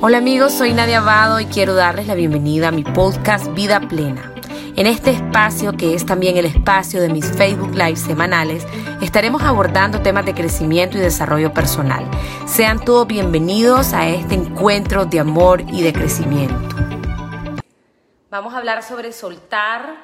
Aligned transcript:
Hola 0.00 0.18
amigos, 0.18 0.52
soy 0.52 0.74
Nadia 0.74 0.98
Abado 0.98 1.40
y 1.40 1.46
quiero 1.46 1.74
darles 1.74 2.06
la 2.06 2.14
bienvenida 2.14 2.68
a 2.68 2.70
mi 2.70 2.84
podcast 2.84 3.52
Vida 3.54 3.80
Plena. 3.80 4.32
En 4.76 4.86
este 4.86 5.10
espacio, 5.10 5.72
que 5.72 5.92
es 5.92 6.06
también 6.06 6.36
el 6.36 6.44
espacio 6.44 7.02
de 7.02 7.08
mis 7.08 7.26
Facebook 7.36 7.74
Live 7.74 7.96
semanales, 7.96 8.64
estaremos 9.02 9.42
abordando 9.42 10.00
temas 10.00 10.24
de 10.24 10.34
crecimiento 10.34 10.96
y 10.96 11.00
desarrollo 11.00 11.52
personal. 11.52 12.08
Sean 12.46 12.84
todos 12.84 13.08
bienvenidos 13.08 13.92
a 13.92 14.06
este 14.06 14.36
encuentro 14.36 15.04
de 15.04 15.18
amor 15.18 15.62
y 15.62 15.82
de 15.82 15.92
crecimiento. 15.92 16.54
Vamos 18.30 18.54
a 18.54 18.58
hablar 18.58 18.84
sobre 18.84 19.12
soltar, 19.12 19.96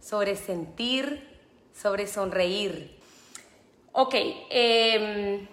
sobre 0.00 0.34
sentir, 0.34 1.40
sobre 1.72 2.08
sonreír. 2.08 2.98
Ok, 3.92 4.14
eh, 4.16 5.48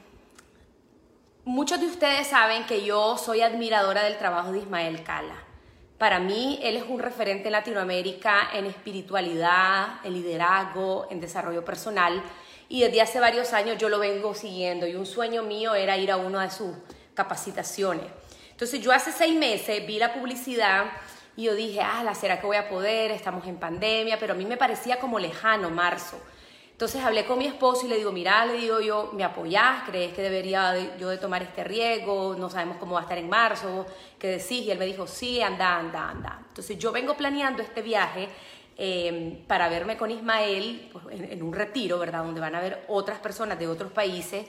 Muchos 1.48 1.80
de 1.80 1.86
ustedes 1.86 2.26
saben 2.26 2.66
que 2.66 2.84
yo 2.84 3.20
soy 3.20 3.42
admiradora 3.42 4.04
del 4.04 4.18
trabajo 4.18 4.52
de 4.52 4.58
Ismael 4.58 5.04
Cala. 5.04 5.36
Para 6.00 6.18
mí, 6.18 6.58
él 6.64 6.76
es 6.76 6.86
un 6.90 6.98
referente 6.98 7.50
en 7.50 7.52
Latinoamérica 7.52 8.50
en 8.52 8.66
espiritualidad, 8.66 10.04
en 10.04 10.14
liderazgo, 10.14 11.06
en 11.12 11.22
desarrollo 11.22 11.64
personal. 11.64 12.24
Y 12.68 12.82
desde 12.82 13.00
hace 13.04 13.20
varios 13.20 13.54
años 13.54 13.78
yo 13.78 13.90
lo 13.90 14.00
vengo 14.00 14.34
siguiendo 14.34 14.88
y 14.88 14.96
un 14.96 15.06
sueño 15.06 15.44
mío 15.44 15.76
era 15.76 15.96
ir 15.98 16.12
a 16.12 16.18
una 16.18 16.42
de 16.42 16.50
sus 16.50 16.72
capacitaciones. 17.14 18.08
Entonces 18.50 18.82
yo 18.82 18.92
hace 18.92 19.12
seis 19.12 19.38
meses 19.38 19.86
vi 19.86 20.00
la 20.00 20.16
publicidad 20.16 20.86
y 21.38 21.44
yo 21.44 21.54
dije, 21.54 21.80
ah, 21.80 22.12
¿será 22.16 22.42
que 22.42 22.48
voy 22.48 22.58
a 22.58 22.68
poder? 22.68 23.12
Estamos 23.12 23.46
en 23.46 23.58
pandemia, 23.58 24.18
pero 24.18 24.34
a 24.34 24.36
mí 24.36 24.46
me 24.46 24.58
parecía 24.58 25.00
como 25.00 25.20
lejano 25.20 25.70
marzo. 25.70 26.20
Entonces 26.76 27.02
hablé 27.06 27.24
con 27.24 27.38
mi 27.40 27.46
esposo 27.48 27.86
y 27.86 27.90
le 27.90 27.96
digo, 27.96 28.12
mira, 28.12 28.46
le 28.46 28.58
digo 28.58 28.82
yo, 28.82 29.12
¿me 29.14 29.24
apoyás? 29.24 29.84
¿Crees 29.86 30.14
que 30.14 30.22
debería 30.22 30.98
yo 30.98 31.08
de 31.08 31.18
tomar 31.18 31.42
este 31.42 31.64
riesgo? 31.64 32.36
No 32.38 32.50
sabemos 32.50 32.76
cómo 32.82 32.96
va 32.96 33.00
a 33.00 33.04
estar 33.04 33.18
en 33.18 33.30
marzo, 33.30 33.86
¿qué 34.20 34.28
decís? 34.28 34.66
Y 34.66 34.72
él 34.72 34.78
me 34.78 34.86
dijo, 34.86 35.08
sí, 35.08 35.42
anda, 35.42 35.78
anda, 35.78 36.10
anda. 36.10 36.40
Entonces 36.50 36.78
yo 36.78 36.92
vengo 36.92 37.16
planeando 37.16 37.64
este 37.64 37.82
viaje 37.82 38.28
em, 38.76 39.46
para 39.46 39.70
verme 39.70 39.96
con 39.96 40.12
Ismael 40.12 40.90
pues, 40.92 41.06
en, 41.12 41.32
en, 41.32 41.44
un 41.44 41.54
retiro, 41.54 41.98
¿verdad? 41.98 42.26
Donde 42.26 42.42
van 42.42 42.56
a 42.56 42.60
ver 42.60 42.84
otras 42.90 43.20
personas 43.20 43.58
de 43.58 43.70
otros 43.70 43.94
países. 43.94 44.46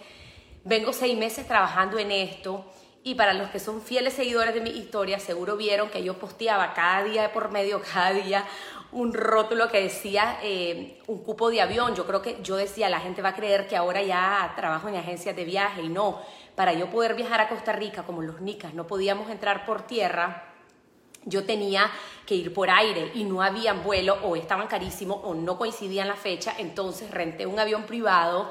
Vengo 0.65 0.93
seis 0.93 1.17
meses 1.17 1.47
trabajando 1.47 1.97
en 1.97 2.11
esto 2.11 2.65
y 3.07 3.15
para 3.15 3.35
los 3.35 3.51
que 3.51 3.61
son 3.61 3.81
fieles 3.81 4.15
seguidores 4.15 4.53
de 4.53 4.61
mi 4.61 4.71
historia, 4.71 5.21
seguro 5.21 5.57
vieron 5.57 5.91
que 5.91 6.03
yo 6.03 6.19
posteaba 6.19 6.75
cada 6.75 7.05
día 7.05 7.23
de 7.23 7.29
por 7.29 7.53
medio, 7.53 7.81
cada 7.95 8.11
día 8.11 8.45
un 8.93 9.13
rótulo 9.13 9.69
que 9.69 9.83
decía 9.83 10.39
eh, 10.43 11.01
un 11.07 11.23
cupo 11.23 11.51
de 11.51 11.61
avión. 11.61 11.95
Yo 11.95 12.07
creo 12.07 12.23
que 12.23 12.39
yo 12.43 12.57
decía, 12.57 12.89
la 12.89 13.01
gente 13.01 13.23
va 13.23 13.31
a 13.31 13.35
creer 13.35 13.67
que 13.67 13.77
ahora 13.77 14.03
ya 14.03 14.53
trabajo 14.57 14.89
en 14.89 14.97
agencias 14.97 15.35
de 15.37 15.45
viaje 15.45 15.83
y 15.83 15.89
no. 15.89 16.21
Para 16.55 16.73
yo 16.73 16.91
poder 16.91 17.15
viajar 17.15 17.41
a 17.41 17.49
Costa 17.49 17.73
Rica, 17.73 18.05
como 18.05 18.23
los 18.23 18.41
nicas, 18.41 18.73
no 18.75 18.87
podíamos 18.87 19.31
entrar 19.31 19.67
por 19.67 19.83
tierra, 19.83 20.53
yo 21.27 21.45
tenía 21.45 21.91
que 22.25 22.37
ir 22.37 22.55
por 22.55 22.71
aire 22.71 23.11
y 23.15 23.25
no 23.25 23.43
había 23.43 23.75
vuelo 23.75 24.17
o 24.23 24.37
estaban 24.37 24.69
carísimos 24.69 25.19
o 25.23 25.35
no 25.35 25.59
coincidían 25.59 26.09
la 26.09 26.17
fecha, 26.17 26.55
entonces 26.57 27.11
renté 27.11 27.47
un 27.47 27.59
avión 27.59 27.83
privado 27.83 28.51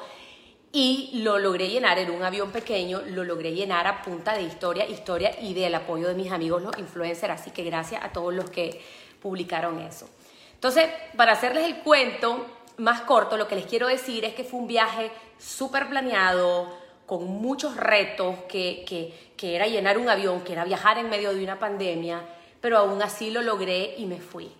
y 0.72 1.22
lo 1.24 1.40
logré 1.40 1.70
llenar, 1.70 1.98
en 2.00 2.12
un 2.12 2.22
avión 2.22 2.52
pequeño, 2.52 3.02
lo 3.08 3.24
logré 3.24 3.54
llenar 3.54 3.88
a 3.88 4.02
punta 4.02 4.34
de 4.34 4.44
historia, 4.44 4.86
historia 4.86 5.40
y 5.42 5.54
del 5.54 5.74
apoyo 5.74 6.10
de 6.10 6.16
mis 6.16 6.34
amigos 6.34 6.62
los 6.62 6.78
influencers, 6.78 7.42
así 7.42 7.52
que 7.52 7.64
gracias 7.64 8.04
a 8.04 8.12
todos 8.12 8.34
los 8.34 8.50
que 8.50 8.82
publicaron 9.22 9.80
eso. 9.80 10.10
Entonces, 10.56 10.90
para 11.16 11.34
hacerles 11.34 11.66
el 11.66 11.78
cuento 11.78 12.46
más 12.78 13.02
corto, 13.02 13.38
lo 13.38 13.48
que 13.48 13.56
les 13.56 13.66
quiero 13.66 13.88
decir 13.88 14.26
es 14.26 14.34
que 14.34 14.44
fue 14.44 14.60
un 14.60 14.68
viaje 14.68 15.12
súper 15.38 15.88
planeado, 15.88 16.86
con 17.06 17.26
muchos 17.26 17.78
retos, 17.78 18.36
que, 18.50 18.84
que, 19.38 19.56
era 19.56 19.68
llenar 19.68 19.98
un 19.98 20.10
avión, 20.10 20.42
que 20.42 20.54
era 20.54 20.66
viajar 20.66 20.98
en 20.98 21.10
medio 21.10 21.34
de 21.34 21.44
una 21.44 21.60
pandemia, 21.60 22.22
pero 22.62 22.80
aún 22.80 23.02
así 23.02 23.30
lo 23.30 23.44
logré 23.44 23.96
y 23.98 24.06
me 24.06 24.20
fui. 24.20 24.52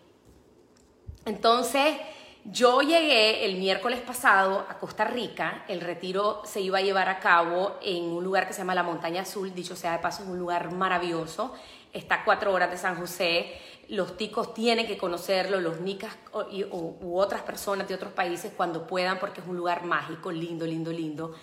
Entonces, 1.26 1.96
yo 2.44 2.82
llegué 2.82 3.46
el 3.46 3.58
miércoles 3.58 4.00
pasado 4.02 4.64
a 4.70 4.78
Costa 4.78 5.06
Rica, 5.06 5.66
el 5.68 5.82
retiro 5.82 6.44
se 6.46 6.62
iba 6.62 6.78
a 6.78 6.82
llevar 6.82 7.10
a 7.10 7.20
cabo 7.20 7.78
en 7.82 8.04
un 8.04 8.24
lugar 8.24 8.46
que 8.46 8.54
se 8.54 8.60
llama 8.60 8.76
la 8.76 8.84
Montaña 8.84 9.24
Azul, 9.24 9.56
dicho 9.56 9.76
sea 9.76 9.94
de 9.94 10.00
paso, 10.00 10.22
es 10.22 10.30
un 10.30 10.38
lugar 10.38 10.72
maravilloso, 10.72 11.56
está 11.92 12.16
a 12.16 12.24
cuatro 12.24 12.54
horas 12.54 12.70
de 12.70 12.78
San 12.78 12.96
José, 12.98 13.60
los 13.90 14.18
ticos 14.18 14.54
tienen 14.54 14.88
que 14.88 14.98
conocerlo, 14.98 15.62
los 15.62 15.80
nicas 15.80 16.14
u 16.34 17.18
otras 17.18 17.42
personas 17.42 17.88
de 17.88 17.96
otros 17.96 18.12
países 18.14 18.52
cuando 18.56 18.88
puedan, 18.88 19.20
porque 19.20 19.42
es 19.42 19.48
un 19.48 19.58
lugar 19.58 19.86
mágico, 19.86 20.32
lindo, 20.32 20.66
lindo, 20.66 20.92
lindo. 20.92 21.36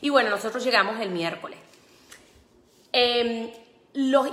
Y 0.00 0.10
bueno, 0.10 0.30
nosotros 0.30 0.62
llegamos 0.64 1.00
el 1.00 1.10
miércoles. 1.10 1.58
Em, 2.92 3.50
los 3.94 4.28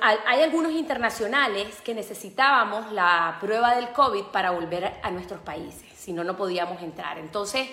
hay 0.00 0.42
algunos 0.42 0.72
internacionales 0.72 1.80
que 1.82 1.94
necesitábamos 1.94 2.90
la 2.92 3.36
prueba 3.40 3.74
del 3.74 3.92
COVID 3.92 4.24
para 4.24 4.50
volver 4.50 4.98
a 5.02 5.10
nuestros 5.10 5.40
países, 5.40 5.92
si 5.94 6.12
no, 6.12 6.24
no 6.24 6.36
podíamos 6.36 6.82
entrar. 6.82 7.18
Entonces, 7.18 7.68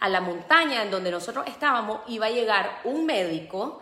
a 0.00 0.08
la 0.08 0.20
montaña 0.20 0.82
en 0.82 0.90
donde 0.90 1.10
nosotros 1.10 1.44
estábamos 1.46 2.00
iba 2.08 2.26
a 2.26 2.30
llegar 2.30 2.80
un 2.84 3.06
médico 3.06 3.80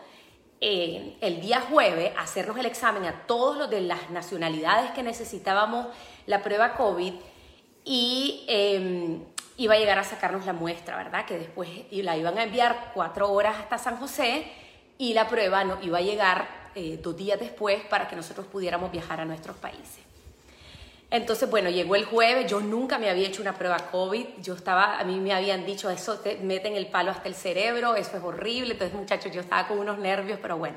el 0.60 1.40
día 1.40 1.60
jueves 1.60 2.12
hacernos 2.18 2.58
el 2.58 2.66
examen 2.66 3.04
a 3.04 3.26
todos 3.26 3.56
los 3.56 3.70
de 3.70 3.80
las 3.80 4.10
nacionalidades 4.10 4.90
que 4.90 5.02
necesitábamos 5.02 5.86
la 6.26 6.42
prueba 6.42 6.74
COVID 6.74 7.14
y 7.84 8.44
em, 8.48 9.24
iba 9.56 9.74
a 9.74 9.78
llegar 9.78 9.98
a 9.98 10.04
sacarnos 10.04 10.46
la 10.46 10.52
muestra, 10.52 10.96
¿verdad? 10.96 11.24
Que 11.26 11.38
después 11.38 11.68
la 11.90 12.16
iban 12.16 12.38
a 12.38 12.42
enviar 12.42 12.92
cuatro 12.94 13.30
horas 13.32 13.56
hasta 13.58 13.78
San 13.78 13.96
José 13.98 14.46
y 14.98 15.14
la 15.14 15.28
prueba 15.28 15.64
no, 15.64 15.78
iba 15.82 15.98
a 15.98 16.02
llegar 16.02 16.70
eh, 16.74 16.98
dos 17.02 17.16
días 17.16 17.38
después 17.38 17.82
para 17.84 18.08
que 18.08 18.16
nosotros 18.16 18.46
pudiéramos 18.46 18.90
viajar 18.90 19.20
a 19.20 19.24
nuestros 19.24 19.56
países. 19.56 20.00
Entonces, 21.10 21.48
bueno, 21.48 21.70
llegó 21.70 21.96
el 21.96 22.04
jueves, 22.04 22.50
yo 22.50 22.60
nunca 22.60 22.98
me 22.98 23.08
había 23.08 23.28
hecho 23.28 23.40
una 23.40 23.56
prueba 23.56 23.78
COVID, 23.90 24.26
yo 24.42 24.54
estaba, 24.54 24.98
a 24.98 25.04
mí 25.04 25.18
me 25.20 25.32
habían 25.32 25.64
dicho, 25.64 25.88
eso 25.88 26.18
te 26.18 26.36
meten 26.36 26.76
el 26.76 26.88
palo 26.88 27.10
hasta 27.10 27.28
el 27.28 27.34
cerebro, 27.34 27.94
eso 27.94 28.18
es 28.18 28.22
horrible, 28.22 28.74
entonces 28.74 28.94
muchachos, 28.94 29.32
yo 29.32 29.40
estaba 29.40 29.66
con 29.66 29.78
unos 29.78 29.98
nervios, 29.98 30.38
pero 30.42 30.58
bueno. 30.58 30.76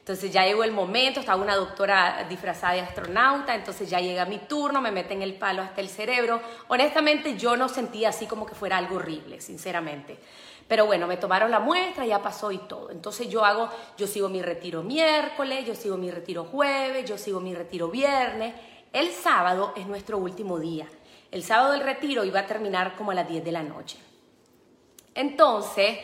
Entonces 0.00 0.32
ya 0.32 0.44
llegó 0.44 0.64
el 0.64 0.72
momento, 0.72 1.20
estaba 1.20 1.40
una 1.40 1.54
doctora 1.54 2.26
disfrazada 2.28 2.74
de 2.74 2.80
astronauta, 2.80 3.54
entonces 3.54 3.88
ya 3.88 4.00
llega 4.00 4.26
mi 4.26 4.38
turno, 4.38 4.82
me 4.82 4.90
meten 4.90 5.22
el 5.22 5.34
palo 5.34 5.62
hasta 5.62 5.80
el 5.80 5.88
cerebro. 5.88 6.42
Honestamente 6.68 7.38
yo 7.38 7.56
no 7.56 7.70
sentía 7.70 8.10
así 8.10 8.26
como 8.26 8.44
que 8.44 8.54
fuera 8.54 8.76
algo 8.76 8.96
horrible, 8.96 9.40
sinceramente. 9.40 10.18
Pero 10.68 10.84
bueno, 10.84 11.06
me 11.06 11.16
tomaron 11.16 11.50
la 11.50 11.58
muestra, 11.58 12.04
ya 12.04 12.20
pasó 12.20 12.52
y 12.52 12.58
todo. 12.58 12.90
Entonces 12.90 13.30
yo 13.30 13.46
hago, 13.46 13.70
yo 13.96 14.06
sigo 14.06 14.28
mi 14.28 14.42
retiro 14.42 14.82
miércoles, 14.82 15.64
yo 15.64 15.74
sigo 15.74 15.96
mi 15.96 16.10
retiro 16.10 16.44
jueves, 16.44 17.08
yo 17.08 17.16
sigo 17.16 17.40
mi 17.40 17.54
retiro 17.54 17.88
viernes 17.88 18.52
el 18.94 19.10
sábado 19.10 19.74
es 19.76 19.86
nuestro 19.86 20.16
último 20.18 20.58
día. 20.58 20.86
El 21.32 21.42
sábado 21.42 21.72
del 21.72 21.80
retiro 21.80 22.24
iba 22.24 22.40
a 22.40 22.46
terminar 22.46 22.94
como 22.94 23.10
a 23.10 23.14
las 23.14 23.28
10 23.28 23.44
de 23.44 23.52
la 23.52 23.64
noche. 23.64 23.98
Entonces, 25.14 25.98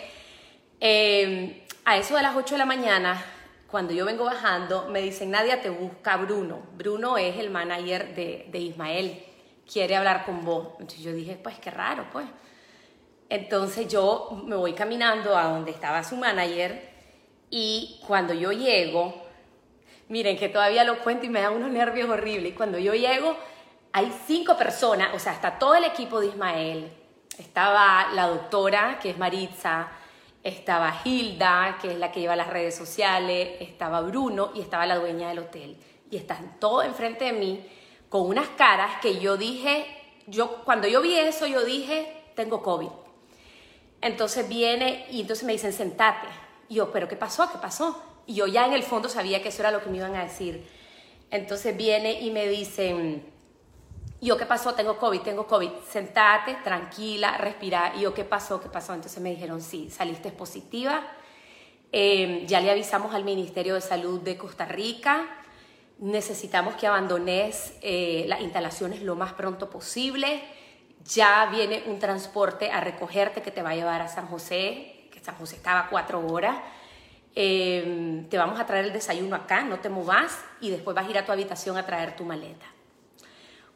em, 0.80 1.62
a 1.84 1.96
eso 1.96 2.16
de 2.16 2.22
las 2.22 2.34
8 2.34 2.56
de 2.56 2.58
la 2.58 2.66
mañana, 2.66 3.24
cuando 3.70 3.92
yo 3.92 4.04
vengo 4.04 4.24
bajando, 4.24 4.88
me 4.88 5.00
dicen, 5.00 5.30
Nadia, 5.30 5.62
te 5.62 5.70
busca 5.70 6.16
Bruno. 6.16 6.58
Bruno 6.76 7.16
es 7.16 7.36
el 7.38 7.50
manager 7.50 8.12
de, 8.16 8.48
de 8.50 8.58
Ismael, 8.58 9.24
quiere 9.72 9.94
hablar 9.94 10.24
con 10.26 10.44
vos. 10.44 10.68
Yo 11.00 11.12
dije, 11.12 11.38
pues 11.40 11.60
qué 11.60 11.70
raro, 11.70 12.08
pues. 12.12 12.26
Entonces 13.28 13.86
yo 13.86 14.42
me 14.44 14.56
voy 14.56 14.72
caminando 14.72 15.38
a 15.38 15.44
donde 15.44 15.70
estaba 15.70 16.02
su 16.02 16.16
manager 16.16 16.90
y 17.50 18.00
cuando 18.04 18.34
yo 18.34 18.50
llego, 18.50 19.29
Miren, 20.10 20.36
que 20.36 20.48
todavía 20.48 20.82
lo 20.82 20.98
cuento 20.98 21.24
y 21.24 21.28
me 21.28 21.40
da 21.40 21.52
unos 21.52 21.70
nervios 21.70 22.10
horribles. 22.10 22.54
Cuando 22.56 22.78
yo 22.78 22.94
llego, 22.94 23.36
hay 23.92 24.12
cinco 24.26 24.56
personas, 24.56 25.14
o 25.14 25.20
sea, 25.20 25.32
está 25.32 25.56
todo 25.56 25.76
el 25.76 25.84
equipo 25.84 26.18
de 26.20 26.26
Ismael. 26.26 26.92
Estaba 27.38 28.08
la 28.12 28.26
doctora, 28.26 28.98
que 29.00 29.10
es 29.10 29.18
Maritza, 29.18 29.88
estaba 30.42 31.00
Hilda, 31.04 31.78
que 31.80 31.92
es 31.92 31.98
la 31.98 32.10
que 32.10 32.18
lleva 32.18 32.34
las 32.34 32.48
redes 32.48 32.74
sociales, 32.76 33.50
estaba 33.60 34.00
Bruno 34.00 34.50
y 34.52 34.62
estaba 34.62 34.84
la 34.84 34.98
dueña 34.98 35.28
del 35.28 35.38
hotel. 35.38 35.76
Y 36.10 36.16
están 36.16 36.58
todos 36.58 36.84
enfrente 36.86 37.26
de 37.26 37.32
mí 37.32 37.64
con 38.08 38.26
unas 38.26 38.48
caras 38.48 39.00
que 39.00 39.20
yo 39.20 39.36
dije, 39.36 39.86
yo 40.26 40.64
cuando 40.64 40.88
yo 40.88 41.00
vi 41.02 41.16
eso, 41.16 41.46
yo 41.46 41.64
dije, 41.64 42.24
tengo 42.34 42.64
COVID. 42.64 42.90
Entonces 44.00 44.48
viene 44.48 45.06
y 45.08 45.20
entonces 45.20 45.44
me 45.44 45.52
dicen, 45.52 45.72
sentate. 45.72 46.26
Y 46.68 46.74
yo, 46.74 46.90
¿pero 46.90 47.06
qué 47.06 47.14
pasó? 47.14 47.48
¿Qué 47.52 47.58
pasó? 47.58 48.09
Y 48.30 48.34
yo 48.34 48.46
ya 48.46 48.64
en 48.64 48.74
el 48.74 48.84
fondo 48.84 49.08
sabía 49.08 49.42
que 49.42 49.48
eso 49.48 49.62
era 49.62 49.72
lo 49.72 49.82
que 49.82 49.90
me 49.90 49.96
iban 49.96 50.14
a 50.14 50.22
decir. 50.22 50.64
Entonces 51.32 51.76
viene 51.76 52.20
y 52.20 52.30
me 52.30 52.46
dicen, 52.46 53.24
yo 54.20 54.36
qué 54.36 54.46
pasó, 54.46 54.72
tengo 54.74 54.98
COVID, 54.98 55.22
tengo 55.22 55.48
COVID, 55.48 55.70
sentate, 55.90 56.58
tranquila, 56.62 57.38
respira. 57.38 57.92
Y 57.96 58.02
yo 58.02 58.14
qué 58.14 58.22
pasó, 58.22 58.60
qué 58.60 58.68
pasó. 58.68 58.94
Entonces 58.94 59.20
me 59.20 59.30
dijeron, 59.30 59.60
sí, 59.60 59.90
saliste 59.90 60.30
positiva. 60.30 61.02
Em, 61.90 62.46
ya 62.46 62.60
le 62.60 62.70
avisamos 62.70 63.16
al 63.16 63.24
Ministerio 63.24 63.74
de 63.74 63.80
Salud 63.80 64.20
de 64.20 64.38
Costa 64.38 64.64
Rica. 64.64 65.26
Necesitamos 65.98 66.76
que 66.76 66.86
abandones 66.86 67.74
eh, 67.82 68.26
las 68.28 68.42
instalaciones 68.42 69.02
lo 69.02 69.16
más 69.16 69.32
pronto 69.32 69.68
posible. 69.70 70.40
Ya 71.04 71.48
viene 71.50 71.82
un 71.88 71.98
transporte 71.98 72.70
a 72.70 72.80
recogerte 72.80 73.42
que 73.42 73.50
te 73.50 73.60
va 73.60 73.70
a 73.70 73.74
llevar 73.74 74.00
a 74.02 74.06
San 74.06 74.28
José, 74.28 75.08
que 75.10 75.18
San 75.18 75.34
José 75.34 75.56
estaba 75.56 75.88
cuatro 75.90 76.24
horas. 76.24 76.56
Em, 77.34 78.28
te 78.28 78.36
vamos 78.36 78.58
a 78.58 78.66
traer 78.66 78.86
el 78.86 78.92
desayuno 78.92 79.36
acá, 79.36 79.62
no 79.62 79.78
te 79.78 79.88
movas 79.88 80.44
y 80.60 80.70
después 80.70 80.96
vas 80.96 81.06
a 81.06 81.10
ir 81.10 81.18
a 81.18 81.24
tu 81.24 81.30
habitación 81.30 81.76
a 81.76 81.86
traer 81.86 82.16
tu 82.16 82.24
maleta. 82.24 82.66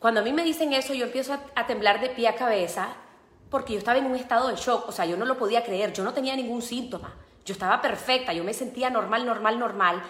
Cuando 0.01 0.21
a 0.21 0.25
mí 0.25 0.33
me 0.33 0.43
dicen 0.43 0.73
eso, 0.73 0.93
yo 0.93 1.07
empiezo 1.07 1.39
a, 1.55 1.67
temblar 1.67 2.01
de 2.01 2.11
pie 2.11 2.29
a 2.29 2.35
cabeza 2.35 2.89
porque 3.51 3.73
yo 3.73 3.79
estaba 3.79 3.99
en 3.99 4.07
un 4.07 4.17
estado 4.17 4.49
de 4.49 4.57
shock, 4.57 4.89
o 4.89 4.93
sea, 4.93 5.07
yo 5.07 5.17
no 5.17 5.25
lo 5.25 5.39
podía 5.39 5.65
creer, 5.65 5.93
yo 5.93 6.03
no 6.03 6.13
tenía 6.13 6.35
ningún 6.35 6.63
síntoma, 6.63 7.15
yo 7.45 7.53
estaba 7.53 7.81
perfecta, 7.81 8.33
yo 8.33 8.43
me 8.43 8.53
sentía 8.53 8.91
normal, 8.91 9.25
normal, 9.25 9.59
normal, 9.59 10.03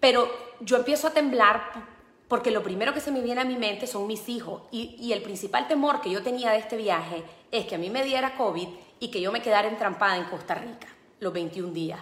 pero 0.00 0.28
yo 0.60 0.78
empiezo 0.78 1.08
a 1.08 1.10
temblar 1.12 1.60
porque 2.28 2.50
lo 2.50 2.62
primero 2.62 2.94
que 2.94 3.00
se 3.00 3.10
me 3.10 3.20
viene 3.20 3.42
a 3.42 3.44
mi 3.44 3.56
mente 3.56 3.86
son 3.86 4.06
mis 4.06 4.28
hijos 4.28 4.62
y, 4.70 4.96
y 4.98 5.12
el 5.12 5.22
principal 5.22 5.68
temor 5.68 6.00
que 6.00 6.10
yo 6.10 6.22
tenía 6.22 6.52
de 6.52 6.58
este 6.58 6.76
viaje 6.76 7.22
es 7.52 7.66
que 7.66 7.74
a 7.74 7.78
mí 7.78 7.90
me 7.90 8.02
diera 8.02 8.34
COVID 8.36 8.68
y 9.00 9.10
que 9.10 9.20
yo 9.20 9.30
me 9.30 9.42
quedara 9.42 9.68
entrampada 9.68 10.16
en 10.16 10.24
Costa 10.24 10.54
Rica 10.54 10.88
los 11.20 11.32
21 11.32 11.72
días. 11.72 12.00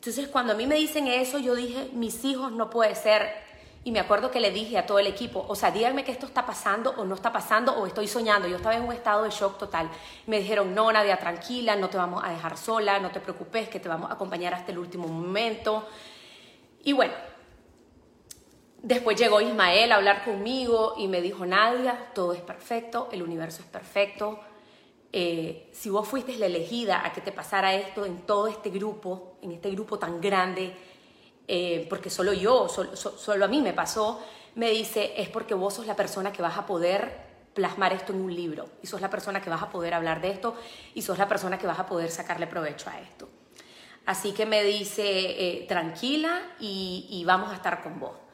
Entonces, 0.00 0.28
cuando 0.28 0.54
a 0.54 0.56
mí 0.56 0.66
me 0.66 0.76
dicen 0.76 1.08
eso, 1.08 1.38
yo 1.38 1.54
dije, 1.54 1.90
mis 1.92 2.24
hijos 2.24 2.52
no 2.52 2.70
puede 2.70 2.94
ser. 2.94 3.34
Y 3.84 3.92
me 3.92 4.00
acuerdo 4.00 4.30
que 4.30 4.40
le 4.40 4.50
dije 4.50 4.78
a 4.78 4.86
todo 4.86 4.98
el 4.98 5.06
equipo, 5.06 5.44
o 5.46 5.54
sea, 5.54 5.70
díganme 5.70 6.04
que 6.04 6.12
esto 6.12 6.24
está 6.24 6.46
pasando 6.46 6.94
o 6.96 7.04
no 7.04 7.14
está 7.14 7.30
pasando 7.30 7.74
o 7.74 7.86
estoy 7.86 8.08
soñando. 8.08 8.48
Yo 8.48 8.56
estaba 8.56 8.74
en 8.74 8.84
un 8.84 8.94
estado 8.94 9.24
de 9.24 9.30
shock 9.30 9.58
total. 9.58 9.90
Me 10.26 10.38
dijeron, 10.38 10.74
no, 10.74 10.90
Nadia, 10.90 11.18
tranquila, 11.18 11.76
no 11.76 11.90
te 11.90 11.98
vamos 11.98 12.24
a 12.24 12.30
dejar 12.30 12.56
sola, 12.56 12.98
no 12.98 13.10
te 13.10 13.20
preocupes, 13.20 13.68
que 13.68 13.78
te 13.78 13.90
vamos 13.90 14.10
a 14.10 14.14
acompañar 14.14 14.54
hasta 14.54 14.72
el 14.72 14.78
último 14.78 15.06
momento. 15.06 15.86
Y 16.82 16.94
bueno, 16.94 17.12
después 18.82 19.20
llegó 19.20 19.42
Ismael 19.42 19.92
a 19.92 19.96
hablar 19.96 20.24
conmigo 20.24 20.94
y 20.96 21.08
me 21.08 21.20
dijo, 21.20 21.44
Nadia, 21.44 22.06
todo 22.14 22.32
es 22.32 22.40
perfecto, 22.40 23.10
el 23.12 23.22
universo 23.22 23.60
es 23.60 23.68
perfecto, 23.68 24.40
eh, 25.12 25.70
si 25.72 25.90
vos 25.90 26.06
fuiste 26.06 26.36
la 26.36 26.46
elegida 26.46 27.04
a 27.04 27.12
que 27.12 27.20
te 27.20 27.32
pasara 27.32 27.74
esto 27.74 28.06
en 28.06 28.18
todo 28.22 28.46
este 28.46 28.70
grupo, 28.70 29.36
en 29.42 29.52
este 29.52 29.70
grupo 29.70 29.98
tan 29.98 30.20
grande, 30.20 30.72
eh, 31.48 31.86
porque 31.90 32.10
solo 32.10 32.32
yo, 32.32 32.68
solo 32.68 33.44
a 33.44 33.48
mí 33.48 33.60
me 33.60 33.72
pasó, 33.72 34.22
me 34.54 34.70
dice, 34.70 35.14
es 35.16 35.28
porque 35.28 35.54
vos 35.54 35.74
sos 35.74 35.86
la 35.86 35.96
persona 35.96 36.32
que 36.32 36.42
vas 36.42 36.56
a 36.56 36.66
poder 36.66 37.28
plasmar 37.54 37.92
esto 37.92 38.12
en 38.12 38.20
un 38.20 38.34
libro, 38.34 38.68
y 38.82 38.86
sos 38.86 39.00
la 39.00 39.10
persona 39.10 39.40
que 39.42 39.50
vas 39.50 39.62
a 39.62 39.70
poder 39.70 39.94
hablar 39.94 40.20
de 40.20 40.30
esto, 40.30 40.54
y 40.94 41.02
sos 41.02 41.18
la 41.18 41.26
persona 41.26 41.58
que 41.58 41.66
vas 41.66 41.80
a 41.80 41.86
poder 41.86 42.10
sacarle 42.10 42.46
provecho 42.46 42.88
a 42.88 43.00
esto. 43.00 43.28
Así 44.06 44.32
que 44.32 44.46
me 44.46 44.62
dice, 44.62 45.02
eh, 45.04 45.66
tranquila 45.68 46.40
y 46.60 47.22
vamos 47.26 47.50
a 47.50 47.56
estar 47.56 47.82
con 47.82 47.98
vos. 47.98 48.29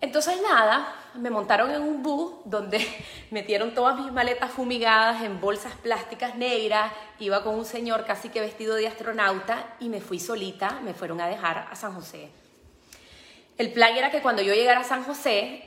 Entonces 0.00 0.40
nada, 0.40 0.94
me 1.14 1.28
montaron 1.28 1.72
en 1.72 1.82
un 1.82 2.02
bus 2.02 2.34
donde 2.44 2.86
metieron 3.30 3.74
todas 3.74 3.98
mis 3.98 4.12
maletas 4.12 4.50
fumigadas 4.50 5.22
en 5.22 5.40
bolsas 5.40 5.74
plásticas 5.74 6.36
negras, 6.36 6.92
iba 7.18 7.42
con 7.42 7.56
un 7.56 7.64
señor 7.64 8.04
casi 8.04 8.28
que 8.28 8.40
vestido 8.40 8.76
de 8.76 8.86
astronauta 8.86 9.74
y 9.80 9.88
me 9.88 10.00
fui 10.00 10.20
solita, 10.20 10.80
me 10.84 10.94
fueron 10.94 11.20
a 11.20 11.26
dejar 11.26 11.66
a 11.70 11.74
San 11.74 11.94
José. 11.94 12.28
El 13.56 13.72
plan 13.72 13.96
era 13.96 14.12
que 14.12 14.22
cuando 14.22 14.40
yo 14.40 14.54
llegara 14.54 14.80
a 14.80 14.84
San 14.84 15.02
José 15.02 15.64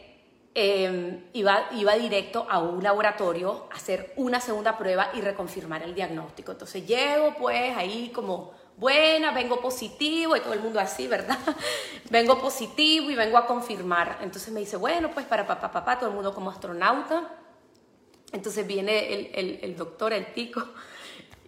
em, 0.56 1.25
iba, 1.34 1.68
iba 1.74 1.95
directo 1.95 2.48
a 2.50 2.60
un 2.60 2.81
laboratorio 2.81 3.68
a 3.69 3.75
hacer 3.75 4.13
una 4.16 4.39
segunda 4.39 4.77
prueba 4.77 5.10
y 5.13 5.19
reconfirmar 5.19 5.84
el 5.84 5.94
diagnóstico. 5.94 6.54
Entonces 6.54 6.88
llego 6.88 7.36
pues 7.36 7.75
ahí 7.75 8.10
como 8.16 8.54
buena, 8.81 9.31
vengo 9.31 9.62
positivo 9.62 10.36
y 10.36 10.39
todo 10.39 10.54
el 10.54 10.60
mundo 10.60 10.80
así, 10.80 11.07
¿verdad? 11.07 11.38
vengo 12.10 12.42
positivo 12.42 13.12
y 13.12 13.16
vengo 13.16 13.38
a 13.38 13.45
confirmar. 13.45 14.18
Entonces 14.22 14.51
me 14.51 14.60
dice, 14.60 14.75
bueno, 14.75 15.12
pues 15.12 15.28
para 15.28 15.45
papá, 15.45 15.72
papá, 15.72 16.00
todo 16.00 16.10
el 16.10 16.16
mundo 16.16 16.33
como 16.33 16.50
astronauta. 16.50 17.30
Entonces 18.33 18.66
viene 18.66 19.13
el, 19.13 19.60
el, 19.62 19.75
doctor, 19.75 20.13
el 20.13 20.33
tico, 20.33 20.66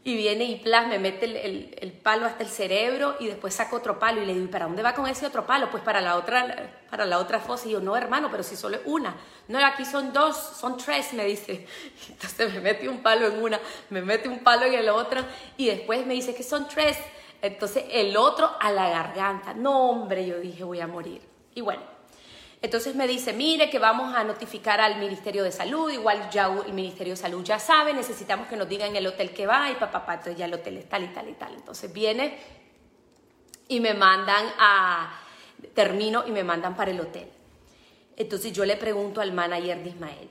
y 0.03 0.15
viene 0.15 0.44
y 0.44 0.56
plas, 0.57 0.88
me 0.88 1.00
mete 1.00 1.25
el, 1.25 1.75
el, 1.80 1.91
palo 1.94 2.25
hasta 2.25 2.44
el 2.44 2.50
cerebro 2.50 3.15
y 3.21 3.27
después 3.27 3.53
saca 3.53 3.75
otro 3.77 3.97
palo 3.97 4.21
y 4.21 4.25
le 4.25 4.33
digo, 4.33 4.45
¿y 4.45 4.50
para 4.50 4.65
dónde 4.65 4.83
va 4.83 4.94
con 4.94 5.07
ese 5.07 5.25
otro 5.25 5.47
palo? 5.47 5.71
Pues 5.71 5.81
para 5.81 6.01
la 6.01 6.18
otra, 6.18 6.83
para 6.89 7.06
la 7.06 7.19
otra 7.19 7.39
fosa. 7.39 7.68
Y 7.68 7.71
yo, 7.71 7.79
no, 7.79 7.95
hermano, 7.95 8.27
pero 8.29 8.44
si 8.44 8.57
solo 8.57 8.75
es 8.75 8.81
una. 8.86 9.15
No, 9.47 9.65
aquí 9.65 9.86
son 9.86 10.13
dos, 10.13 10.36
son 10.38 10.77
tres, 10.77 11.13
me 11.13 11.25
dice. 11.25 11.65
Entonces 12.09 12.53
me 12.53 12.59
mete 12.59 12.89
un 12.89 13.01
palo 13.01 13.25
en 13.27 13.41
una, 13.41 13.59
me 13.89 14.01
mete 14.01 14.27
un 14.27 14.39
palo 14.39 14.65
en 14.65 14.86
la 14.86 14.94
otra 14.94 15.25
y 15.57 15.68
después 15.68 16.06
me 16.06 16.13
dice 16.13 16.36
que 16.36 16.44
son 16.44 16.68
tres. 16.68 16.97
Entonces 17.44 17.84
el 17.92 18.16
otro 18.16 18.50
a 18.57 18.72
la 18.72 18.90
garganta. 18.90 19.54
No, 19.54 19.90
hombre, 19.90 20.25
yo 20.25 20.40
dije, 20.40 20.63
voy 20.63 20.80
a 20.80 20.88
morir. 20.88 21.22
Y 21.54 21.60
bueno, 21.60 21.81
entonces 22.62 22.95
me 22.95 23.06
dice, 23.06 23.34
mire 23.34 23.69
que 23.69 23.80
vamos 23.80 24.16
a 24.16 24.24
notificar 24.24 24.80
al 24.80 24.98
Ministerio 24.98 25.44
de 25.44 25.51
Salud, 25.51 25.92
igual 25.92 26.30
ya 26.31 26.50
el 26.66 26.72
Ministerio 26.72 27.12
de 27.12 27.18
Salud 27.18 27.44
ya 27.44 27.60
sabe, 27.60 27.94
necesitamos 27.94 28.48
que 28.48 28.56
nos 28.56 28.69
digan 28.69 28.95
el 28.95 29.06
hotel 29.06 29.34
que 29.34 29.45
va 29.45 29.69
y 29.69 29.75
papá, 29.75 30.13
entonces 30.13 30.38
ya 30.38 30.45
el 30.45 30.54
hotel 30.54 30.78
es 30.78 30.88
tal 30.88 31.04
y 31.04 31.07
tal 31.07 31.28
y 31.28 31.34
tal. 31.34 31.54
Entonces 31.54 31.92
viene 31.92 32.38
y 33.68 33.81
me 33.81 33.94
mandan 33.94 34.46
a, 34.57 35.19
termino 35.74 36.24
y 36.25 36.31
me 36.31 36.46
mandan 36.46 36.78
para 36.78 36.92
el 36.92 37.01
hotel. 37.01 37.30
Entonces 38.16 38.54
yo 38.54 38.63
le 38.63 38.78
pregunto 38.78 39.19
al 39.19 39.34
manager 39.34 39.84
de 39.84 39.89
Ismael, 39.89 40.30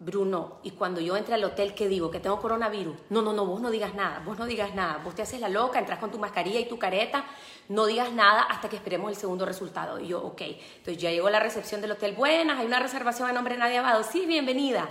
Bruno, 0.00 0.58
y 0.62 0.72
cuando 0.72 1.00
yo 1.00 1.16
entre 1.16 1.34
al 1.34 1.44
hotel, 1.44 1.74
¿qué 1.74 1.88
digo? 1.88 2.10
Que 2.10 2.20
tengo 2.20 2.40
coronavirus. 2.40 2.96
No, 3.10 3.22
no, 3.22 3.32
no, 3.32 3.46
vos 3.46 3.60
no 3.60 3.70
digas 3.70 3.94
nada, 3.94 4.22
vos 4.24 4.38
no 4.38 4.44
digas 4.44 4.74
nada. 4.74 5.00
Vos 5.04 5.14
te 5.14 5.22
haces 5.22 5.40
la 5.40 5.48
loca, 5.48 5.78
entras 5.78 5.98
con 5.98 6.10
tu 6.10 6.18
mascarilla 6.18 6.60
y 6.60 6.66
tu 6.66 6.78
careta, 6.78 7.24
no 7.68 7.86
digas 7.86 8.12
nada 8.12 8.42
hasta 8.42 8.68
que 8.68 8.76
esperemos 8.76 9.10
el 9.10 9.16
segundo 9.16 9.46
resultado. 9.46 10.00
Y 10.00 10.08
yo, 10.08 10.22
ok. 10.22 10.42
Entonces 10.42 10.98
ya 10.98 11.10
llegó 11.10 11.30
la 11.30 11.40
recepción 11.40 11.80
del 11.80 11.92
hotel, 11.92 12.14
buenas, 12.14 12.58
hay 12.58 12.66
una 12.66 12.80
reservación 12.80 13.28
a 13.28 13.32
nombre 13.32 13.54
de 13.54 13.60
Nadia 13.60 13.80
Abado. 13.80 14.02
Sí, 14.02 14.26
bienvenida. 14.26 14.88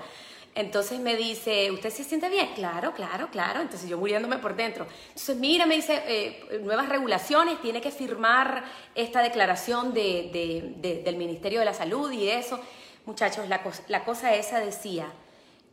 Entonces 0.55 0.99
me 0.99 1.15
dice, 1.15 1.71
¿usted 1.71 1.89
se 1.89 2.03
siente 2.03 2.29
bien? 2.29 2.49
Claro, 2.53 2.93
claro, 2.93 3.29
claro. 3.31 3.61
Entonces 3.61 3.89
yo 3.89 3.97
muriéndome 3.97 4.37
por 4.37 4.55
dentro. 4.55 4.85
Entonces 5.07 5.35
mira, 5.37 5.65
me 5.65 5.75
dice, 5.75 6.03
eh, 6.07 6.59
nuevas 6.63 6.89
regulaciones, 6.89 7.59
tiene 7.59 7.81
que 7.81 7.91
firmar 7.91 8.63
esta 8.93 9.21
declaración 9.21 9.93
del 9.93 11.15
Ministerio 11.17 11.59
de 11.59 11.65
la 11.65 11.73
Salud 11.73 12.11
y 12.11 12.29
eso. 12.29 12.59
Muchachos, 13.05 13.49
la, 13.49 14.03
cosa, 14.05 14.33
esa 14.33 14.61
decía, 14.61 15.07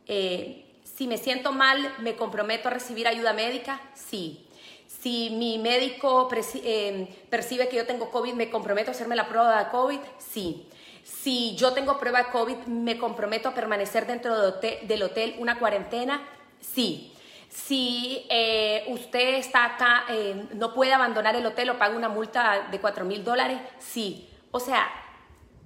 eh, 0.05 0.65
si 0.83 1.07
me 1.07 1.17
siento 1.17 1.53
mal, 1.53 1.95
¿me 1.99 2.17
comprometo 2.17 2.67
a 2.67 2.71
recibir 2.71 3.07
ayuda 3.07 3.31
médica? 3.31 3.79
Sí. 3.93 4.45
Si 4.85 5.29
mi 5.29 5.57
médico 5.57 6.29
eh, 6.55 7.25
percibe 7.29 7.69
que 7.69 7.77
yo 7.77 7.85
tengo 7.85 8.11
COVID, 8.11 8.33
¿me 8.33 8.49
comprometo 8.49 8.91
a 8.91 8.93
hacerme 8.93 9.15
la 9.15 9.29
prueba 9.29 9.63
de 9.63 9.71
COVID? 9.71 9.99
Sí. 10.17 10.67
Si 11.05 11.55
yo 11.55 11.71
tengo 11.71 11.97
prueba 11.97 12.21
de 12.21 12.29
COVID, 12.31 12.57
¿me 12.67 12.97
comprometo 12.97 13.47
a 13.47 13.53
permanecer 13.53 14.05
dentro 14.05 14.51
del 14.59 15.03
hotel 15.03 15.35
una 15.39 15.57
cuarentena? 15.57 16.21
Sí. 16.59 17.13
Si 17.47 18.25
eh, 18.29 18.83
usted 18.89 19.35
está 19.35 19.63
acá, 19.65 20.05
no 20.53 20.73
puede 20.73 20.91
abandonar 20.91 21.37
el 21.37 21.45
hotel 21.45 21.69
o 21.69 21.77
paga 21.77 21.95
una 21.95 22.09
multa 22.09 22.67
de 22.69 22.79
4 22.81 23.05
mil 23.05 23.23
dólares, 23.23 23.57
sí. 23.79 24.29
O 24.51 24.59
sea, 24.59 24.89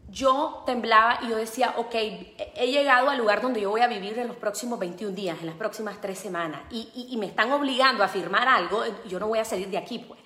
yo 0.10 0.64
temblaba 0.66 1.20
y 1.24 1.30
yo 1.30 1.38
decía, 1.38 1.74
ok, 1.78 1.94
he 1.94 2.68
llegado 2.72 3.10
al 3.10 3.18
lugar 3.18 3.42
donde 3.42 3.62
yo 3.62 3.70
voy 3.70 3.82
a 3.82 3.88
vivir 3.88 4.18
en 4.18 4.28
los 4.28 4.38
próximos 4.38 4.80
21 4.80 5.16
días, 5.16 5.40
en 5.40 5.48
las 5.48 5.56
próximas 5.56 6.00
tres 6.00 6.20
semanas, 6.20 6.62
y, 6.70 7.16
me 7.18 7.26
están 7.26 7.52
obligando 7.52 8.04
a 8.04 8.08
firmar 8.08 8.48
algo, 8.48 8.84
yo 9.08 9.20
no 9.20 9.28
voy 9.28 9.40
a 9.40 9.46
salir 9.46 9.70
de 9.70 9.78
aquí, 9.78 10.00
pues. 10.00 10.20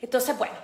Entonces, 0.00 0.36
bueno, 0.36 0.54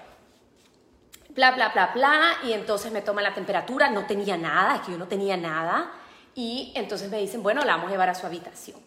bla, 1.30 1.52
bla, 1.52 1.70
bla, 1.70 1.90
bla, 1.94 2.36
y 2.44 2.52
entonces 2.52 2.92
me 2.92 3.02
toman 3.02 3.24
la 3.24 3.34
temperatura, 3.34 3.90
no 3.90 4.06
tenía 4.06 4.36
nada, 4.36 4.76
es 4.76 4.82
que 4.82 4.92
yo 4.92 4.98
no 4.98 5.08
tenía 5.08 5.36
nada, 5.36 5.90
y 6.34 6.72
entonces 6.76 7.10
me 7.10 7.18
dicen, 7.18 7.42
bueno, 7.42 7.62
la 7.64 7.76
vamos 7.76 7.88
a 7.88 7.92
llevar 7.92 8.10
a 8.10 8.14
su 8.14 8.26
habitación. 8.26 8.78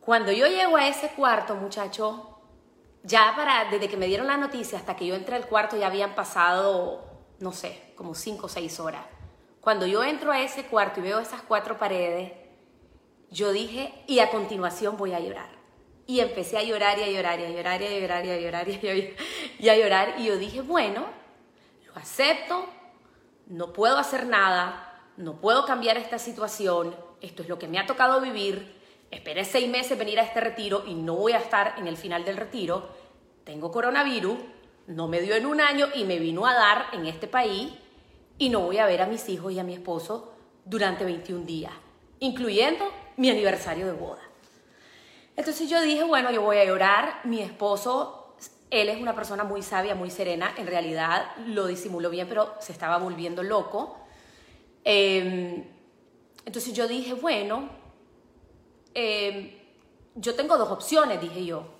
Cuando 0.00 0.32
yo 0.32 0.46
llego 0.46 0.76
a 0.76 0.88
ese 0.88 1.10
cuarto, 1.10 1.56
muchacho, 1.56 2.38
ya 3.02 3.34
para, 3.36 3.70
desde 3.70 3.88
que 3.88 3.96
me 3.96 4.06
dieron 4.06 4.26
la 4.26 4.36
noticia 4.36 4.78
hasta 4.78 4.96
que 4.96 5.06
yo 5.06 5.14
entré 5.14 5.36
al 5.36 5.46
cuarto 5.46 5.76
ya 5.76 5.88
habían 5.88 6.14
pasado 6.14 7.15
no 7.40 7.52
sé, 7.52 7.92
como 7.94 8.14
cinco 8.14 8.46
o 8.46 8.48
seis 8.48 8.80
horas. 8.80 9.04
Cuando 9.60 9.86
yo 9.86 10.04
entro 10.04 10.30
a 10.30 10.40
ese 10.40 10.64
cuarto 10.66 11.00
y 11.00 11.04
veo 11.04 11.18
esas 11.18 11.42
cuatro 11.42 11.78
paredes, 11.78 12.32
yo 13.30 13.52
dije, 13.52 13.92
y 14.06 14.20
a 14.20 14.30
continuación 14.30 14.96
voy 14.96 15.12
a 15.12 15.20
llorar. 15.20 15.50
Y 16.06 16.20
empecé 16.20 16.56
a 16.56 16.62
llorar 16.62 16.98
y 16.98 17.02
a 17.02 17.10
llorar 17.10 17.40
y 17.40 17.44
a 17.44 17.50
llorar 17.50 17.82
y 17.82 17.86
a 17.86 17.98
llorar 17.98 18.24
y 18.24 18.30
a 18.30 18.40
llorar 18.40 18.68
y 18.68 18.72
a 18.74 18.76
llorar 18.76 19.14
y 19.58 19.68
a 19.68 19.76
llorar. 19.76 20.14
Y 20.18 20.26
yo 20.26 20.38
dije, 20.38 20.60
bueno, 20.60 21.06
lo 21.84 21.96
acepto, 21.96 22.66
no 23.46 23.72
puedo 23.72 23.98
hacer 23.98 24.26
nada, 24.26 25.02
no 25.16 25.40
puedo 25.40 25.64
cambiar 25.64 25.96
esta 25.96 26.18
situación, 26.18 26.94
esto 27.20 27.42
es 27.42 27.48
lo 27.48 27.58
que 27.58 27.68
me 27.68 27.78
ha 27.78 27.86
tocado 27.86 28.20
vivir, 28.20 28.80
esperé 29.10 29.44
seis 29.44 29.68
meses 29.68 29.98
venir 29.98 30.20
a 30.20 30.22
este 30.22 30.40
retiro 30.40 30.84
y 30.86 30.94
no 30.94 31.16
voy 31.16 31.32
a 31.32 31.38
estar 31.38 31.74
en 31.78 31.86
el 31.86 31.96
final 31.96 32.24
del 32.24 32.36
retiro, 32.36 32.88
tengo 33.44 33.70
coronavirus, 33.70 34.38
no 34.86 35.08
me 35.08 35.20
dio 35.20 35.34
en 35.34 35.46
un 35.46 35.60
año 35.60 35.88
y 35.94 36.04
me 36.04 36.18
vino 36.18 36.46
a 36.46 36.54
dar 36.54 36.86
en 36.92 37.06
este 37.06 37.26
país 37.26 37.72
y 38.38 38.48
no 38.48 38.60
voy 38.60 38.78
a 38.78 38.86
ver 38.86 39.02
a 39.02 39.06
mis 39.06 39.28
hijos 39.28 39.52
y 39.52 39.58
a 39.58 39.64
mi 39.64 39.74
esposo 39.74 40.32
durante 40.64 41.04
21 41.04 41.44
días, 41.44 41.72
incluyendo 42.20 42.84
mi 43.16 43.30
aniversario 43.30 43.86
de 43.86 43.92
boda. 43.92 44.22
Entonces 45.36 45.68
yo 45.68 45.80
dije, 45.80 46.04
bueno, 46.04 46.30
yo 46.30 46.42
voy 46.42 46.58
a 46.58 46.64
llorar, 46.64 47.20
mi 47.24 47.40
esposo, 47.40 48.34
él 48.70 48.88
es 48.88 49.00
una 49.00 49.14
persona 49.14 49.44
muy 49.44 49.62
sabia, 49.62 49.94
muy 49.94 50.10
serena, 50.10 50.54
en 50.56 50.66
realidad 50.66 51.36
lo 51.46 51.66
disimuló 51.66 52.10
bien, 52.10 52.28
pero 52.28 52.54
se 52.60 52.72
estaba 52.72 52.98
volviendo 52.98 53.42
loco. 53.42 53.98
Em, 54.84 55.64
entonces 56.44 56.72
yo 56.72 56.88
dije, 56.88 57.14
bueno, 57.14 57.68
em, 58.94 59.52
yo 60.14 60.34
tengo 60.34 60.56
dos 60.56 60.70
opciones, 60.70 61.20
dije 61.20 61.44
yo 61.44 61.76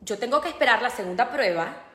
yo 0.00 0.18
tengo 0.18 0.40
que 0.40 0.48
esperar 0.48 0.82
la 0.82 0.90
segunda 0.90 1.30
prueba 1.30 1.87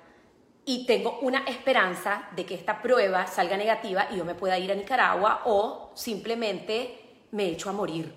y 0.66 0.86
tengo 0.86 1.20
una 1.22 1.40
esperanza 1.46 2.30
de 2.36 2.46
que 2.46 2.56
esta 2.56 2.82
prueba 2.82 3.28
salga 3.28 3.58
negativa 3.58 4.08
y 4.12 4.18
yo 4.18 4.26
me 4.26 4.36
pueda 4.36 4.58
ir 4.58 4.72
a 4.72 4.76
Nicaragua 4.76 5.42
o 5.46 5.92
simplemente 5.94 7.00
me 7.32 7.50
echo 7.50 7.70
a 7.70 7.74
morir. 7.74 8.14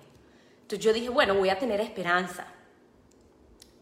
Entonces 0.61 0.85
yo 0.85 0.93
dije, 0.93 1.09
bueno, 1.09 1.35
voy 1.35 1.49
a 1.49 1.59
tener 1.59 1.81
esperanza. 1.81 2.47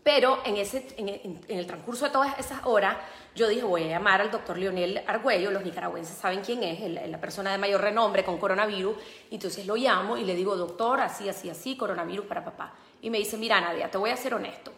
Pero 0.03 0.39
en, 0.45 0.57
ese, 0.57 0.85
en, 0.97 1.41
el 1.47 1.65
transcurso 1.65 2.05
de 2.05 2.11
todas 2.11 2.37
esas 2.37 2.59
horas, 2.65 2.95
yo 3.33 3.47
dije, 3.47 3.63
voy 3.63 3.83
a 3.85 3.87
llamar 3.87 4.21
al 4.21 4.29
doctor 4.29 4.57
Leonel 4.57 5.03
Argüello, 5.07 5.49
los 5.49 5.63
nicaragüenses 5.63 6.15
saben 6.15 6.41
quién 6.41 6.61
es, 6.61 7.09
la 7.09 7.19
persona 7.19 7.51
de 7.51 7.57
mayor 7.57 7.81
renombre 7.81 8.23
con 8.23 8.37
coronavirus, 8.37 8.97
entonces 9.31 9.65
lo 9.65 9.75
llamo 9.75 10.15
y 10.15 10.23
le 10.23 10.35
digo, 10.35 10.55
doctor, 10.55 11.01
así, 11.01 11.27
así, 11.27 11.49
así, 11.49 11.75
coronavirus 11.75 12.27
para 12.27 12.45
papá. 12.45 12.75
Y 13.01 13.09
me 13.09 13.17
dice, 13.17 13.35
mira 13.37 13.59
Nadia, 13.59 13.89
te 13.89 13.97
voy 13.97 14.11
a 14.11 14.17
ser 14.17 14.35
honesto. 14.35 14.71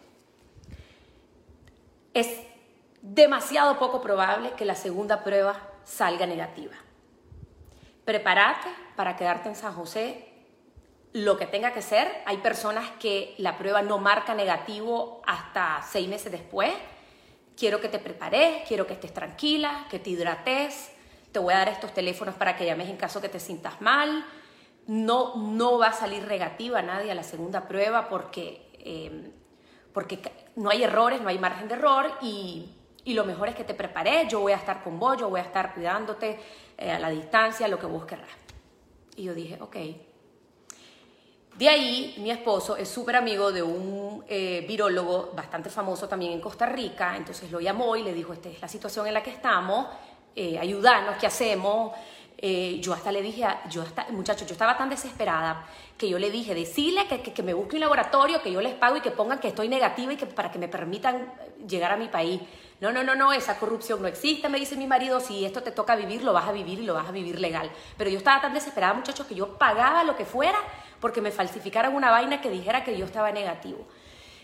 Es 2.14 2.47
demasiado 3.14 3.80
poco 3.80 4.02
probable 4.02 4.52
que 4.52 4.66
la 4.66 4.76
segunda 4.76 5.24
prueba 5.24 5.56
salga 5.84 6.26
negativa. 6.26 6.76
Prepárate 8.04 8.68
para 8.96 9.16
quedarte 9.16 9.50
en 9.50 9.56
San 9.56 9.74
José 9.74 10.28
lo 11.14 11.38
que 11.38 11.46
tenga 11.46 11.72
que 11.72 11.82
ser. 11.82 12.12
Hay 12.26 12.38
personas 12.38 12.90
que 13.00 13.34
la 13.38 13.58
prueba 13.58 13.82
no 13.82 13.98
marca 13.98 14.34
negativo 14.34 15.22
hasta 15.26 15.82
seis 15.90 16.08
meses 16.08 16.32
después. 16.32 16.74
Quiero 17.56 17.80
que 17.80 17.88
te 17.88 18.00
prepares, 18.00 18.68
quiero 18.68 18.86
que 18.86 18.94
estés 18.94 19.14
tranquila, 19.14 19.88
que 19.90 20.00
te 20.00 20.10
hidrates. 20.10 20.92
Te 21.32 21.40
voy 21.40 21.54
a 21.54 21.60
dar 21.60 21.70
estos 21.70 21.94
teléfonos 21.94 22.36
para 22.36 22.58
que 22.58 22.66
llames 22.66 22.90
en 22.90 22.98
caso 22.98 23.22
que 23.22 23.30
te 23.30 23.40
sientas 23.40 23.82
mal. 23.82 24.26
No, 24.86 25.36
no 25.36 25.78
va 25.78 25.88
a 25.88 25.94
salir 25.94 26.28
negativa 26.28 26.82
nadie 26.82 27.12
a 27.12 27.16
la 27.16 27.24
segunda 27.24 27.68
prueba 27.68 28.10
porque, 28.10 28.70
eh, 28.80 29.32
porque 29.94 30.20
no 30.56 30.70
hay 30.70 30.84
errores, 30.84 31.22
no 31.22 31.30
hay 31.30 31.40
margen 31.40 31.68
de 31.68 31.76
error 31.76 32.12
y 32.22 32.77
y 33.08 33.14
lo 33.14 33.24
mejor 33.24 33.48
es 33.48 33.56
que 33.56 33.64
te 33.64 33.74
preparé, 33.74 34.28
yo 34.28 34.42
voy 34.42 34.52
a 34.52 34.58
estar 34.58 34.84
con 34.84 35.00
vos, 35.00 35.16
yo 35.18 35.30
voy 35.30 35.40
a 35.40 35.44
estar 35.44 35.74
cuidándote 35.74 36.38
eh, 36.78 36.92
a 36.92 37.00
la 37.00 37.10
distancia, 37.10 37.66
lo 37.70 37.80
que 37.80 37.86
vos 37.86 38.06
querrás. 38.06 38.28
Y 39.16 39.24
yo 39.24 39.34
dije, 39.34 39.58
ok. 39.62 39.78
De 41.56 41.70
ahí, 41.70 42.16
mi 42.18 42.32
esposo 42.32 42.76
es 42.76 42.90
súper 42.90 43.16
amigo 43.16 43.54
de 43.54 43.64
un 43.64 44.26
eh, 44.28 44.66
virólogo 44.68 45.32
bastante 45.34 45.70
famoso 45.70 46.10
también 46.10 46.34
en 46.34 46.42
Costa 46.42 46.66
Rica, 46.66 47.16
entonces 47.16 47.50
lo 47.50 47.62
llamó 47.62 47.96
y 47.96 48.04
le 48.04 48.14
dijo, 48.14 48.34
esta 48.34 48.50
es 48.50 48.62
la 48.62 48.68
situación 48.68 49.08
en 49.08 49.14
la 49.14 49.24
que 49.24 49.30
estamos, 49.30 49.88
eh, 50.36 50.60
ayúdanos, 50.60 51.16
¿qué 51.16 51.28
hacemos? 51.28 51.94
Eh, 52.40 52.80
yo 52.82 52.94
hasta 52.94 53.12
le 53.12 53.24
dije, 53.24 53.44
yo 53.70 53.82
hasta, 53.82 54.06
muchachos, 54.12 54.48
yo 54.48 54.54
estaba 54.54 54.78
tan 54.78 54.90
desesperada 54.90 55.66
que 55.98 56.08
yo 56.08 56.20
le 56.20 56.30
dije, 56.30 56.54
decirle 56.54 57.08
que, 57.08 57.22
que, 57.22 57.44
me 57.44 57.56
busque 57.56 57.78
un 57.78 57.80
laboratorio, 57.80 58.44
que 58.44 58.52
yo 58.52 58.62
les 58.62 58.76
pago 58.76 58.96
y 58.98 59.02
que 59.02 59.10
pongan 59.10 59.40
que 59.40 59.48
estoy 59.48 59.68
negativa 59.68 60.14
y 60.14 60.18
que 60.18 60.28
para 60.28 60.52
que 60.52 60.60
me 60.60 60.68
permitan 60.68 61.34
llegar 61.68 61.92
a 61.92 61.98
mi 61.98 62.10
país. 62.10 62.40
No, 62.80 62.92
no, 62.92 63.04
no, 63.04 63.16
no, 63.16 63.34
esa 63.34 63.58
corrupción 63.58 64.04
no 64.04 64.08
existe, 64.08 64.50
me 64.50 64.60
dice 64.60 64.76
mi 64.76 64.86
marido, 64.86 65.20
si 65.20 65.46
esto 65.46 65.64
te 65.64 65.72
toca 65.72 65.96
vivir, 65.96 66.24
lo 66.24 66.32
vas 66.32 66.48
a 66.48 66.52
vivir 66.52 66.80
y 66.80 66.84
lo 66.84 66.94
vas 66.94 67.08
a 67.08 67.12
vivir 67.12 67.40
legal. 67.40 67.72
Pero 67.98 68.12
yo 68.12 68.20
estaba 68.20 68.40
tan 68.40 68.54
desesperada, 68.54 68.94
muchachos, 68.94 69.26
que 69.26 69.34
yo 69.34 69.58
pagaba 69.58 70.04
lo 70.04 70.16
que 70.16 70.26
fuera 70.26 70.60
porque 71.00 71.22
me 71.22 71.32
falsificaran 71.32 71.96
una 71.96 72.12
vaina 72.12 72.40
que 72.40 72.52
dijera 72.52 72.84
que 72.84 72.96
yo 72.96 73.06
estaba 73.06 73.32
negativo. 73.32 73.88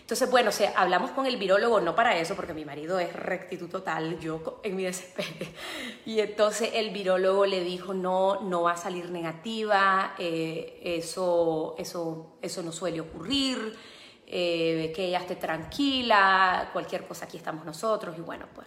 Entonces, 0.04 0.30
bueno, 0.30 0.50
o 0.50 0.78
hablamos 0.78 1.12
con 1.12 1.24
el 1.24 1.38
virólogo, 1.38 1.80
no 1.80 1.94
para 1.94 2.18
eso, 2.18 2.36
porque 2.36 2.52
mi 2.52 2.66
marido 2.66 2.98
es 2.98 3.10
rectitud 3.14 3.70
total, 3.70 4.20
yo 4.20 4.60
en 4.62 4.76
mi 4.76 4.82
desespero. 4.82 5.46
Y 6.04 6.20
entonces 6.20 6.72
el 6.74 6.90
virólogo 6.90 7.46
le 7.46 7.64
dijo, 7.64 7.94
no, 7.94 8.42
no 8.42 8.60
va 8.60 8.72
a 8.72 8.76
salir 8.76 9.08
negativa, 9.08 10.14
eh, 10.18 10.78
eso, 10.84 11.74
eso, 11.78 12.36
eso 12.42 12.62
no 12.62 12.70
suele 12.70 13.00
ocurrir, 13.00 13.78
eh, 14.26 14.92
que 14.94 15.06
ella 15.06 15.20
esté 15.20 15.36
tranquila, 15.36 16.68
cualquier 16.74 17.06
cosa, 17.06 17.24
aquí 17.24 17.38
estamos 17.38 17.64
nosotros. 17.64 18.14
Y 18.18 18.20
bueno, 18.20 18.44
pues 18.54 18.66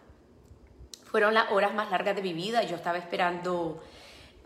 fueron 1.05 1.35
las 1.35 1.51
horas 1.51 1.71
más 1.71 1.91
largas 1.91 2.15
de 2.15 2.23
mi 2.23 2.33
vida, 2.33 2.63
yo 2.63 2.77
estaba 2.77 2.97
esperando... 2.97 3.79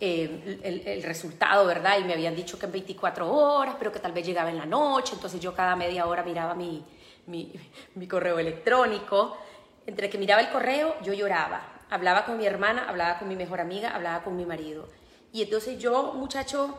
Eh, 0.03 0.59
el, 0.63 1.03
resultado, 1.03 1.63
¿verdad? 1.67 1.99
Y 1.99 2.03
me 2.03 2.13
habían 2.13 2.35
dicho 2.35 2.57
que 2.57 2.65
en 2.65 2.71
24 2.71 3.31
horas, 3.31 3.75
pero 3.77 3.91
que 3.91 3.99
tal 3.99 4.11
vez 4.11 4.25
llegaba 4.25 4.49
en 4.49 4.57
la 4.57 4.65
noche, 4.65 5.13
entonces 5.13 5.39
yo 5.39 5.53
cada 5.53 5.75
media 5.75 6.07
hora 6.07 6.23
miraba 6.23 6.55
mi, 6.55 6.83
mi, 7.27 7.53
mi 7.95 8.07
correo 8.07 8.39
electrónico. 8.39 9.37
Entre 9.85 10.09
que 10.09 10.17
miraba 10.17 10.41
el 10.41 10.49
correo, 10.49 10.95
yo 11.03 11.13
lloraba. 11.13 11.83
Hablaba 11.91 12.25
con 12.25 12.37
mi 12.37 12.47
hermana, 12.47 12.89
hablaba 12.89 13.19
con 13.19 13.27
mi 13.27 13.35
mejor 13.35 13.61
amiga, 13.61 13.91
hablaba 13.91 14.23
con 14.23 14.35
mi 14.35 14.43
marido. 14.43 14.89
Y 15.31 15.43
entonces 15.43 15.77
yo, 15.77 16.13
muchacho, 16.13 16.75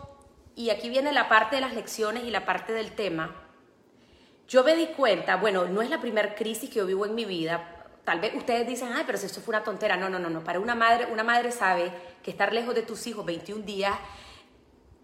y 0.56 0.70
aquí 0.70 0.90
viene 0.90 1.12
la 1.12 1.28
parte 1.28 1.54
de 1.54 1.62
las 1.62 1.74
lecciones 1.74 2.24
y 2.24 2.30
la 2.30 2.44
parte 2.44 2.72
del 2.72 2.90
tema, 2.90 3.36
yo 4.48 4.64
me 4.64 4.74
di 4.74 4.86
cuenta, 4.88 5.36
bueno, 5.36 5.66
no 5.66 5.80
es 5.80 5.90
la 5.90 6.00
primera 6.00 6.34
crisis 6.34 6.70
que 6.70 6.80
yo 6.80 6.86
vivo 6.86 7.06
en 7.06 7.14
mi 7.14 7.24
vida, 7.24 7.81
tal 8.04 8.20
vez 8.20 8.34
ustedes 8.34 8.66
dicen, 8.66 8.92
ay, 8.92 9.04
pero 9.06 9.18
si 9.18 9.26
eso 9.26 9.40
fue 9.40 9.54
una 9.54 9.64
tontera. 9.64 9.96
No, 9.96 10.08
no, 10.08 10.18
no, 10.18 10.28
no. 10.28 10.42
Para 10.42 10.60
una 10.60 10.74
madre, 10.74 11.06
una 11.06 11.22
madre 11.24 11.52
sabe 11.52 11.92
que 12.22 12.30
estar 12.30 12.52
lejos 12.52 12.74
de 12.74 12.82
tus 12.82 13.06
hijos 13.06 13.24
21 13.24 13.64
días, 13.64 13.94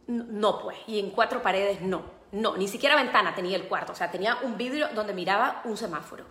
no 0.07 0.61
pues. 0.61 0.79
Y 0.87 0.99
en 0.99 1.11
cuatro 1.11 1.43
paredes, 1.43 1.81
no. 1.81 2.19
No, 2.31 2.57
ni 2.57 2.69
siquiera 2.69 2.95
ventana 2.97 3.35
tenía 3.35 3.57
el 3.57 3.69
cuarto. 3.69 3.93
O 3.93 3.95
sea, 3.95 4.11
tenía 4.11 4.37
un 4.43 4.57
vidrio 4.57 4.89
donde 4.95 5.15
miraba 5.15 5.63
un 5.65 5.77
semáforo. 5.77 6.25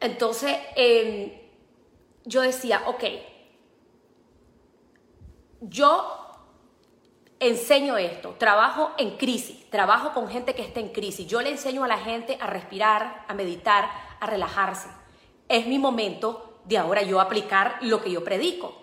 Entonces, 0.00 0.56
em, 0.74 1.32
yo 2.24 2.40
decía, 2.40 2.82
ok, 2.86 3.04
yo 5.60 6.16
enseño 7.38 7.96
esto, 7.96 8.34
trabajo 8.38 8.92
en 8.98 9.16
crisis, 9.18 9.68
trabajo 9.70 10.12
con 10.12 10.28
gente 10.28 10.54
que 10.54 10.62
está 10.62 10.80
en 10.80 10.88
crisis. 10.88 11.26
Yo 11.26 11.42
le 11.42 11.50
enseño 11.50 11.84
a 11.84 11.88
la 11.88 11.98
gente 11.98 12.38
a 12.40 12.46
respirar, 12.46 13.24
a 13.28 13.34
meditar, 13.34 13.88
a 14.18 14.26
relajarse 14.26 14.88
es 15.50 15.66
mi 15.66 15.80
momento 15.80 16.60
de 16.64 16.78
ahora 16.78 17.02
yo 17.02 17.20
aplicar 17.20 17.78
lo 17.82 18.00
que 18.00 18.10
yo 18.10 18.22
predico. 18.22 18.76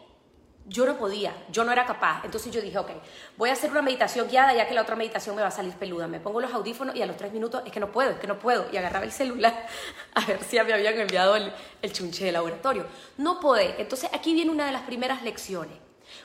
Yo 0.65 0.85
no 0.85 0.97
podía, 0.97 1.33
yo 1.49 1.63
no 1.63 1.71
era 1.71 1.85
capaz. 1.85 2.25
Entonces 2.25 2.51
yo 2.51 2.59
dije, 2.59 2.77
ok, 2.77 2.91
voy 3.37 3.49
a 3.49 3.53
hacer 3.53 3.71
una 3.71 3.81
meditación 3.81 4.27
guiada 4.27 4.53
ya 4.53 4.67
que 4.67 4.73
la 4.73 4.81
otra 4.81 4.97
meditación 4.97 5.33
me 5.37 5.41
va 5.41 5.47
a 5.47 5.51
salir 5.51 5.73
peluda. 5.75 6.09
Me 6.09 6.19
pongo 6.19 6.41
los 6.41 6.53
audífonos 6.53 6.93
y 6.93 7.01
a 7.01 7.05
los 7.05 7.15
tres 7.15 7.31
minutos 7.31 7.61
es 7.65 7.71
que 7.71 7.79
no 7.79 7.89
puedo, 7.89 8.09
es 8.09 8.19
que 8.19 8.27
no 8.27 8.37
puedo. 8.37 8.67
Y 8.73 8.75
agarraba 8.75 9.05
el 9.05 9.13
celular 9.13 9.65
a 10.13 10.25
ver 10.25 10.43
si 10.43 10.57
me 10.61 10.73
habían 10.73 10.99
enviado 10.99 11.37
el, 11.37 11.53
chunche 11.93 12.25
de 12.25 12.33
laboratorio. 12.33 12.85
No 13.17 13.39
puede. 13.39 13.81
Entonces 13.81 14.09
aquí 14.13 14.33
viene 14.33 14.51
una 14.51 14.65
de 14.65 14.73
las 14.73 14.81
primeras 14.81 15.23
lecciones. 15.23 15.77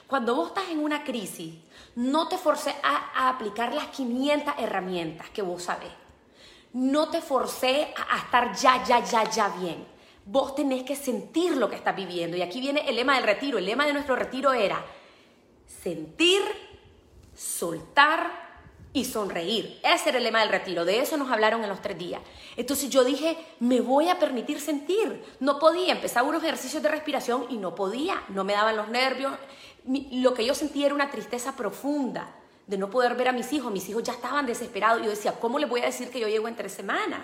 Cuando 0.08 0.34
vos 0.34 0.48
estás 0.48 0.70
en 0.70 0.80
una 0.80 1.04
crisis, 1.04 1.54
no 1.94 2.26
te 2.26 2.36
forces 2.36 2.74
a, 2.82 3.12
a 3.14 3.28
aplicar 3.28 3.72
las 3.72 3.86
500 3.88 4.54
herramientas 4.58 5.30
que 5.30 5.42
vos 5.42 5.62
sabés. 5.62 5.92
No 6.72 7.10
te 7.10 7.20
forces 7.20 7.86
a, 7.96 8.16
a 8.16 8.18
estar 8.18 8.56
ya, 8.56 8.82
ya, 8.82 9.04
ya, 9.04 9.30
ya 9.30 9.48
bien 9.50 9.91
Vos 10.24 10.54
tenés 10.54 10.84
que 10.84 10.94
sentir 10.94 11.56
lo 11.56 11.68
que 11.68 11.76
estás 11.76 11.96
viviendo. 11.96 12.36
Y 12.36 12.42
aquí 12.42 12.60
viene 12.60 12.88
el 12.88 12.96
lema 12.96 13.16
del 13.16 13.24
retiro. 13.24 13.58
El 13.58 13.66
lema 13.66 13.86
de 13.86 13.92
nuestro 13.92 14.14
retiro 14.16 14.52
era 14.52 14.84
sentir, 15.82 16.42
soltar 17.34 18.42
y 18.92 19.04
sonreír. 19.04 19.80
Ese 19.82 20.10
era 20.10 20.18
el 20.18 20.24
lema 20.24 20.40
del 20.40 20.50
retiro. 20.50 20.84
De 20.84 21.00
eso 21.00 21.16
nos 21.16 21.30
hablaron 21.30 21.62
en 21.62 21.68
los 21.68 21.80
tres 21.80 21.98
días. 21.98 22.20
Entonces 22.56 22.90
yo 22.90 23.04
dije, 23.04 23.36
me 23.58 23.80
voy 23.80 24.08
a 24.08 24.18
permitir 24.18 24.60
sentir. 24.60 25.24
No 25.40 25.58
podía. 25.58 25.94
Empezaba 25.94 26.28
unos 26.28 26.42
ejercicios 26.44 26.82
de 26.82 26.88
respiración 26.88 27.46
y 27.48 27.56
no 27.56 27.74
podía. 27.74 28.22
No 28.28 28.44
me 28.44 28.52
daban 28.52 28.76
los 28.76 28.88
nervios. 28.88 29.32
Lo 29.86 30.34
que 30.34 30.44
yo 30.44 30.54
sentía 30.54 30.86
era 30.86 30.94
una 30.94 31.10
tristeza 31.10 31.56
profunda 31.56 32.34
de 32.66 32.78
no 32.78 32.90
poder 32.90 33.16
ver 33.16 33.28
a 33.28 33.32
mis 33.32 33.52
hijos. 33.52 33.72
Mis 33.72 33.88
hijos 33.88 34.02
ya 34.02 34.12
estaban 34.12 34.46
desesperados. 34.46 35.02
Yo 35.02 35.10
decía, 35.10 35.32
¿cómo 35.32 35.58
les 35.58 35.68
voy 35.68 35.80
a 35.80 35.86
decir 35.86 36.10
que 36.10 36.20
yo 36.20 36.28
llego 36.28 36.46
en 36.46 36.56
tres 36.56 36.72
semanas? 36.72 37.22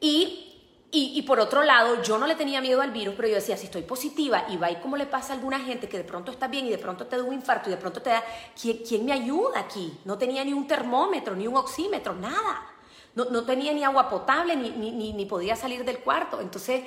Y 0.00 0.47
y, 0.90 1.20
por 1.22 1.38
otro 1.38 1.62
lado, 1.62 2.02
yo 2.02 2.16
no 2.16 2.26
le 2.26 2.34
tenía 2.34 2.62
miedo 2.62 2.80
al 2.80 2.92
virus, 2.92 3.14
pero 3.14 3.28
yo 3.28 3.34
decía, 3.34 3.58
si 3.58 3.66
estoy 3.66 3.82
positiva 3.82 4.46
y 4.48 4.56
va 4.56 4.70
y 4.70 4.76
como 4.76 4.96
le 4.96 5.04
pasa 5.04 5.34
a 5.34 5.36
alguna 5.36 5.60
gente 5.60 5.86
que 5.86 5.98
de 5.98 6.04
pronto 6.04 6.32
está 6.32 6.48
bien 6.48 6.64
y 6.64 6.70
de 6.70 6.78
pronto 6.78 7.06
te 7.06 7.18
da 7.18 7.22
un 7.22 7.34
infarto 7.34 7.68
y 7.68 7.72
de 7.72 7.76
pronto 7.76 8.00
te 8.00 8.08
da, 8.08 8.24
¿quién, 8.58 9.04
me 9.04 9.12
ayuda 9.12 9.60
aquí? 9.60 9.98
No 10.06 10.16
tenía 10.16 10.42
ni 10.44 10.54
un 10.54 10.66
termómetro, 10.66 11.36
ni 11.36 11.46
un 11.46 11.58
oxímetro, 11.58 12.14
nada. 12.14 12.66
No, 13.14 13.26
no 13.26 13.44
tenía 13.44 13.74
ni 13.74 13.84
agua 13.84 14.08
potable, 14.08 14.56
ni, 14.56 14.70
ni, 14.70 15.12
ni 15.12 15.26
podía 15.26 15.56
salir 15.56 15.84
del 15.84 15.98
cuarto. 15.98 16.40
Entonces, 16.40 16.84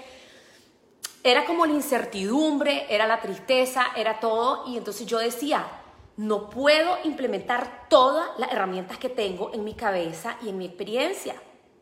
era 1.23 1.45
como 1.45 1.67
la 1.67 1.73
incertidumbre, 1.73 2.87
era 2.89 3.05
la 3.05 3.21
tristeza, 3.21 3.85
era 3.95 4.19
todo. 4.19 4.63
Y 4.65 4.77
entonces 4.77 5.05
yo 5.05 5.19
decía, 5.19 5.63
no 6.17 6.49
puedo 6.49 6.97
implementar 7.03 7.85
todas 7.87 8.29
las 8.39 8.51
herramientas 8.51 8.97
que 8.97 9.09
tengo 9.09 9.51
en 9.53 9.63
mi 9.63 9.75
cabeza 9.75 10.37
y 10.41 10.49
en 10.49 10.57
mi 10.57 10.65
experiencia 10.65 11.35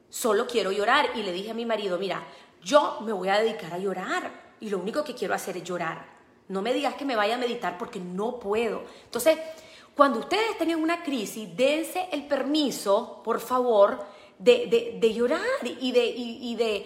solo 0.09 0.47
quiero 0.47 0.71
llorar. 0.71 1.11
Y 1.15 1.23
le 1.23 1.31
dije 1.31 1.51
a 1.51 1.53
mi 1.53 1.65
marido, 1.65 1.97
mira, 1.97 2.23
yo 2.63 2.99
me 3.01 3.13
voy 3.13 3.29
a 3.29 3.39
dedicar 3.39 3.73
a 3.73 3.77
llorar 3.77 4.31
y 4.59 4.69
lo 4.69 4.79
único 4.79 5.03
que 5.03 5.15
quiero 5.15 5.33
hacer 5.33 5.57
es 5.57 5.63
llorar. 5.63 6.05
No 6.47 6.61
me 6.61 6.73
digas 6.73 6.95
que 6.95 7.05
me 7.05 7.15
vaya 7.15 7.35
a 7.35 7.37
meditar 7.37 7.77
porque 7.77 7.99
no 7.99 8.39
puedo. 8.39 8.83
Entonces, 9.05 9.37
cuando 9.95 10.19
ustedes 10.19 10.57
tengan 10.57 10.81
una 10.81 11.03
crisis, 11.03 11.55
dense 11.55 12.07
el 12.11 12.25
permiso, 12.25 13.21
por 13.23 13.39
favor, 13.39 14.03
de, 14.37 14.97
de, 14.99 15.13
llorar 15.13 15.41
y 15.63 15.91
de, 15.91 16.05
y, 16.07 16.55
de, 16.55 16.85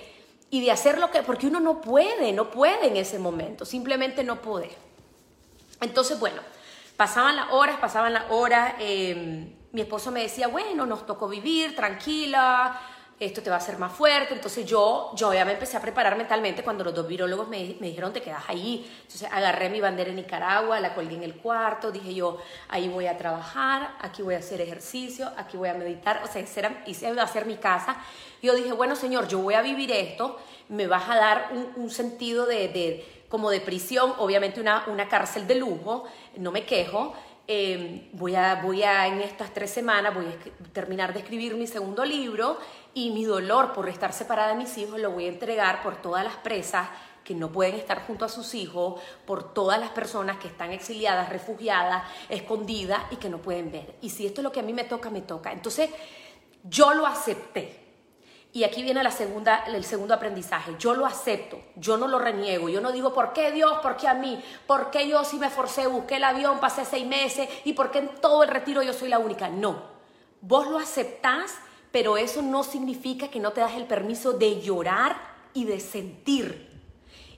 y 0.49 0.61
de 0.61 0.71
hacer 0.71 0.97
lo 0.97 1.11
que, 1.11 1.21
porque 1.21 1.47
uno 1.47 1.59
no 1.59 1.79
puede, 1.79 2.33
no 2.33 2.49
puede 2.49 2.87
en 2.87 2.97
ese 2.97 3.19
momento, 3.19 3.65
simplemente 3.65 4.23
no 4.23 4.41
puede. 4.41 4.71
Entonces, 5.79 6.19
bueno, 6.19 6.41
pasaban 6.97 7.35
las 7.35 7.51
horas, 7.51 7.77
pasaban 7.79 8.13
las 8.13 8.31
horas, 8.31 8.73
em, 8.79 9.53
mi 9.71 9.81
esposo 9.81 10.11
me 10.11 10.23
decía, 10.23 10.47
bueno, 10.47 10.85
nos 10.85 11.05
tocó 11.05 11.27
vivir, 11.27 11.75
tranquila, 11.75 12.79
esto 13.25 13.41
te 13.41 13.49
va 13.49 13.57
a 13.57 13.59
hacer 13.59 13.77
más 13.77 13.93
fuerte. 13.93 14.33
Entonces 14.33 14.65
yo, 14.65 15.11
yo 15.15 15.33
ya 15.33 15.45
me 15.45 15.53
empecé 15.53 15.77
a 15.77 15.81
preparar 15.81 16.17
mentalmente 16.17 16.63
cuando 16.63 16.83
los 16.83 16.93
dos 16.93 17.07
virólogos 17.07 17.47
me, 17.47 17.75
me, 17.79 17.87
dijeron 17.87 18.13
te 18.13 18.21
quedas 18.21 18.43
ahí. 18.47 18.89
Entonces 19.01 19.27
agarré 19.31 19.69
mi 19.69 19.81
bandera 19.81 20.09
en 20.09 20.15
Nicaragua, 20.15 20.79
la 20.79 20.93
colgué 20.93 21.15
en 21.15 21.23
el 21.23 21.35
cuarto, 21.35 21.91
dije 21.91 22.13
yo, 22.13 22.37
ahí 22.69 22.87
voy 22.89 23.07
a 23.07 23.17
trabajar, 23.17 23.95
aquí 24.01 24.21
voy 24.21 24.35
a 24.35 24.39
hacer 24.39 24.61
ejercicio, 24.61 25.31
aquí 25.37 25.57
voy 25.57 25.69
a 25.69 25.73
meditar. 25.73 26.21
O 26.23 26.27
sea, 26.27 26.41
hice 26.85 27.07
a 27.07 27.23
hacer 27.23 27.45
mi 27.45 27.57
casa. 27.57 27.97
Yo 28.41 28.53
dije, 28.53 28.73
bueno 28.73 28.95
Señor, 28.95 29.27
yo 29.27 29.39
voy 29.39 29.53
a 29.53 29.61
vivir 29.61 29.91
esto, 29.91 30.39
me 30.69 30.87
vas 30.87 31.09
a 31.09 31.15
dar 31.15 31.49
un, 31.51 31.83
un 31.83 31.89
sentido 31.89 32.45
de, 32.45 32.67
de, 32.67 33.23
como 33.29 33.49
de 33.49 33.61
prisión, 33.61 34.13
obviamente 34.19 34.61
una, 34.61 34.85
una 34.87 35.07
cárcel 35.07 35.47
de 35.47 35.55
lujo, 35.55 36.03
no 36.37 36.51
me 36.51 36.65
quejo. 36.65 37.13
Eh, 37.45 38.09
voy, 38.13 38.35
a, 38.35 38.61
voy 38.63 38.83
a, 38.83 39.07
en 39.07 39.19
estas 39.19 39.53
tres 39.53 39.69
semanas, 39.69 40.13
voy 40.13 40.27
a 40.27 40.71
terminar 40.71 41.13
de 41.13 41.19
escribir 41.19 41.55
mi 41.55 41.67
segundo 41.67 42.05
libro 42.05 42.57
y 42.93 43.11
mi 43.11 43.25
dolor 43.25 43.73
por 43.73 43.89
estar 43.89 44.13
separada 44.13 44.49
de 44.49 44.55
mis 44.55 44.77
hijos 44.77 44.99
lo 44.99 45.11
voy 45.11 45.25
a 45.25 45.29
entregar 45.29 45.81
por 45.81 46.01
todas 46.01 46.23
las 46.23 46.35
presas 46.37 46.89
que 47.23 47.33
no 47.33 47.51
pueden 47.51 47.75
estar 47.75 48.05
junto 48.05 48.25
a 48.25 48.29
sus 48.29 48.53
hijos, 48.53 49.01
por 49.25 49.53
todas 49.53 49.79
las 49.79 49.89
personas 49.89 50.37
que 50.37 50.47
están 50.47 50.71
exiliadas, 50.71 51.29
refugiadas, 51.29 52.03
escondidas 52.29 53.01
y 53.11 53.15
que 53.15 53.29
no 53.29 53.37
pueden 53.37 53.71
ver. 53.71 53.95
Y 54.01 54.09
si 54.09 54.25
esto 54.25 54.41
es 54.41 54.43
lo 54.43 54.51
que 54.51 54.59
a 54.59 54.63
mí 54.63 54.73
me 54.73 54.83
toca, 54.83 55.09
me 55.09 55.21
toca. 55.21 55.51
Entonces, 55.51 55.89
yo 56.63 56.93
lo 56.93 57.07
acepté. 57.07 57.81
Y 58.51 58.65
aquí 58.65 58.83
viene 58.83 59.03
la 59.03 59.09
segunda, 59.09 59.63
el 59.65 59.83
segundo 59.83 60.13
aprendizaje. 60.13 60.75
Yo 60.77 60.93
lo 60.93 61.07
acepto, 61.07 61.59
yo 61.75 61.97
no 61.97 62.07
lo 62.07 62.19
reniego. 62.19 62.69
Yo 62.69 62.81
no 62.81 62.91
digo, 62.91 63.11
¿por 63.13 63.33
qué 63.33 63.51
Dios? 63.51 63.79
¿Por 63.81 63.97
qué 63.97 64.07
a 64.07 64.13
mí? 64.13 64.43
¿Por 64.67 64.91
qué 64.91 65.07
yo 65.07 65.23
sí 65.23 65.39
me 65.39 65.49
forcé, 65.49 65.87
busqué 65.87 66.17
el 66.17 66.23
avión, 66.23 66.59
pasé 66.59 66.85
seis 66.85 67.07
meses 67.07 67.49
y 67.63 67.73
por 67.73 67.89
qué 67.89 67.99
en 67.99 68.09
todo 68.21 68.43
el 68.43 68.49
retiro 68.49 68.83
yo 68.83 68.93
soy 68.93 69.09
la 69.09 69.17
única? 69.17 69.49
No. 69.49 69.81
Vos 70.41 70.67
lo 70.67 70.77
aceptás 70.77 71.55
pero 71.93 72.17
eso 72.17 72.41
no 72.41 72.63
significa 72.63 73.27
que 73.27 73.39
no 73.39 73.51
te 73.51 73.61
das 73.61 73.73
el 73.73 73.85
permiso 73.85 74.33
de 74.33 74.59
llorar 74.59 75.15
y 75.53 75.65
de 75.65 75.79
sentir 75.79 76.71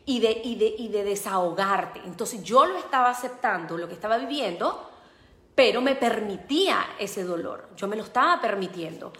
y 0.06 0.22
de, 0.22 0.32
y 0.32 0.56
de, 0.56 0.76
y 0.78 0.88
de 0.88 1.04
desahogarte. 1.04 2.00
Entonces 2.06 2.42
yo 2.42 2.66
lo 2.66 2.78
estaba 2.78 3.10
aceptando, 3.10 3.78
lo 3.78 3.90
que 3.90 3.96
estaba 3.96 4.18
viviendo, 4.18 4.90
pero 5.56 5.82
me 5.82 5.96
permitía 5.96 6.86
ese 6.98 7.26
dolor, 7.26 7.68
yo 7.76 7.90
me 7.90 7.98
lo 7.98 8.04
estaba 8.04 8.40
permitiendo. 8.40 9.12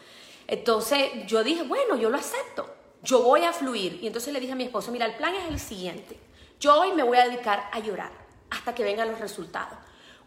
Entonces 0.48 1.27
yo 1.27 1.44
dije, 1.44 1.63
bueno, 1.63 1.98
yo 1.98 2.10
lo 2.10 2.15
acepto, 2.15 2.74
yo 3.04 3.22
voy 3.22 3.44
a 3.44 3.51
fluir. 3.51 4.00
Y 4.01 4.08
entonces 4.08 4.32
le 4.32 4.39
dije 4.39 4.54
a 4.54 4.56
mi 4.56 4.63
esposo, 4.63 4.89
mira, 4.89 5.06
el 5.06 5.15
plan 5.15 5.36
es 5.36 5.50
el 5.50 5.60
siguiente, 5.60 6.18
yo 6.62 6.80
hoy 6.80 6.94
me 6.94 7.04
voy 7.04 7.18
a 7.18 7.27
dedicar 7.27 7.70
a 7.74 7.80
llorar 7.80 8.12
hasta 8.51 8.74
que 8.74 8.86
vengan 8.86 9.12
los 9.12 9.20
resultados. 9.20 9.77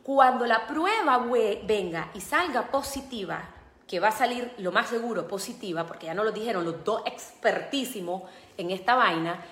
Cuando 0.02 0.44
la 0.44 0.66
prueba 0.66 1.16
venga 1.66 2.10
y 2.12 2.20
salga 2.20 2.70
positiva, 2.70 3.54
que 3.88 4.00
va 4.00 4.08
a 4.08 4.12
salir 4.12 4.52
lo 4.58 4.70
más 4.70 4.90
seguro 4.90 5.26
positiva, 5.26 5.86
porque 5.86 6.06
ya 6.06 6.14
no 6.14 6.22
lo 6.22 6.30
dijeron 6.30 6.64
los 6.64 6.84
dos 6.84 7.02
expertísimos 7.06 8.22
en 8.58 8.70
esta 8.70 8.94
vaina, 8.94 9.42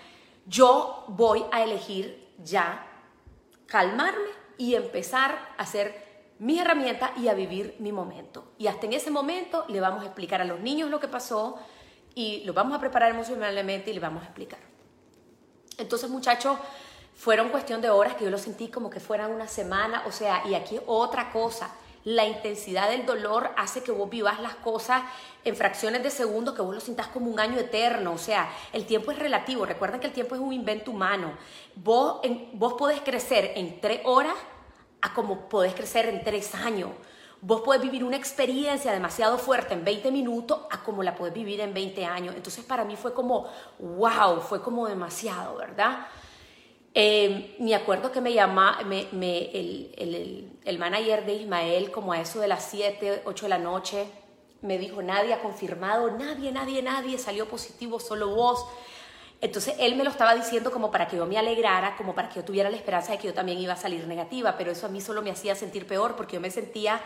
yo 0.45 1.05
voy 1.09 1.43
a 1.51 1.65
elegir 1.65 2.29
ya 2.45 2.87
calmarme 3.67 4.29
y 4.59 4.75
empezar 4.75 5.55
a 5.57 5.63
hacer 5.63 6.05
mis 6.39 6.61
herramientas 6.61 7.13
y 7.17 7.29
a 7.29 7.35
vivir 7.35 7.77
mi 7.79 7.93
momento. 7.93 8.53
Y 8.59 8.67
hasta 8.67 8.85
en 8.85 8.93
ese 8.93 9.11
momento 9.11 9.65
le 9.69 9.81
vamos 9.81 10.03
a 10.03 10.07
explicar 10.07 10.43
a 10.43 10.45
los 10.45 10.61
niños 10.61 10.91
lo 10.91 11.01
que 11.01 11.09
pasó 11.09 11.59
y 12.15 12.45
lo 12.45 12.53
vamos 12.53 12.77
a 12.77 12.81
preparar 12.81 13.11
emocionalmente 13.11 13.91
y 13.91 13.95
le 13.95 14.01
vamos 14.01 14.23
a 14.23 14.27
explicar. 14.27 14.61
Entonces, 15.79 16.11
muchachos, 16.11 16.59
fueron 17.15 17.49
cuestión 17.49 17.81
de 17.81 17.89
horas 17.89 18.15
que 18.15 18.25
yo 18.25 18.31
lo 18.31 18.39
sentí 18.39 18.69
como 18.69 18.91
que 18.91 19.01
fueran 19.01 19.33
una 19.33 19.49
semana, 19.49 20.03
o 20.07 20.13
sea, 20.13 20.43
y 20.47 20.55
aquí 20.55 20.79
otra 20.87 21.33
cosa 21.33 21.71
la 22.07 22.25
intensidad 22.25 22.89
del 22.89 23.05
dolor 23.05 23.51
hace 23.57 23.83
que 23.83 23.91
vos 23.91 24.09
vivas 24.09 24.41
las 24.41 24.55
cosas 24.55 25.03
en 25.45 25.57
fracciones 25.57 26.05
de 26.05 26.13
segundos, 26.13 26.55
que 26.55 26.63
vos 26.63 26.73
lo 26.73 26.81
sientas 26.81 27.09
como 27.09 27.29
un 27.29 27.41
año 27.41 27.59
eterno. 27.59 28.13
O 28.13 28.19
sea, 28.19 28.49
el 28.73 28.87
tiempo 28.87 29.11
es 29.11 29.19
relativo. 29.19 29.67
Recuerden 29.67 29.99
que 29.99 30.07
el 30.07 30.13
tiempo 30.13 30.37
es 30.37 30.41
un 30.41 30.53
invento 30.53 30.93
humano. 30.93 31.33
Vos, 31.75 32.21
vos 32.53 32.75
podés 32.75 33.01
crecer 33.01 33.55
en 33.57 33.81
tres 33.81 34.03
horas 34.05 34.35
a 35.01 35.15
como 35.15 35.49
podés 35.49 35.75
crecer 35.75 36.07
en 36.07 36.23
tres 36.23 36.55
años. 36.55 36.91
Vos 37.41 37.63
podés 37.63 37.83
vivir 37.83 38.05
una 38.05 38.17
experiencia 38.17 38.93
demasiado 38.93 39.37
fuerte 39.37 39.75
en 39.75 39.85
20 39.85 40.13
minutos 40.13 40.61
a 40.71 40.85
como 40.85 41.03
la 41.03 41.17
podés 41.17 41.35
vivir 41.35 41.61
en 41.61 41.75
20 41.75 42.05
años. 42.05 42.37
Entonces 42.37 42.65
para 42.65 42.85
mí 42.85 42.95
fue 42.95 43.15
como, 43.15 43.49
wow, 43.81 44.41
fue 44.43 44.63
como 44.63 44.87
demasiado, 44.87 45.57
¿verdad? 45.57 46.07
Eh, 46.99 47.55
me 47.59 47.75
acuerdo 47.75 48.11
que 48.11 48.23
me 48.23 48.33
llama 48.33 48.79
me, 48.87 49.51
el, 49.53 49.93
el, 49.99 50.51
el, 50.65 50.79
manager 50.79 51.27
de 51.27 51.35
Ismael, 51.35 51.91
como 51.91 52.15
a 52.15 52.23
eso 52.23 52.41
de 52.41 52.49
las 52.49 52.65
7, 52.71 53.21
8 53.27 53.45
de 53.45 53.49
la 53.51 53.59
noche, 53.59 54.07
me 54.63 54.79
dijo, 54.79 55.03
nadie 55.03 55.35
ha 55.35 55.43
confirmado, 55.43 56.13
nadie, 56.13 56.53
nadie, 56.53 56.81
nadie 56.81 57.19
salió 57.19 57.47
positivo, 57.51 58.01
solo 58.01 58.35
vos. 58.35 58.65
Entonces 59.43 59.75
él 59.79 59.97
me 59.97 60.05
lo 60.05 60.11
estaba 60.11 60.35
diciendo 60.35 60.73
como 60.73 60.91
para 60.91 61.07
que 61.07 61.19
yo 61.19 61.27
me 61.27 61.37
alegrara, 61.37 61.99
como 61.99 62.15
para 62.15 62.31
que 62.31 62.37
yo 62.37 62.45
tuviera 62.47 62.71
la 62.71 62.79
esperanza 62.79 63.13
de 63.13 63.19
que 63.19 63.27
yo 63.27 63.35
también 63.35 63.59
iba 63.59 63.75
a 63.75 63.77
salir 63.77 64.07
negativa, 64.07 64.57
pero 64.57 64.71
eso 64.71 64.87
a 64.87 64.89
mí 64.89 65.03
solo 65.03 65.21
me 65.21 65.31
hacía 65.31 65.55
sentir 65.55 65.87
peor 65.87 66.17
porque 66.17 66.37
yo 66.37 66.41
me 66.41 66.51
sentía, 66.51 67.03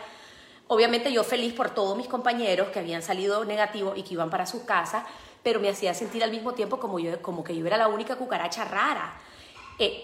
obviamente 0.69 1.11
yo 1.11 1.25
feliz 1.25 1.51
por 1.51 1.71
todos 1.71 1.97
mis 1.97 2.07
compañeros 2.07 2.69
que 2.69 2.79
habían 2.79 3.01
salido 3.01 3.43
negativos 3.43 3.97
y 3.97 4.03
que 4.03 4.13
iban 4.13 4.29
para 4.29 4.45
su 4.45 4.65
casa, 4.65 5.05
pero 5.43 5.59
me 5.59 5.67
hacía 5.67 5.93
sentir 5.93 6.23
al 6.23 6.31
mismo 6.31 6.53
tiempo 6.53 6.79
como, 6.79 6.97
yo, 6.97 7.21
como 7.21 7.43
que 7.43 7.53
yo 7.53 7.67
era 7.67 7.75
la 7.75 7.89
única 7.89 8.15
cucaracha 8.15 8.63
rara 8.63 9.19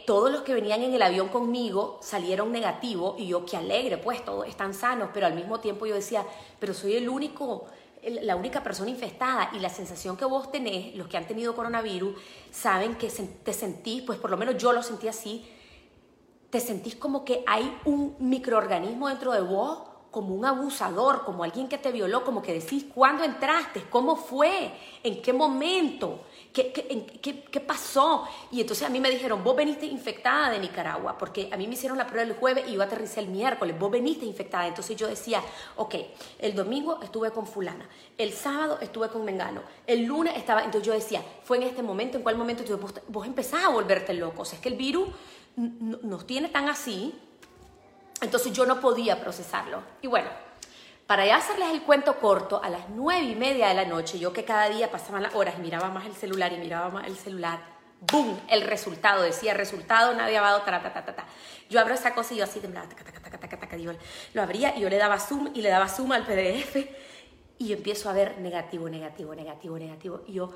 todos 0.05 0.31
los 0.31 0.41
que 0.41 0.53
venían 0.53 0.81
en 0.81 0.93
el 0.93 1.01
avión 1.01 1.29
conmigo 1.29 1.99
salieron 2.01 2.51
negativos 2.51 3.19
y 3.19 3.27
yo 3.27 3.45
qué 3.45 3.57
alegre, 3.57 3.97
pues 3.97 4.23
todos 4.25 4.47
están 4.47 4.73
sanos, 4.73 5.09
pero 5.13 5.27
al 5.27 5.35
mismo 5.35 5.59
tiempo 5.59 5.85
yo 5.85 5.95
decía, 5.95 6.25
pero 6.59 6.73
soy 6.73 6.95
el 6.95 7.07
único, 7.07 7.65
la 8.03 8.35
única 8.35 8.63
persona 8.63 8.89
infestada 8.89 9.51
y 9.53 9.59
la 9.59 9.69
sensación 9.69 10.17
que 10.17 10.25
vos 10.25 10.51
tenés, 10.51 10.95
los 10.95 11.07
que 11.07 11.17
han 11.17 11.27
tenido 11.27 11.55
coronavirus, 11.55 12.15
saben 12.51 12.95
que 12.95 13.09
te 13.09 13.53
sentís, 13.53 14.01
pues 14.01 14.17
por 14.17 14.31
lo 14.31 14.37
menos 14.37 14.57
yo 14.57 14.73
lo 14.73 14.81
sentí 14.81 15.07
así, 15.07 15.45
te 16.49 16.59
sentís 16.59 16.95
como 16.95 17.23
que 17.23 17.43
hay 17.45 17.77
un 17.85 18.15
microorganismo 18.19 19.09
dentro 19.09 19.31
de 19.31 19.41
vos 19.41 19.79
como 20.11 20.33
un 20.33 20.45
abusador, 20.45 21.23
como 21.25 21.43
alguien 21.43 21.67
que 21.67 21.77
te 21.77 21.91
violó, 21.91 22.23
como 22.23 22.41
que 22.41 22.53
decís 22.53 22.85
cuándo 22.93 23.23
entraste, 23.23 23.83
cómo 23.89 24.15
fue, 24.15 24.71
en 25.03 25.21
qué 25.21 25.33
momento. 25.33 26.21
¿Qué, 26.57 27.63
pasó? 27.65 28.27
Y 28.51 28.61
entonces 28.61 28.87
a 28.87 28.89
mí 28.89 28.99
me 28.99 29.11
dijeron, 29.11 29.43
vos 29.43 29.55
veniste 29.55 29.85
infectada 29.85 30.49
de 30.49 30.59
Nicaragua, 30.59 31.15
porque 31.17 31.49
a 31.51 31.57
mí 31.57 31.67
me 31.67 31.73
hicieron 31.73 31.97
la 31.97 32.07
prueba 32.07 32.27
el 32.27 32.35
jueves 32.35 32.65
y 32.67 32.73
yo 32.73 32.81
aterricé 32.81 33.19
el 33.19 33.27
miércoles, 33.27 33.77
vos 33.77 33.91
veniste 33.91 34.25
infectada. 34.25 34.67
Entonces 34.67 34.95
yo 34.95 35.07
decía, 35.07 35.43
ok, 35.75 35.95
el 36.39 36.55
domingo 36.55 36.99
estuve 37.03 37.29
con 37.31 37.45
fulana, 37.45 37.87
el 38.17 38.33
sábado 38.33 38.79
estuve 38.81 39.09
con 39.09 39.23
Mengano, 39.23 39.61
el 39.85 40.05
lunes 40.05 40.35
estaba, 40.35 40.63
entonces 40.63 40.87
yo 40.87 40.93
decía, 40.93 41.21
fue 41.43 41.57
en 41.57 41.63
este 41.63 41.83
momento, 41.83 42.17
en 42.17 42.23
cuál 42.23 42.37
momento 42.37 42.63
vos, 42.77 42.93
vos 43.07 43.27
empezás 43.27 43.63
a 43.65 43.69
volverte 43.69 44.13
loco. 44.13 44.41
O 44.41 44.45
sea, 44.45 44.57
es 44.57 44.63
que 44.63 44.69
el 44.69 44.77
virus 44.77 45.09
nos 45.55 46.25
tiene 46.25 46.49
tan 46.49 46.69
así, 46.69 47.13
entonces 48.21 48.51
yo 48.51 48.65
no 48.65 48.79
podía 48.79 49.21
procesarlo. 49.21 49.83
Y 50.01 50.07
bueno, 50.07 50.29
para 51.07 51.25
ya 51.25 51.37
hacerles 51.37 51.69
el 51.71 51.83
cuento 51.83 52.19
corto, 52.19 52.61
a 52.61 52.69
las 52.69 52.89
nueve 52.89 53.23
y 53.23 53.35
media 53.35 53.69
de 53.69 53.73
la 53.73 53.85
noche, 53.85 54.19
yo 54.19 54.33
que 54.33 54.43
cada 54.43 54.67
día 54.67 54.91
pasaba 54.91 55.21
las 55.21 55.33
horas 55.33 55.55
y 55.57 55.61
miraba 55.61 55.89
más 55.89 56.05
el 56.05 56.13
celular 56.13 56.51
y 56.51 56.57
miraba 56.57 56.89
más 56.89 57.07
el 57.07 57.15
celular, 57.15 57.59
¡boom! 58.11 58.37
El 58.49 58.61
resultado, 58.61 59.23
decía 59.23 59.53
resultado, 59.53 60.13
nadie 60.13 60.37
ha 60.37 60.65
ta, 60.65 60.81
ta, 60.81 60.93
ta, 60.93 61.05
ta, 61.05 61.15
ta. 61.15 61.25
Yo 61.69 61.79
abro 61.79 61.93
esa 61.93 62.13
cosa 62.13 62.33
y 62.33 62.37
yo 62.37 62.43
así 62.43 62.59
temblaba, 62.59 62.89
taca, 62.89 63.05
taca, 63.05 63.21
taca, 63.21 63.39
taca, 63.39 63.57
taca, 63.57 63.77
yo 63.77 63.93
lo 64.33 64.41
abría 64.41 64.77
y 64.77 64.81
yo 64.81 64.89
le 64.89 64.97
daba 64.97 65.17
zoom 65.17 65.49
y 65.53 65.61
le 65.61 65.69
daba 65.69 65.87
zoom 65.87 66.11
al 66.11 66.25
PDF 66.25 66.75
y 67.57 67.71
empiezo 67.71 68.09
a 68.09 68.13
ver 68.13 68.39
negativo, 68.39 68.89
negativo, 68.89 69.33
negativo, 69.33 69.79
negativo. 69.79 70.21
Y 70.27 70.33
yo, 70.33 70.53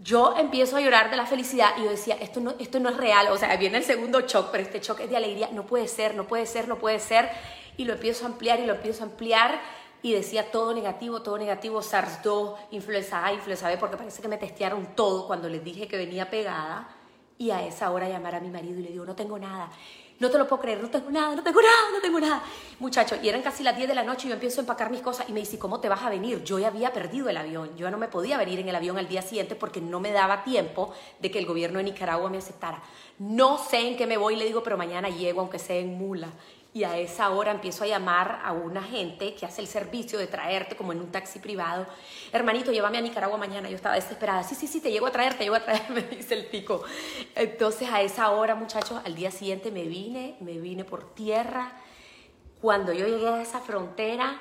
yo 0.00 0.36
empiezo 0.36 0.76
a 0.76 0.80
llorar 0.80 1.10
de 1.10 1.16
la 1.16 1.26
felicidad 1.26 1.70
y 1.78 1.84
yo 1.84 1.90
decía, 1.90 2.16
esto 2.20 2.40
no, 2.40 2.54
esto 2.58 2.80
no 2.80 2.88
es 2.88 2.96
real, 2.96 3.28
o 3.28 3.38
sea, 3.38 3.56
viene 3.56 3.78
el 3.78 3.84
segundo 3.84 4.20
shock, 4.20 4.50
pero 4.50 4.64
este 4.64 4.80
shock 4.80 5.00
es 5.00 5.10
de 5.10 5.16
alegría, 5.16 5.48
no 5.52 5.64
puede 5.64 5.88
ser, 5.88 6.14
no 6.14 6.26
puede 6.26 6.46
ser, 6.46 6.68
no 6.68 6.76
puede 6.76 6.98
ser 6.98 7.30
y 7.76 7.84
lo 7.84 7.94
empiezo 7.94 8.24
a 8.24 8.28
ampliar 8.28 8.60
y 8.60 8.66
lo 8.66 8.74
empiezo 8.74 9.02
a 9.02 9.06
ampliar 9.06 9.60
y 10.02 10.12
decía 10.12 10.50
todo 10.50 10.72
negativo, 10.74 11.22
todo 11.22 11.38
negativo, 11.38 11.80
SARS-2, 11.80 12.54
influenza 12.70 13.24
A, 13.24 13.32
influenza 13.32 13.68
B, 13.68 13.76
porque 13.76 13.96
parece 13.96 14.22
que 14.22 14.28
me 14.28 14.36
testearon 14.36 14.94
todo 14.94 15.26
cuando 15.26 15.48
les 15.48 15.64
dije 15.64 15.88
que 15.88 15.96
venía 15.96 16.30
pegada 16.30 16.88
y 17.38 17.50
a 17.50 17.66
esa 17.66 17.90
hora 17.90 18.08
llamar 18.08 18.36
a 18.36 18.40
mi 18.40 18.48
marido 18.48 18.78
y 18.78 18.82
le 18.82 18.90
digo, 18.90 19.04
no 19.04 19.14
tengo 19.14 19.38
nada. 19.38 19.70
No 20.18 20.30
te 20.30 20.38
lo 20.38 20.48
puedo 20.48 20.62
creer, 20.62 20.80
no 20.80 20.88
tengo 20.88 21.10
nada, 21.10 21.36
no 21.36 21.42
tengo 21.42 21.60
nada, 21.60 21.90
no 21.92 22.00
tengo 22.00 22.18
nada. 22.18 22.42
Muchachos, 22.78 23.18
y 23.22 23.28
eran 23.28 23.42
casi 23.42 23.62
las 23.62 23.76
10 23.76 23.88
de 23.88 23.94
la 23.94 24.02
noche 24.02 24.26
y 24.26 24.30
yo 24.30 24.34
empiezo 24.34 24.60
a 24.60 24.62
empacar 24.62 24.90
mis 24.90 25.02
cosas 25.02 25.28
y 25.28 25.32
me 25.32 25.40
dice, 25.40 25.58
¿cómo 25.58 25.78
te 25.78 25.90
vas 25.90 26.02
a 26.02 26.08
venir? 26.08 26.42
Yo 26.42 26.58
ya 26.58 26.68
había 26.68 26.90
perdido 26.90 27.28
el 27.28 27.36
avión, 27.36 27.76
yo 27.76 27.90
no 27.90 27.98
me 27.98 28.08
podía 28.08 28.38
venir 28.38 28.60
en 28.60 28.68
el 28.68 28.76
avión 28.76 28.96
al 28.96 29.08
día 29.08 29.20
siguiente 29.20 29.56
porque 29.56 29.82
no 29.82 30.00
me 30.00 30.12
daba 30.12 30.42
tiempo 30.42 30.94
de 31.20 31.30
que 31.30 31.38
el 31.38 31.44
gobierno 31.44 31.78
de 31.78 31.84
Nicaragua 31.84 32.30
me 32.30 32.38
aceptara. 32.38 32.82
No 33.18 33.58
sé 33.58 33.88
en 33.88 33.96
qué 33.98 34.06
me 34.06 34.16
voy, 34.16 34.36
le 34.36 34.46
digo, 34.46 34.62
pero 34.62 34.78
mañana 34.78 35.10
llego 35.10 35.42
aunque 35.42 35.58
sea 35.58 35.76
en 35.76 35.98
mula 35.98 36.30
y 36.76 36.84
a 36.84 36.98
esa 36.98 37.30
hora 37.30 37.52
empiezo 37.52 37.84
a 37.84 37.86
llamar 37.86 38.38
a 38.44 38.52
una 38.52 38.82
gente 38.82 39.34
que 39.34 39.46
hace 39.46 39.62
el 39.62 39.66
servicio 39.66 40.18
de 40.18 40.26
traerte 40.26 40.76
como 40.76 40.92
en 40.92 41.00
un 41.00 41.10
taxi 41.10 41.38
privado. 41.38 41.86
Hermanito, 42.34 42.70
llévame 42.70 42.98
a 42.98 43.00
Nicaragua 43.00 43.38
mañana. 43.38 43.70
Yo 43.70 43.76
estaba 43.76 43.94
desesperada. 43.94 44.42
Sí, 44.42 44.54
sí, 44.54 44.66
sí, 44.66 44.82
te 44.82 44.92
llego 44.92 45.06
a 45.06 45.10
traer, 45.10 45.38
te 45.38 45.44
llego 45.44 45.54
a 45.54 45.60
traer, 45.60 45.84
me 45.88 46.02
dice 46.02 46.34
el 46.34 46.44
pico. 46.48 46.84
Entonces 47.34 47.88
a 47.90 48.02
esa 48.02 48.30
hora, 48.30 48.54
muchachos, 48.54 49.00
al 49.06 49.14
día 49.14 49.30
siguiente 49.30 49.70
me 49.70 49.84
vine, 49.84 50.36
me 50.40 50.58
vine 50.58 50.84
por 50.84 51.14
tierra. 51.14 51.72
Cuando 52.60 52.92
yo 52.92 53.06
llegué 53.06 53.26
a 53.26 53.40
esa 53.40 53.60
frontera, 53.60 54.38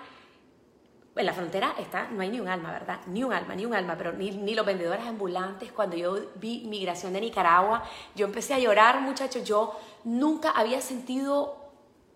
en 1.15 1.26
la 1.26 1.32
frontera 1.32 1.74
está, 1.80 2.10
no 2.10 2.21
hay 2.21 2.28
ni 2.28 2.41
un 2.41 2.50
alma, 2.50 2.69
¿verdad? 2.74 3.00
Ni 3.08 3.24
un 3.24 3.32
alma, 3.32 3.56
ni 3.56 3.65
un 3.65 3.74
alma, 3.74 3.95
pero 3.98 4.12
ni, 4.12 4.32
ni, 4.32 4.56
los 4.56 4.65
vendedores 4.65 5.08
ambulantes. 5.08 5.71
Cuando 5.71 5.95
yo 5.95 6.17
vi 6.36 6.65
migración 6.67 7.13
de 7.13 7.21
Nicaragua, 7.21 7.86
yo 8.13 8.26
empecé 8.26 8.56
a 8.56 8.60
llorar, 8.60 9.00
muchachos. 9.00 9.45
Yo 9.45 9.80
nunca 10.04 10.52
había 10.52 10.82
sentido 10.82 11.64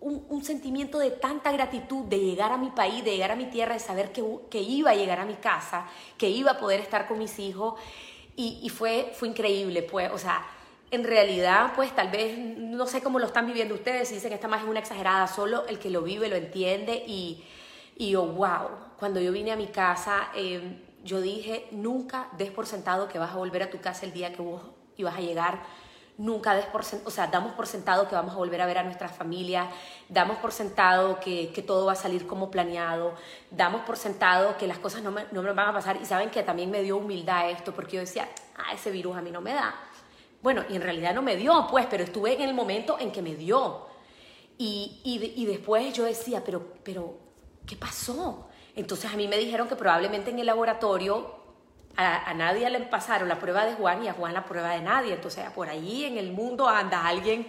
un, 0.02 0.44
sentimiento 0.44 0.98
de 1.00 1.12
tanta 1.12 1.52
gratitud 1.52 2.06
de 2.06 2.20
llegar 2.20 2.52
a 2.52 2.58
mi 2.58 2.70
país, 2.70 3.04
de 3.04 3.12
llegar 3.12 3.32
a 3.32 3.36
mi 3.36 3.46
tierra, 3.46 3.74
de 3.74 3.80
saber 3.80 4.12
que, 4.12 4.24
que 4.50 4.62
iba 4.62 4.92
a 4.92 4.96
llegar 4.96 5.20
a 5.20 5.26
mi 5.26 5.36
casa, 5.36 5.88
que 6.18 6.30
iba 6.30 6.52
a 6.52 6.58
poder 6.58 6.80
estar 6.80 7.08
con 7.08 7.20
mis 7.20 7.38
hijos. 7.40 7.76
Y, 8.36 8.70
fue, 8.70 9.12
fue 9.14 9.28
increíble, 9.28 9.84
pues, 9.84 10.10
o 10.14 10.18
sea, 10.18 10.42
en 10.92 11.04
realidad, 11.04 11.74
pues 11.76 11.94
tal 11.94 12.10
vez, 12.10 12.38
no 12.38 12.88
sé 12.88 13.02
cómo 13.02 13.20
lo 13.20 13.26
están 13.26 13.46
viviendo 13.46 13.76
ustedes, 13.76 14.08
si 14.08 14.14
dicen 14.14 14.30
que 14.30 14.36
está 14.36 14.48
más 14.48 14.64
en 14.64 14.70
una 14.70 14.80
exagerada, 14.80 15.28
solo 15.28 15.68
el 15.68 15.78
que 15.78 15.90
lo 15.90 16.04
vive 16.04 16.30
lo 16.30 16.38
entiende 16.38 17.04
y, 17.06 17.44
y 17.98 18.12
yo, 18.12 18.26
wow, 18.26 18.70
cuando 18.98 19.20
yo 19.20 19.34
vine 19.34 19.52
a 19.52 19.58
mi 19.58 19.68
casa, 19.68 20.30
eh, 20.34 20.62
yo 21.04 21.20
dije, 21.20 21.68
nunca 21.72 22.30
des 22.38 22.50
por 22.50 22.66
sentado 22.66 23.10
que 23.10 23.20
vas 23.20 23.32
a 23.32 23.36
volver 23.36 23.64
a 23.64 23.70
tu 23.70 23.82
casa 23.82 24.06
el 24.06 24.14
día 24.14 24.32
que 24.32 24.42
vos 24.42 24.62
ibas 24.96 25.18
a 25.18 25.20
llegar, 25.20 25.62
nunca 26.20 26.54
des 26.54 26.68
o 27.04 27.10
sea, 27.10 27.26
damos 27.26 27.54
por 27.54 27.66
sentado 27.66 28.08
que 28.08 28.14
vamos 28.14 28.36
a 28.36 28.38
volver 28.38 28.62
a 28.62 28.68
ver 28.68 28.78
a 28.78 28.84
nuestras 28.84 29.12
familias, 29.12 29.68
damos 30.08 30.38
por 30.38 30.52
sentado 30.52 31.20
que, 31.20 31.52
que 31.52 31.64
todo 31.64 31.88
va 31.88 31.94
a 31.94 31.96
salir 31.96 32.28
como 32.28 32.52
planeado, 32.52 33.16
damos 33.50 33.82
por 33.82 33.98
sentado 33.98 34.56
que 34.58 34.68
las 34.68 34.78
cosas 34.78 35.02
no 35.02 35.10
me, 35.10 35.26
no 35.32 35.42
me 35.42 35.52
van 35.54 35.70
a 35.70 35.74
pasar 35.74 35.98
y 36.00 36.06
saben 36.06 36.30
que 36.30 36.44
también 36.44 36.70
me 36.70 36.84
dio 36.84 36.98
humildad 36.98 37.50
esto, 37.50 37.74
porque 37.74 37.96
yo 37.96 38.02
decía, 38.02 38.30
ah, 38.58 38.74
ese 38.74 38.92
virus 38.92 39.18
a 39.18 39.22
mí 39.22 39.32
no 39.32 39.42
me 39.42 39.54
da 39.54 39.74
bueno, 40.42 40.64
y 40.70 40.76
en 40.76 40.82
realidad 40.82 41.14
no 41.14 41.22
me 41.22 41.36
dio, 41.36 41.68
pues, 41.70 41.86
pero 41.90 42.04
estuve 42.04 42.34
en 42.34 42.48
el 42.48 42.54
momento 42.54 42.98
en 43.00 43.12
que 43.12 43.22
me 43.22 43.36
dio. 43.36 43.88
Y, 44.58 45.02
y, 45.04 45.46
después 45.46 45.94
yo 45.94 46.04
decía, 46.04 46.44
pero, 46.44 46.76
pero, 46.84 47.18
¿qué 47.66 47.76
pasó? 47.76 48.50
Entonces 48.76 49.12
a 49.12 49.16
mí 49.16 49.28
me 49.28 49.38
dijeron 49.38 49.68
que 49.68 49.76
probablemente 49.76 50.32
en 50.32 50.40
el 50.40 50.46
laboratorio 50.46 51.39
a, 52.00 52.34
nadie 52.34 52.70
le 52.70 52.80
pasaron 52.82 53.28
la 53.28 53.40
prueba 53.40 53.66
de 53.66 53.74
Juan 53.74 54.04
y 54.04 54.08
a 54.08 54.14
Juan 54.14 54.34
la 54.34 54.46
prueba 54.46 54.72
de 54.72 54.82
nadie. 54.82 55.14
Entonces 55.14 55.50
por 55.52 55.68
ahí 55.68 56.06
en 56.06 56.18
el 56.18 56.32
mundo 56.32 56.68
anda 56.68 57.06
alguien, 57.06 57.46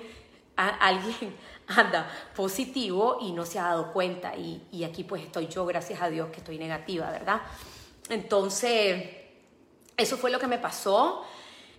alguien 0.56 1.36
anda 1.68 2.10
positivo 2.34 3.18
y 3.20 3.32
no 3.32 3.46
se 3.46 3.58
ha 3.58 3.64
dado 3.64 3.92
cuenta. 3.92 4.34
Y, 4.36 4.66
y, 4.72 4.84
aquí 4.84 5.04
pues 5.04 5.22
estoy 5.22 5.46
yo, 5.46 5.64
gracias 5.66 6.02
a 6.02 6.10
Dios, 6.10 6.30
que 6.30 6.38
estoy 6.38 6.58
negativa, 6.58 7.10
¿verdad? 7.10 7.42
Entonces, 8.08 9.08
eso 9.96 10.16
fue 10.16 10.30
lo 10.30 10.40
que 10.40 10.48
me 10.48 10.58
pasó. 10.58 11.24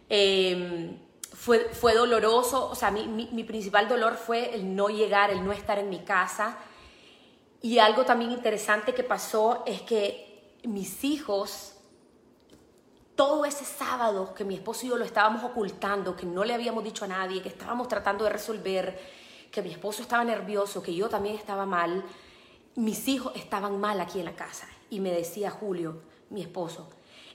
Em, 0.07 0.97
fue, 1.33 1.69
fue 1.73 1.93
doloroso, 1.93 2.69
o 2.69 2.75
sea, 2.75 2.91
mi, 2.91 3.07
mi, 3.07 3.43
principal 3.43 3.87
dolor 3.87 4.15
fue 4.15 4.53
el 4.53 4.75
no 4.75 4.89
llegar, 4.89 5.31
el 5.31 5.43
no 5.43 5.51
estar 5.51 5.77
en 5.79 5.89
mi 5.89 5.99
casa. 5.99 6.57
Y 7.61 7.79
algo 7.79 8.05
también 8.05 8.31
interesante 8.31 8.93
que 8.93 9.03
pasó 9.03 9.63
es 9.65 9.81
que 9.81 10.59
mis 10.63 11.03
hijos, 11.03 11.70
todo 13.21 13.45
ese 13.45 13.65
sábado 13.65 14.33
que 14.33 14.43
mi 14.43 14.55
esposo 14.55 14.83
y 14.83 14.89
yo 14.89 14.97
lo 14.97 15.05
estábamos 15.05 15.43
ocultando, 15.43 16.15
que 16.15 16.25
no 16.25 16.43
le 16.43 16.55
habíamos 16.55 16.83
dicho 16.83 17.05
a 17.05 17.07
nadie, 17.07 17.39
que 17.39 17.49
estábamos 17.49 17.87
tratando 17.87 18.23
de 18.23 18.31
resolver, 18.31 18.99
que 19.51 19.61
mi 19.61 19.69
esposo 19.69 20.01
estaba 20.01 20.23
nervioso, 20.23 20.81
que 20.81 20.95
yo 20.95 21.07
también 21.07 21.35
estaba 21.35 21.67
mal, 21.67 22.03
mis 22.73 23.07
hijos 23.07 23.31
estaban 23.35 23.79
mal 23.79 24.01
aquí 24.01 24.17
en 24.17 24.25
la 24.25 24.35
casa. 24.35 24.67
Y 24.89 24.99
me 25.01 25.11
decía 25.11 25.51
Julio, 25.51 26.01
mi 26.31 26.41
esposo, 26.41 26.89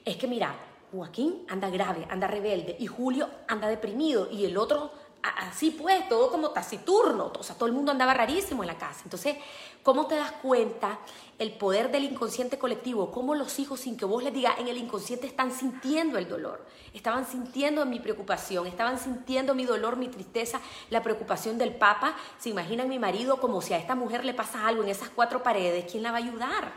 es 0.04 0.16
que 0.16 0.26
mira, 0.26 0.56
Joaquín 0.90 1.46
anda 1.48 1.70
grave, 1.70 2.04
anda 2.10 2.26
rebelde 2.26 2.74
y 2.80 2.88
Julio 2.88 3.28
anda 3.46 3.68
deprimido 3.68 4.28
y 4.28 4.44
el 4.44 4.58
otro 4.58 4.90
así 5.28 5.70
pues, 5.70 6.08
todo 6.08 6.30
como 6.30 6.50
taciturno, 6.50 7.32
o 7.38 7.42
sea, 7.42 7.56
todo 7.56 7.66
el 7.66 7.74
mundo 7.74 7.92
andaba 7.92 8.14
rarísimo 8.14 8.62
en 8.62 8.68
la 8.68 8.78
casa. 8.78 9.00
Entonces, 9.04 9.36
¿cómo 9.82 10.06
te 10.06 10.16
das 10.16 10.32
cuenta 10.32 10.98
el 11.38 11.52
poder 11.52 11.90
del 11.90 12.04
inconsciente 12.04 12.58
colectivo? 12.58 13.10
Cómo 13.10 13.34
los 13.34 13.58
hijos, 13.58 13.80
sin 13.80 13.96
que 13.96 14.04
vos 14.04 14.22
les 14.22 14.32
digas, 14.32 14.58
en 14.58 14.68
el 14.68 14.76
inconsciente 14.76 15.26
están 15.26 15.50
sintiendo 15.52 16.18
el 16.18 16.28
dolor, 16.28 16.64
estaban 16.92 17.26
sintiendo 17.26 17.84
mi 17.86 18.00
preocupación, 18.00 18.66
estaban 18.66 18.98
sintiendo 18.98 19.54
mi 19.54 19.64
dolor, 19.64 19.96
mi 19.96 20.08
tristeza, 20.08 20.60
la 20.90 21.02
preocupación 21.02 21.58
del 21.58 21.74
papa. 21.74 22.14
Se 22.38 22.48
imaginan 22.48 22.88
mi 22.88 22.98
marido 22.98 23.40
como 23.40 23.60
si 23.62 23.74
a 23.74 23.78
esta 23.78 23.94
mujer 23.94 24.24
le 24.24 24.34
pasa 24.34 24.66
algo 24.66 24.82
en 24.82 24.88
esas 24.88 25.08
cuatro 25.10 25.42
paredes, 25.42 25.90
¿quién 25.90 26.02
la 26.02 26.10
va 26.10 26.18
a 26.18 26.20
ayudar? 26.20 26.72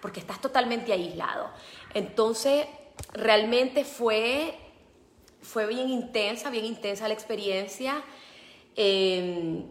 Porque 0.00 0.20
estás 0.20 0.40
totalmente 0.40 0.92
aislado. 0.92 1.50
Entonces, 1.94 2.66
realmente 3.12 3.84
fue, 3.84 4.58
fue 5.44 5.66
bien 5.66 5.88
intensa, 5.90 6.50
bien 6.50 6.64
intensa 6.64 7.06
la 7.06 7.14
experiencia. 7.14 8.02
Em, 8.74 9.66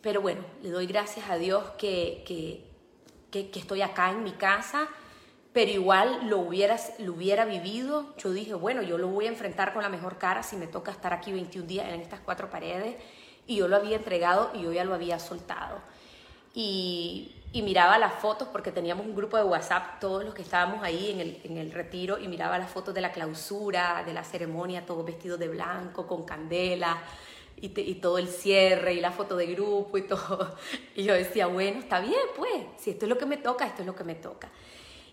pero 0.00 0.20
bueno, 0.20 0.44
le 0.62 0.70
doy 0.70 0.86
gracias 0.86 1.28
a 1.30 1.36
Dios 1.36 1.64
que, 1.78 2.24
que, 2.26 2.70
estoy 3.54 3.82
acá 3.82 4.10
en 4.10 4.24
mi 4.24 4.32
casa, 4.32 4.88
pero 5.52 5.70
igual 5.70 6.28
lo 6.28 6.38
hubiera, 6.38 6.76
lo 6.98 7.12
hubiera 7.12 7.44
vivido. 7.44 8.14
Yo 8.16 8.32
dije, 8.32 8.54
bueno, 8.54 8.82
yo 8.82 8.98
lo 8.98 9.08
voy 9.08 9.26
a 9.26 9.28
enfrentar 9.28 9.72
con 9.74 9.82
la 9.82 9.88
mejor 9.88 10.18
cara 10.18 10.42
si 10.42 10.56
me 10.56 10.66
toca 10.66 10.90
estar 10.90 11.12
aquí 11.12 11.30
21 11.30 11.66
días 11.66 11.88
en 11.88 12.00
estas 12.00 12.20
cuatro 12.20 12.50
paredes. 12.50 12.96
Y 13.46 13.56
yo 13.56 13.68
lo 13.68 13.76
había 13.76 13.96
entregado 13.96 14.50
y 14.54 14.62
yo 14.62 14.72
ya 14.72 14.84
lo 14.84 14.94
había 14.94 15.18
soltado. 15.18 15.80
Y, 16.54 17.41
y 17.52 17.62
miraba 17.62 17.98
las 17.98 18.14
fotos 18.14 18.48
porque 18.48 18.72
teníamos 18.72 19.04
un 19.04 19.14
grupo 19.14 19.36
de 19.36 19.44
WhatsApp, 19.44 20.00
todos 20.00 20.24
los 20.24 20.34
que 20.34 20.42
estábamos 20.42 20.82
ahí 20.82 21.10
en 21.10 21.20
el, 21.20 21.40
en 21.44 21.58
el 21.58 21.70
retiro, 21.70 22.18
y 22.18 22.26
miraba 22.26 22.58
las 22.58 22.70
fotos 22.70 22.94
de 22.94 23.02
la 23.02 23.12
clausura, 23.12 24.02
de 24.06 24.14
la 24.14 24.24
ceremonia, 24.24 24.86
todos 24.86 25.04
vestidos 25.04 25.38
de 25.38 25.48
blanco, 25.48 26.06
con 26.06 26.24
candela, 26.24 27.02
y, 27.60 27.78
y, 27.78 27.94
todo 27.96 28.18
el 28.18 28.28
cierre, 28.28 28.94
y 28.94 29.00
la 29.00 29.12
foto 29.12 29.36
de 29.36 29.46
grupo 29.46 29.98
y 29.98 30.02
todo. 30.08 30.56
Y 30.96 31.04
yo 31.04 31.14
decía, 31.14 31.46
bueno, 31.46 31.78
está 31.78 32.00
bien, 32.00 32.14
pues, 32.36 32.64
si 32.78 32.90
esto 32.90 33.04
es 33.04 33.08
lo 33.10 33.18
que 33.18 33.26
me 33.26 33.36
toca, 33.36 33.66
esto 33.66 33.82
es 33.82 33.86
lo 33.86 33.94
que 33.94 34.04
me 34.04 34.14
toca. 34.14 34.50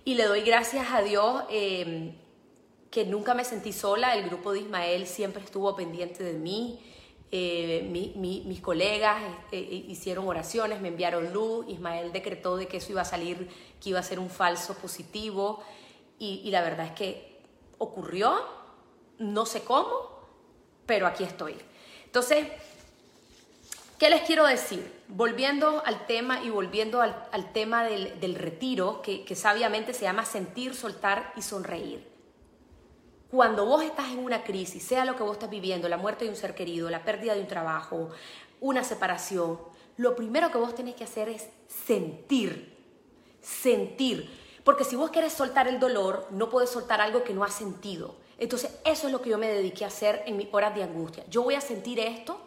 Y 0.06 0.15
le 0.15 0.23
doy 0.23 0.41
gracias 0.41 0.88
a 0.91 1.02
Dios 1.02 1.43
eh, 1.49 2.15
que 2.89 3.06
nunca 3.06 3.34
me 3.34 3.43
sentí 3.43 3.73
sola, 3.73 4.15
el 4.15 4.25
grupo 4.25 4.54
de 4.54 4.62
Ismael 4.62 5.06
siempre 5.06 5.43
estuvo 5.43 5.75
pendiente 5.75 6.23
de 6.23 6.34
mí. 6.34 6.80
Eh, 7.31 7.87
mis 8.15 8.59
colegas 8.59 9.21
este, 9.21 9.59
eh, 9.59 9.85
hicieron 9.87 10.27
oraciones, 10.27 10.81
me 10.81 10.87
enviaron 10.87 11.31
luz, 11.31 11.63
Ismael 11.69 12.11
decretó 12.11 12.57
de 12.57 12.67
que 12.67 12.77
eso 12.77 12.91
iba 12.91 13.01
a 13.01 13.05
salir, 13.05 13.47
que 13.79 13.89
iba 13.89 13.99
a 13.99 14.03
ser 14.03 14.17
un 14.17 14.31
falso 14.31 14.73
positivo 14.75 15.63
y, 16.17 16.49
la 16.49 16.61
verdad 16.61 16.87
es 16.87 16.91
que 16.93 17.39
ocurrió, 17.77 18.35
no 19.19 19.45
sé 19.45 19.61
cómo, 19.61 19.87
pero 20.87 21.05
aquí 21.05 21.23
estoy. 21.23 21.55
Entonces, 22.03 22.47
¿qué 23.99 24.09
les 24.09 24.23
quiero 24.23 24.45
decir? 24.47 24.91
Volviendo 25.07 25.83
al 25.85 26.07
tema 26.07 26.43
y 26.43 26.49
volviendo 26.49 26.99
al, 26.99 27.53
tema 27.53 27.83
del, 27.85 28.35
retiro, 28.35 29.03
que, 29.03 29.23
que 29.23 29.35
sabiamente 29.35 29.93
se 29.93 30.01
llama 30.01 30.25
sentir, 30.25 30.73
soltar 30.73 31.31
y 31.37 31.43
sonreír. 31.43 32.09
Cuando 33.31 33.65
vos 33.65 33.83
estás 33.83 34.09
en 34.09 34.19
una 34.19 34.43
crisis, 34.43 34.81
sea 34.81 35.05
lo 35.05 35.15
que 35.15 35.21
vos 35.21 35.33
estás 35.33 35.51
viviendo, 35.51 35.87
la 35.87 35.97
muerte 35.97 36.25
de 36.25 36.31
un 36.31 36.35
ser 36.35 36.55
querido, 36.55 36.89
la 36.89 37.05
pérdida 37.05 37.35
de 37.35 37.41
un 37.41 37.47
trabajo, 37.47 38.09
una 38.59 38.83
separación, 38.83 39.59
lo 39.97 40.15
primero 40.15 40.49
que 40.51 40.57
vos 40.57 40.73
tenés 40.73 40.95
que 40.95 41.03
hacer 41.03 41.29
es 41.29 41.47
sentir, 41.67 42.75
sentir. 43.41 44.29
Porque 44.63 44.83
si 44.83 44.95
vos 44.95 45.11
querés 45.11 45.33
soltar 45.33 45.67
el 45.67 45.79
dolor, 45.79 46.27
no 46.31 46.49
puedes 46.49 46.71
soltar 46.71 47.01
algo 47.01 47.23
que 47.23 47.33
no 47.33 47.43
has 47.43 47.53
sentido. 47.53 48.15
Entonces, 48.39 48.71
eso 48.83 49.07
es 49.07 49.13
lo 49.13 49.21
que 49.21 49.29
yo 49.29 49.37
me 49.37 49.47
dediqué 49.47 49.83
a 49.83 49.89
hacer 49.89 50.23
en 50.25 50.37
mis 50.37 50.47
horas 50.51 50.73
de 50.73 50.83
angustia. 50.83 51.23
Yo 51.29 51.43
voy 51.43 51.53
a 51.53 51.61
sentir 51.61 51.99
esto 51.99 52.39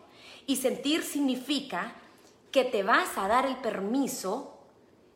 y 0.47 0.57
sentir 0.57 1.05
significa 1.05 1.95
que 2.51 2.65
te 2.65 2.83
vas 2.83 3.17
a 3.17 3.29
dar 3.29 3.47
el 3.47 3.57
permiso 3.57 4.59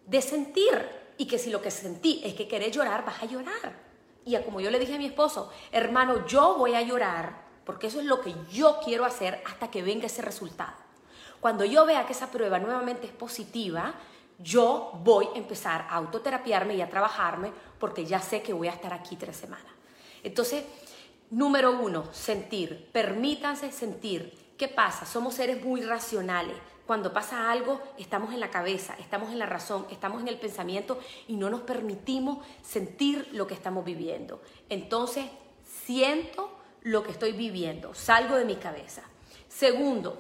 de 0.07 0.23
sentir 0.23 0.89
y 1.19 1.27
que 1.27 1.39
si 1.39 1.51
lo 1.51 1.61
que 1.61 1.71
sentí 1.71 2.21
es 2.25 2.35
que 2.35 2.47
querés 2.47 2.71
llorar, 2.71 3.05
vas 3.05 3.23
a 3.23 3.27
llorar. 3.27 3.86
Y 4.27 4.37
como 4.43 4.61
yo 4.61 4.71
le 4.71 4.81
dije 4.81 4.97
a 4.97 4.99
mi 4.99 5.07
esposo, 5.07 5.51
hermano, 5.71 6.27
yo 6.27 6.57
voy 6.57 6.75
a 6.75 6.83
llorar 6.83 7.47
porque 7.65 7.87
eso 7.87 8.01
es 8.01 8.07
lo 8.07 8.21
que 8.21 8.35
yo 8.51 8.81
quiero 8.85 9.05
hacer 9.05 9.41
hasta 9.47 9.71
que 9.71 9.83
venga 9.83 10.07
ese 10.07 10.21
resultado. 10.21 10.75
Cuando 11.41 11.65
yo 11.65 11.87
vea 11.87 12.07
que 12.07 12.13
esa 12.13 12.31
prueba 12.31 12.59
nuevamente 12.59 13.07
es 13.07 13.13
positiva, 13.13 13.95
yo 14.39 14.93
voy 15.05 15.29
a 15.33 15.39
empezar 15.39 15.87
a 15.89 15.95
autoterapiarme 15.95 16.75
y 16.75 16.83
a 16.83 16.91
trabajarme 16.91 17.53
porque 17.79 18.05
ya 18.05 18.21
sé 18.21 18.43
que 18.43 18.53
voy 18.53 18.67
a 18.67 18.73
estar 18.73 18.93
aquí 18.93 19.15
tres 19.15 19.37
semanas. 19.37 19.73
Entonces, 20.25 20.65
número 21.31 21.81
uno, 21.81 22.13
sentir. 22.13 22.91
Permítanse 22.93 23.71
sentir. 23.71 24.37
¿Qué 24.59 24.67
pasa? 24.67 25.07
Somos 25.07 25.35
seres 25.35 25.65
muy 25.65 25.83
racionales. 25.83 26.57
Cuando 26.87 27.13
pasa 27.13 27.51
algo, 27.51 27.81
estamos 27.99 28.33
en 28.33 28.39
la 28.39 28.51
cabeza, 28.51 28.95
estamos 29.01 29.33
en 29.33 29.41
la 29.41 29.47
razón, 29.47 29.87
estamos 29.91 30.23
en 30.23 30.29
el 30.29 30.39
pensamiento 30.39 31.01
y 31.27 31.37
no 31.37 31.51
nos 31.51 31.63
permitimos 31.63 32.39
sentir 32.63 33.29
lo 33.33 33.49
que 33.49 33.55
estamos 33.55 33.85
viviendo. 33.85 34.41
Entonces, 34.69 35.27
siento 35.85 36.57
lo 36.83 37.03
que 37.03 37.11
estoy 37.11 37.33
viviendo, 37.33 37.93
salgo 37.95 38.37
de 38.37 38.45
mi 38.45 38.55
cabeza. 38.55 39.03
Segundo, 39.49 40.17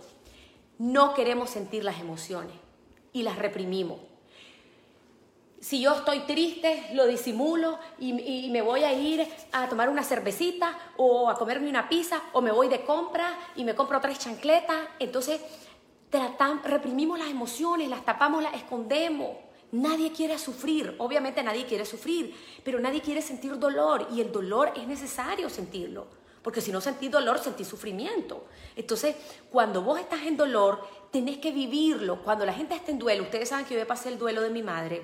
no 0.78 1.14
queremos 1.14 1.50
sentir 1.50 1.84
las 1.84 2.00
emociones 2.00 2.56
y 3.12 3.22
las 3.22 3.38
reprimimos. 3.38 4.00
Si 5.60 5.80
yo 5.80 5.94
estoy 5.94 6.20
triste, 6.20 6.90
lo 6.92 7.06
disimulo 7.06 7.78
y, 7.98 8.48
me 8.50 8.62
voy 8.62 8.84
a 8.84 8.92
ir 8.92 9.26
a 9.52 9.68
tomar 9.68 9.88
una 9.88 10.02
cervecita 10.02 10.78
o 10.96 11.30
a 11.30 11.36
comerme 11.36 11.68
una 11.68 11.88
pizza 11.88 12.22
o 12.32 12.40
me 12.40 12.52
voy 12.52 12.68
de 12.68 12.82
compra 12.82 13.36
y 13.56 13.64
me 13.64 13.74
compro 13.74 14.00
tres 14.00 14.18
chancletas. 14.18 14.76
Entonces, 14.98 15.40
reprimimos 16.64 17.18
las 17.18 17.28
emociones, 17.28 17.88
las 17.88 18.04
tapamos, 18.04 18.42
las 18.42 18.54
escondemos. 18.54 19.36
Nadie 19.72 20.12
quiere 20.12 20.38
sufrir, 20.38 20.94
obviamente 20.98 21.42
nadie 21.42 21.66
quiere 21.66 21.84
sufrir, 21.84 22.34
pero 22.64 22.78
nadie 22.78 23.00
quiere 23.00 23.20
sentir 23.20 23.58
dolor 23.58 24.06
y 24.12 24.20
el 24.20 24.30
dolor 24.30 24.72
es 24.76 24.86
necesario 24.86 25.50
sentirlo, 25.50 26.06
porque 26.42 26.60
si 26.60 26.70
no 26.70 26.80
sentís 26.80 27.10
dolor, 27.10 27.40
sentís 27.40 27.66
sufrimiento. 27.66 28.46
Entonces, 28.76 29.16
cuando 29.50 29.82
vos 29.82 29.98
estás 29.98 30.22
en 30.22 30.36
dolor, 30.36 30.86
tenés 31.10 31.38
que 31.38 31.50
vivirlo. 31.50 32.22
Cuando 32.22 32.46
la 32.46 32.52
gente 32.52 32.76
está 32.76 32.92
en 32.92 32.98
duelo, 32.98 33.24
ustedes 33.24 33.48
saben 33.48 33.66
que 33.66 33.74
yo 33.74 33.86
pasé 33.86 34.08
el 34.08 34.18
duelo 34.18 34.40
de 34.40 34.50
mi 34.50 34.62
madre, 34.62 35.02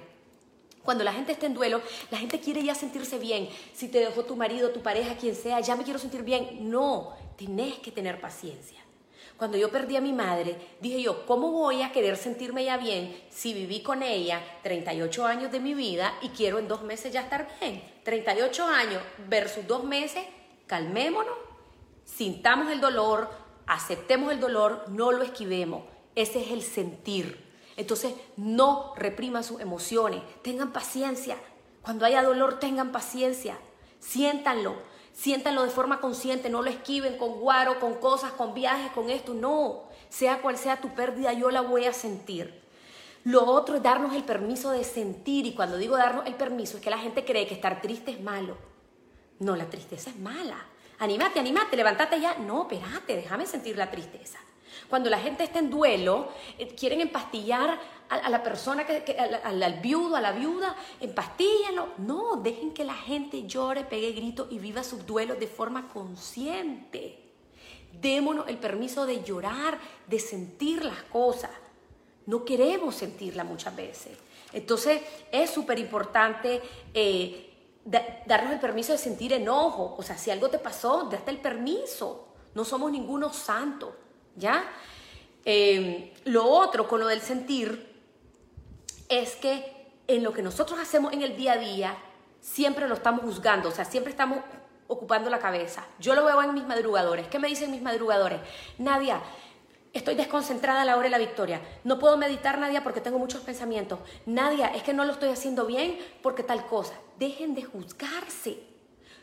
cuando 0.84 1.04
la 1.04 1.12
gente 1.12 1.32
está 1.32 1.46
en 1.46 1.54
duelo, 1.54 1.80
la 2.10 2.18
gente 2.18 2.40
quiere 2.40 2.62
ya 2.62 2.74
sentirse 2.74 3.18
bien. 3.18 3.48
Si 3.72 3.88
te 3.88 4.00
dejó 4.00 4.24
tu 4.24 4.34
marido, 4.34 4.70
tu 4.70 4.80
pareja, 4.82 5.16
quien 5.16 5.34
sea, 5.34 5.60
ya 5.60 5.76
me 5.76 5.84
quiero 5.84 5.98
sentir 5.98 6.22
bien. 6.22 6.70
No, 6.70 7.14
tenés 7.36 7.78
que 7.78 7.92
tener 7.92 8.20
paciencia. 8.20 8.81
Cuando 9.36 9.56
yo 9.56 9.70
perdí 9.70 9.96
a 9.96 10.00
mi 10.00 10.12
madre, 10.12 10.56
dije 10.80 11.02
yo, 11.02 11.26
¿cómo 11.26 11.50
voy 11.50 11.82
a 11.82 11.92
querer 11.92 12.16
sentirme 12.16 12.64
ya 12.64 12.76
bien 12.76 13.20
si 13.30 13.52
viví 13.52 13.82
con 13.82 14.02
ella 14.02 14.40
38 14.62 15.26
años 15.26 15.50
de 15.50 15.60
mi 15.60 15.74
vida 15.74 16.14
y 16.22 16.28
quiero 16.28 16.58
en 16.58 16.68
dos 16.68 16.82
meses 16.82 17.12
ya 17.12 17.22
estar 17.22 17.48
bien? 17.60 17.82
38 18.04 18.64
años 18.64 19.02
versus 19.28 19.66
dos 19.66 19.84
meses, 19.84 20.24
calmémonos, 20.66 21.34
sintamos 22.04 22.70
el 22.70 22.80
dolor, 22.80 23.30
aceptemos 23.66 24.32
el 24.32 24.40
dolor, 24.40 24.84
no 24.88 25.12
lo 25.12 25.22
esquivemos. 25.22 25.84
Ese 26.14 26.42
es 26.42 26.50
el 26.50 26.62
sentir. 26.62 27.50
Entonces, 27.76 28.14
no 28.36 28.92
repriman 28.96 29.44
sus 29.44 29.60
emociones, 29.60 30.22
tengan 30.42 30.72
paciencia. 30.72 31.36
Cuando 31.80 32.04
haya 32.04 32.22
dolor, 32.22 32.60
tengan 32.60 32.92
paciencia, 32.92 33.58
siéntanlo 33.98 34.91
Siéntanlo 35.12 35.62
de 35.62 35.70
forma 35.70 36.00
consciente, 36.00 36.48
no 36.48 36.62
lo 36.62 36.70
esquiven 36.70 37.18
con 37.18 37.40
guaro, 37.40 37.78
con 37.78 37.94
cosas, 37.94 38.32
con 38.32 38.54
viajes, 38.54 38.90
con 38.92 39.10
esto. 39.10 39.34
No, 39.34 39.84
sea 40.08 40.40
cual 40.40 40.56
sea 40.56 40.80
tu 40.80 40.94
pérdida, 40.94 41.32
yo 41.32 41.50
la 41.50 41.60
voy 41.60 41.84
a 41.84 41.92
sentir. 41.92 42.62
Lo 43.24 43.44
otro 43.44 43.76
es 43.76 43.82
darnos 43.82 44.14
el 44.14 44.24
permiso 44.24 44.70
de 44.70 44.84
sentir. 44.84 45.46
Y 45.46 45.54
cuando 45.54 45.76
digo 45.76 45.96
darnos 45.96 46.26
el 46.26 46.34
permiso, 46.34 46.76
es 46.76 46.82
que 46.82 46.90
la 46.90 46.98
gente 46.98 47.24
cree 47.24 47.46
que 47.46 47.54
estar 47.54 47.80
triste 47.80 48.10
es 48.10 48.20
malo. 48.20 48.56
No, 49.38 49.54
la 49.54 49.68
tristeza 49.68 50.10
es 50.10 50.18
mala. 50.18 50.56
Anímate, 50.98 51.40
anímate, 51.40 51.76
levántate 51.76 52.20
ya. 52.20 52.36
No, 52.38 52.62
espérate, 52.62 53.16
déjame 53.16 53.46
sentir 53.46 53.76
la 53.76 53.90
tristeza. 53.90 54.38
Cuando 54.88 55.10
la 55.10 55.18
gente 55.18 55.44
está 55.44 55.58
en 55.58 55.70
duelo, 55.70 56.28
eh, 56.58 56.74
quieren 56.74 57.00
empastillar 57.00 57.78
a, 58.08 58.28
la 58.28 58.42
persona, 58.42 58.84
al, 59.44 59.80
viudo, 59.80 60.16
a 60.16 60.20
la 60.20 60.32
viuda, 60.32 60.76
empastíllenlo. 61.00 61.94
No, 61.98 62.36
dejen 62.36 62.72
que 62.72 62.84
la 62.84 62.94
gente 62.94 63.46
llore, 63.46 63.84
pegue 63.84 64.12
grito 64.12 64.48
y 64.50 64.58
viva 64.58 64.82
sus 64.84 65.06
duelos 65.06 65.38
de 65.38 65.46
forma 65.46 65.88
consciente. 65.88 67.18
Démonos 68.00 68.48
el 68.48 68.58
permiso 68.58 69.06
de 69.06 69.22
llorar, 69.22 69.78
de 70.06 70.18
sentir 70.18 70.84
las 70.84 71.02
cosas. 71.04 71.50
No 72.26 72.44
queremos 72.44 72.94
sentirla 72.94 73.44
muchas 73.44 73.74
veces. 73.74 74.16
Entonces 74.52 75.00
es 75.30 75.50
súper 75.50 75.78
importante 75.78 76.60
eh, 76.92 77.50
darnos 77.84 78.52
el 78.52 78.60
permiso 78.60 78.92
de 78.92 78.98
sentir 78.98 79.32
enojo. 79.32 79.94
O 79.98 80.02
sea, 80.02 80.16
si 80.16 80.30
algo 80.30 80.48
te 80.48 80.58
pasó, 80.58 81.04
date 81.10 81.30
el 81.30 81.38
permiso. 81.38 82.28
No 82.54 82.64
somos 82.64 82.92
ninguno 82.92 83.32
santo. 83.32 83.96
¿Ya? 84.36 84.64
Em, 85.44 86.10
lo 86.24 86.44
otro 86.46 86.86
con 86.88 87.00
lo 87.00 87.06
del 87.06 87.20
sentir 87.20 87.90
es 89.08 89.36
que 89.36 89.90
en 90.06 90.22
lo 90.22 90.32
que 90.32 90.42
nosotros 90.42 90.78
hacemos 90.78 91.12
en 91.12 91.22
el 91.22 91.36
día 91.36 91.52
a 91.52 91.58
día, 91.58 91.96
siempre 92.40 92.88
lo 92.88 92.94
estamos 92.94 93.22
juzgando, 93.22 93.68
o 93.68 93.72
sea, 93.72 93.84
siempre 93.84 94.10
estamos 94.10 94.38
ocupando 94.88 95.30
la 95.30 95.38
cabeza. 95.38 95.86
Yo 95.98 96.14
lo 96.14 96.24
veo 96.24 96.42
en 96.42 96.54
mis 96.54 96.66
madrugadores. 96.66 97.26
¿Qué 97.28 97.38
me 97.38 97.48
dicen 97.48 97.70
mis 97.70 97.82
madrugadores? 97.82 98.40
Nadia, 98.78 99.20
estoy 99.92 100.14
desconcentrada 100.14 100.82
a 100.82 100.84
la 100.84 100.96
hora 100.96 101.04
de 101.04 101.10
la 101.10 101.18
victoria. 101.18 101.60
No 101.84 101.98
puedo 101.98 102.16
meditar, 102.16 102.58
Nadia, 102.58 102.82
porque 102.82 103.00
tengo 103.00 103.18
muchos 103.18 103.40
pensamientos. 103.42 104.00
Nadia, 104.26 104.68
es 104.68 104.82
que 104.82 104.92
no 104.92 105.04
lo 105.04 105.12
estoy 105.12 105.30
haciendo 105.30 105.66
bien 105.66 105.98
porque 106.22 106.42
tal 106.42 106.66
cosa. 106.66 106.94
Dejen 107.18 107.54
de 107.54 107.64
juzgarse. 107.64 108.71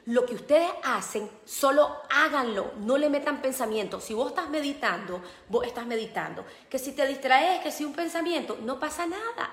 Lo 0.09 0.25
que 0.25 0.33
ustedes 0.33 0.71
hacen, 0.83 1.29
solo 1.45 1.97
háganlo, 2.09 2.71
no 2.77 2.97
le 2.97 3.11
metan 3.11 3.43
pensamiento. 3.43 4.01
Si 4.01 4.15
vos 4.15 4.29
estás 4.29 4.49
meditando, 4.49 5.21
vos 5.49 5.67
estás 5.67 5.85
meditando. 5.85 6.43
Que 6.67 6.79
si 6.79 6.93
te 6.93 7.05
distraes, 7.05 7.61
que 7.61 7.71
si 7.71 7.85
un 7.85 7.93
pensamiento, 7.93 8.57
no 8.59 8.79
pasa 8.79 9.05
nada. 9.05 9.51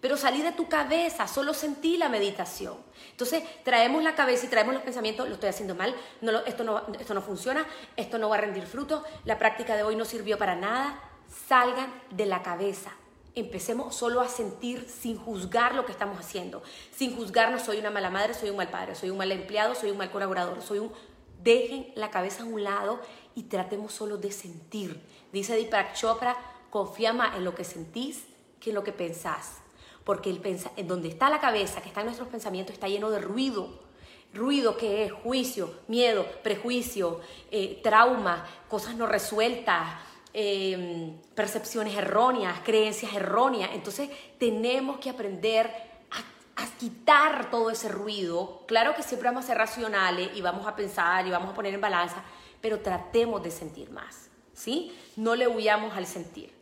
Pero 0.00 0.16
salí 0.16 0.40
de 0.40 0.52
tu 0.52 0.70
cabeza, 0.70 1.28
solo 1.28 1.52
sentí 1.52 1.98
la 1.98 2.08
meditación. 2.08 2.78
Entonces 3.10 3.44
traemos 3.62 4.02
la 4.02 4.14
cabeza 4.14 4.46
y 4.46 4.48
traemos 4.48 4.72
los 4.72 4.82
pensamientos, 4.82 5.28
lo 5.28 5.34
estoy 5.34 5.50
haciendo 5.50 5.74
mal, 5.74 5.94
no, 6.22 6.38
esto, 6.46 6.64
no, 6.64 6.80
esto 6.98 7.12
no 7.12 7.20
funciona, 7.20 7.66
esto 7.94 8.16
no 8.16 8.30
va 8.30 8.36
a 8.36 8.40
rendir 8.40 8.64
fruto, 8.64 9.04
la 9.26 9.38
práctica 9.38 9.76
de 9.76 9.82
hoy 9.82 9.96
no 9.96 10.06
sirvió 10.06 10.38
para 10.38 10.56
nada. 10.56 10.98
Salgan 11.46 11.92
de 12.10 12.24
la 12.24 12.42
cabeza, 12.42 12.90
empecemos 13.34 13.94
solo 13.94 14.20
a 14.20 14.28
sentir 14.28 14.88
sin 14.88 15.16
juzgar 15.16 15.74
lo 15.74 15.84
que 15.84 15.92
estamos 15.92 16.18
haciendo, 16.18 16.62
sin 16.92 17.16
juzgarnos, 17.16 17.62
soy 17.62 17.78
una 17.78 17.90
mala 17.90 18.10
madre, 18.10 18.34
soy 18.34 18.50
un 18.50 18.56
mal 18.56 18.70
padre, 18.70 18.94
soy 18.94 19.10
un 19.10 19.18
mal 19.18 19.32
empleado, 19.32 19.74
soy 19.74 19.90
un 19.90 19.98
mal 19.98 20.10
colaborador, 20.10 20.62
soy 20.62 20.78
un... 20.78 20.92
Dejen 21.42 21.92
la 21.94 22.10
cabeza 22.10 22.42
a 22.42 22.46
un 22.46 22.64
lado 22.64 23.00
y 23.34 23.44
tratemos 23.44 23.92
solo 23.92 24.16
de 24.16 24.32
sentir. 24.32 24.98
Dice 25.30 25.54
Deepak 25.54 25.94
Chopra, 25.94 26.36
confía 26.70 27.12
más 27.12 27.36
en 27.36 27.44
lo 27.44 27.54
que 27.54 27.64
sentís 27.64 28.24
que 28.60 28.70
en 28.70 28.76
lo 28.76 28.84
que 28.84 28.92
pensás. 28.92 29.58
Porque 30.04 30.30
el 30.30 30.38
pensa 30.38 30.70
en 30.76 30.88
donde 30.88 31.08
está 31.08 31.28
la 31.28 31.40
cabeza, 31.40 31.82
que 31.82 31.88
están 31.88 32.06
nuestros 32.06 32.28
pensamientos, 32.28 32.74
está 32.74 32.88
lleno 32.88 33.10
de 33.10 33.20
ruido. 33.20 33.68
Ruido 34.32 34.76
que 34.76 35.04
es 35.04 35.12
juicio, 35.12 35.74
miedo, 35.86 36.26
prejuicio, 36.42 37.20
eh, 37.50 37.80
trauma, 37.82 38.46
cosas 38.68 38.96
no 38.96 39.06
resueltas, 39.06 39.96
Em, 40.36 41.16
percepciones 41.36 41.94
erróneas, 41.96 42.58
creencias 42.64 43.14
erróneas. 43.14 43.70
Entonces 43.72 44.10
tenemos 44.36 44.98
que 44.98 45.08
aprender 45.08 45.70
a, 46.10 46.60
a, 46.60 46.66
quitar 46.76 47.52
todo 47.52 47.70
ese 47.70 47.88
ruido. 47.88 48.64
Claro 48.66 48.96
que 48.96 49.04
siempre 49.04 49.28
vamos 49.28 49.44
a 49.44 49.46
ser 49.46 49.58
racionales 49.58 50.30
y 50.34 50.40
vamos 50.40 50.66
a 50.66 50.74
pensar 50.74 51.24
y 51.24 51.30
vamos 51.30 51.52
a 51.52 51.54
poner 51.54 51.72
en 51.72 51.80
balanza, 51.80 52.24
pero 52.60 52.80
tratemos 52.80 53.44
de 53.44 53.52
sentir 53.52 53.90
más, 53.92 54.28
¿sí? 54.54 54.92
No 55.14 55.36
le 55.36 55.46
huyamos 55.46 55.96
al 55.96 56.04
sentir. 56.04 56.52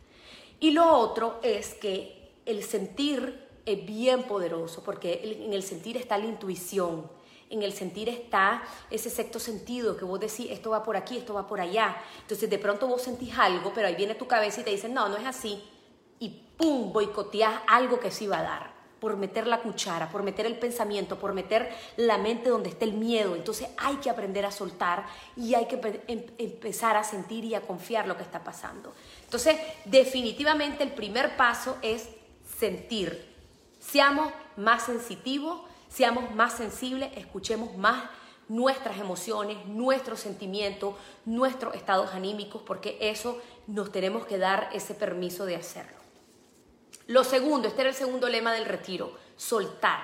Y 0.59 0.69
lo 0.69 0.95
otro 0.95 1.39
es 1.41 1.73
que 1.73 2.31
el 2.45 2.63
sentir 2.63 3.43
es 3.65 3.83
bien 3.87 4.21
poderoso 4.23 4.83
porque 4.83 5.39
en 5.43 5.51
el 5.51 5.63
sentir 5.63 5.97
está 5.97 6.19
la 6.19 6.25
intuición 6.25 7.09
en 7.53 7.63
el 7.63 7.71
sentir 7.71 8.09
está 8.09 8.63
ese 8.89 9.09
sexto 9.09 9.39
sentido 9.39 9.95
que 9.95 10.05
vos 10.05 10.19
decís, 10.19 10.47
esto 10.49 10.71
va 10.71 10.83
por 10.83 10.97
aquí, 10.97 11.17
esto 11.17 11.33
va 11.33 11.47
por 11.47 11.61
allá. 11.61 11.95
Entonces 12.21 12.49
de 12.49 12.57
pronto 12.57 12.87
vos 12.87 13.01
sentís 13.01 13.37
algo, 13.37 13.71
pero 13.73 13.87
ahí 13.87 13.95
viene 13.95 14.15
tu 14.15 14.27
cabeza 14.27 14.61
y 14.61 14.63
te 14.63 14.71
dice, 14.71 14.89
no, 14.89 15.07
no 15.07 15.17
es 15.17 15.25
así. 15.25 15.63
Y 16.19 16.29
pum, 16.57 16.91
boicoteás 16.91 17.61
algo 17.67 17.99
que 17.99 18.11
sí 18.11 18.27
va 18.27 18.39
a 18.39 18.43
dar 18.43 18.73
por 19.03 19.17
meter 19.17 19.47
la 19.47 19.59
cuchara, 19.61 20.09
por 20.09 20.23
meter 20.23 20.45
el 20.45 20.57
pensamiento, 20.57 21.19
por 21.19 21.33
meter 21.33 21.69
la 21.97 22.17
mente 22.17 22.49
donde 22.49 22.69
está 22.69 22.85
el 22.85 22.93
miedo. 22.93 23.35
Entonces 23.35 23.67
hay 23.77 23.97
que 23.97 24.09
aprender 24.09 24.45
a 24.45 24.51
soltar 24.51 25.05
y 25.35 25.55
hay 25.55 25.65
que 25.65 26.01
em, 26.07 26.23
empezar 26.37 26.95
a 26.95 27.03
sentir 27.03 27.43
y 27.43 27.53
a 27.53 27.59
confiar 27.59 28.07
lo 28.07 28.15
que 28.15 28.23
está 28.23 28.45
pasando. 28.45 28.93
Entonces, 29.25 29.57
definitivamente 29.83 30.83
el 30.83 30.93
primer 30.93 31.35
paso 31.35 31.77
es 31.81 32.07
sentir. 32.57 33.35
Seamos 33.77 34.31
más 34.55 34.85
sensitivos, 34.85 35.61
Seamos 35.93 36.33
más 36.33 36.53
sensibles, 36.53 37.11
escuchemos 37.15 37.77
más 37.77 38.09
nuestras 38.49 38.97
emociones, 38.97 39.63
nuestros 39.67 40.21
sentimientos, 40.21 40.95
nuestros 41.23 41.75
estados 41.75 42.15
anímicos, 42.15 42.63
porque 42.63 42.97
eso 42.99 43.39
nos 43.67 43.91
tenemos 43.91 44.25
que 44.25 44.39
dar 44.39 44.71
ese 44.73 44.95
permiso 44.95 45.45
de 45.45 45.55
hacerlo. 45.55 45.97
Lo 47.05 47.23
segundo, 47.23 47.67
este 47.67 47.81
era 47.81 47.91
el 47.91 47.95
segundo 47.95 48.27
lema 48.27 48.53
del 48.53 48.65
retiro, 48.65 49.15
soltar. 49.37 49.99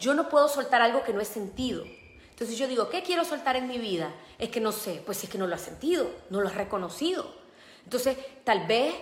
Yo 0.00 0.12
no 0.14 0.28
puedo 0.28 0.48
soltar 0.48 0.82
algo 0.82 1.04
que 1.04 1.12
no 1.12 1.20
he 1.20 1.24
sentido. 1.24 1.84
Entonces 2.30 2.58
yo 2.58 2.66
digo, 2.66 2.88
¿qué 2.88 3.04
quiero 3.04 3.24
soltar 3.24 3.54
en 3.54 3.68
mi 3.68 3.78
vida? 3.78 4.12
Es 4.40 4.50
que 4.50 4.60
no 4.60 4.72
sé, 4.72 5.04
pues 5.06 5.22
es 5.22 5.30
que 5.30 5.38
no 5.38 5.46
lo 5.46 5.54
has 5.54 5.60
sentido, 5.60 6.10
no 6.30 6.40
lo 6.40 6.48
has 6.48 6.56
reconocido. 6.56 7.32
Entonces, 7.84 8.18
tal 8.42 8.66
vez 8.66 8.92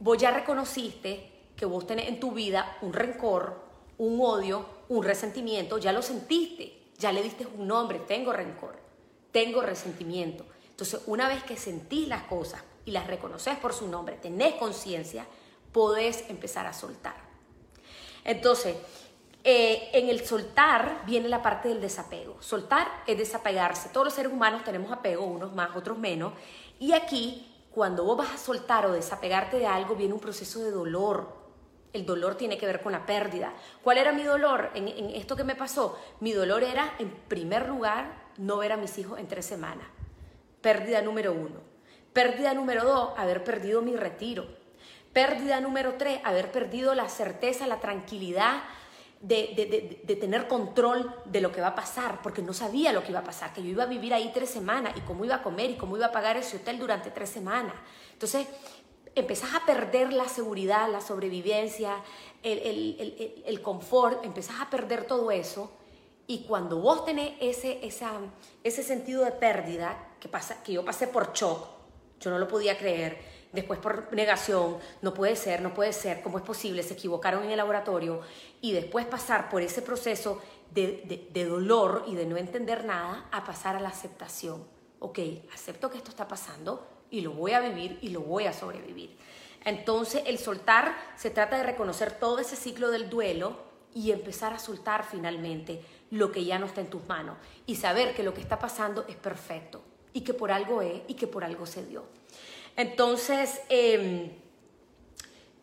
vos 0.00 0.16
ya 0.16 0.30
reconociste 0.30 1.32
que 1.54 1.66
vos 1.66 1.86
tenés 1.86 2.08
en 2.08 2.18
tu 2.18 2.32
vida 2.32 2.78
un 2.80 2.94
rencor, 2.94 3.62
un 3.98 4.18
odio, 4.22 4.75
un 4.88 5.02
resentimiento, 5.02 5.78
ya 5.78 5.92
lo 5.92 6.02
sentiste, 6.02 6.86
ya 6.98 7.12
le 7.12 7.22
diste 7.22 7.46
un 7.46 7.66
nombre, 7.66 8.00
tengo 8.00 8.32
rencor, 8.32 8.76
tengo 9.32 9.60
resentimiento. 9.62 10.44
Entonces, 10.70 11.00
una 11.06 11.28
vez 11.28 11.42
que 11.42 11.56
sentís 11.56 12.08
las 12.08 12.24
cosas 12.24 12.62
y 12.84 12.90
las 12.90 13.06
reconoces 13.06 13.56
por 13.58 13.72
su 13.72 13.88
nombre, 13.88 14.16
tenés 14.16 14.54
conciencia, 14.54 15.26
podés 15.72 16.28
empezar 16.28 16.66
a 16.66 16.72
soltar. 16.72 17.16
Entonces, 18.24 18.76
eh, 19.44 19.90
en 19.92 20.08
el 20.08 20.26
soltar 20.26 21.02
viene 21.06 21.28
la 21.28 21.40
parte 21.40 21.68
del 21.68 21.80
desapego. 21.80 22.36
Soltar 22.40 22.88
es 23.06 23.16
desapegarse. 23.16 23.90
Todos 23.90 24.06
los 24.06 24.14
seres 24.14 24.32
humanos 24.32 24.64
tenemos 24.64 24.90
apego, 24.90 25.24
unos 25.24 25.54
más, 25.54 25.76
otros 25.76 25.96
menos. 25.96 26.32
Y 26.80 26.92
aquí, 26.92 27.46
cuando 27.70 28.04
vos 28.04 28.16
vas 28.16 28.34
a 28.34 28.38
soltar 28.38 28.86
o 28.86 28.92
desapegarte 28.92 29.58
de 29.58 29.66
algo, 29.66 29.94
viene 29.94 30.14
un 30.14 30.20
proceso 30.20 30.60
de 30.60 30.72
dolor, 30.72 31.35
el 31.96 32.06
dolor 32.06 32.36
tiene 32.36 32.58
que 32.58 32.66
ver 32.66 32.80
con 32.80 32.92
la 32.92 33.04
pérdida. 33.04 33.52
¿Cuál 33.82 33.98
era 33.98 34.12
mi 34.12 34.22
dolor 34.22 34.70
en, 34.74 34.88
esto 35.16 35.34
que 35.34 35.44
me 35.44 35.56
pasó? 35.56 35.98
Mi 36.20 36.32
dolor 36.32 36.62
era, 36.62 36.94
en 36.98 37.10
primer 37.10 37.68
lugar, 37.68 38.26
no 38.36 38.58
ver 38.58 38.72
a 38.72 38.76
mis 38.76 38.96
hijos 38.98 39.18
en 39.18 39.26
tres 39.26 39.46
semanas. 39.46 39.86
Pérdida 40.60 41.02
número 41.02 41.32
uno. 41.32 41.60
Pérdida 42.12 42.54
número 42.54 42.84
dos, 42.84 43.10
haber 43.16 43.42
perdido 43.42 43.82
mi 43.82 43.96
retiro. 43.96 44.46
Pérdida 45.12 45.60
número 45.60 45.94
tres, 45.94 46.20
haber 46.24 46.52
perdido 46.52 46.94
la 46.94 47.08
certeza, 47.08 47.66
la 47.66 47.80
tranquilidad 47.80 48.62
de, 49.20 49.98
de, 50.04 50.16
tener 50.16 50.46
control 50.46 51.14
de 51.24 51.40
lo 51.40 51.50
que 51.50 51.60
va 51.60 51.68
a 51.68 51.74
pasar, 51.74 52.20
porque 52.22 52.42
no 52.42 52.52
sabía 52.52 52.92
lo 52.92 53.02
que 53.02 53.10
iba 53.10 53.20
a 53.20 53.24
pasar, 53.24 53.52
que 53.52 53.62
yo 53.62 53.70
iba 53.70 53.84
a 53.84 53.86
vivir 53.86 54.12
ahí 54.12 54.30
tres 54.32 54.50
semanas 54.50 54.92
y 54.96 55.00
cómo 55.00 55.24
iba 55.24 55.36
a 55.36 55.42
comer 55.42 55.70
y 55.70 55.76
cómo 55.76 55.96
iba 55.96 56.06
a 56.06 56.12
pagar 56.12 56.36
ese 56.36 56.58
hotel 56.58 56.78
durante 56.78 57.10
tres 57.10 57.30
semanas. 57.30 57.74
Entonces, 58.12 58.46
empezás 59.16 59.54
a 59.54 59.64
perder 59.64 60.12
la 60.12 60.28
seguridad, 60.28 60.88
la 60.90 61.00
sobrevivencia, 61.00 62.02
el, 62.42 62.58
el, 62.58 63.42
el, 63.44 63.62
confort, 63.62 64.24
empezás 64.24 64.60
a 64.60 64.70
perder 64.70 65.04
todo 65.04 65.30
eso. 65.30 65.72
Y 66.28 66.44
cuando 66.44 66.78
vos 66.78 67.04
tenés 67.04 67.32
ese, 67.40 67.84
esa, 67.84 68.12
ese 68.62 68.82
sentido 68.82 69.24
de 69.24 69.32
pérdida, 69.32 70.14
que, 70.20 70.28
pasa, 70.28 70.62
que 70.62 70.74
yo 70.74 70.84
pasé 70.84 71.08
por 71.08 71.32
shock, 71.32 71.66
yo 72.20 72.30
no 72.30 72.38
lo 72.38 72.46
podía 72.46 72.76
creer, 72.76 73.18
después 73.52 73.78
por 73.78 74.12
negación, 74.12 74.76
no 75.00 75.14
puede 75.14 75.34
ser, 75.34 75.62
no 75.62 75.72
puede 75.72 75.94
ser, 75.94 76.20
¿cómo 76.20 76.38
es 76.38 76.44
posible? 76.44 76.82
Se 76.82 76.94
equivocaron 76.94 77.42
en 77.44 77.50
el 77.50 77.56
laboratorio 77.56 78.20
y 78.60 78.72
después 78.72 79.06
pasar 79.06 79.48
por 79.48 79.62
ese 79.62 79.80
proceso 79.80 80.42
de, 80.72 81.28
de, 81.32 81.44
dolor 81.46 82.04
y 82.06 82.16
de 82.16 82.26
no 82.26 82.36
entender 82.36 82.84
nada 82.84 83.28
a 83.32 83.44
pasar 83.44 83.76
a 83.76 83.80
la 83.80 83.88
aceptación. 83.88 84.62
Ok, 84.98 85.20
acepto 85.54 85.90
que 85.90 85.96
esto 85.96 86.10
está 86.10 86.28
pasando 86.28 86.95
y 87.10 87.20
lo 87.20 87.32
voy 87.32 87.52
a 87.52 87.60
vivir 87.60 87.98
y 88.02 88.08
lo 88.08 88.20
voy 88.20 88.46
a 88.46 88.52
sobrevivir. 88.52 89.16
Entonces 89.64 90.22
el 90.26 90.38
soltar 90.38 90.96
se 91.16 91.30
trata 91.30 91.56
de 91.56 91.64
reconocer 91.64 92.12
todo 92.12 92.38
ese 92.38 92.56
ciclo 92.56 92.90
del 92.90 93.10
duelo 93.10 93.56
y 93.94 94.12
empezar 94.12 94.52
a 94.52 94.58
soltar 94.58 95.04
finalmente 95.04 95.82
lo 96.10 96.30
que 96.30 96.44
ya 96.44 96.58
no 96.58 96.66
está 96.66 96.80
en 96.80 96.90
tus 96.90 97.06
manos 97.06 97.36
y 97.66 97.76
saber 97.76 98.14
que 98.14 98.22
lo 98.22 98.34
que 98.34 98.40
está 98.40 98.58
pasando 98.58 99.04
es 99.08 99.16
perfecto 99.16 99.82
y 100.12 100.20
que 100.20 100.34
por 100.34 100.52
algo 100.52 100.82
es 100.82 101.02
y 101.08 101.14
que 101.14 101.26
por 101.26 101.44
algo 101.44 101.66
se 101.66 101.84
dio. 101.84 102.04
Entonces, 102.76 103.60
em, 103.68 104.30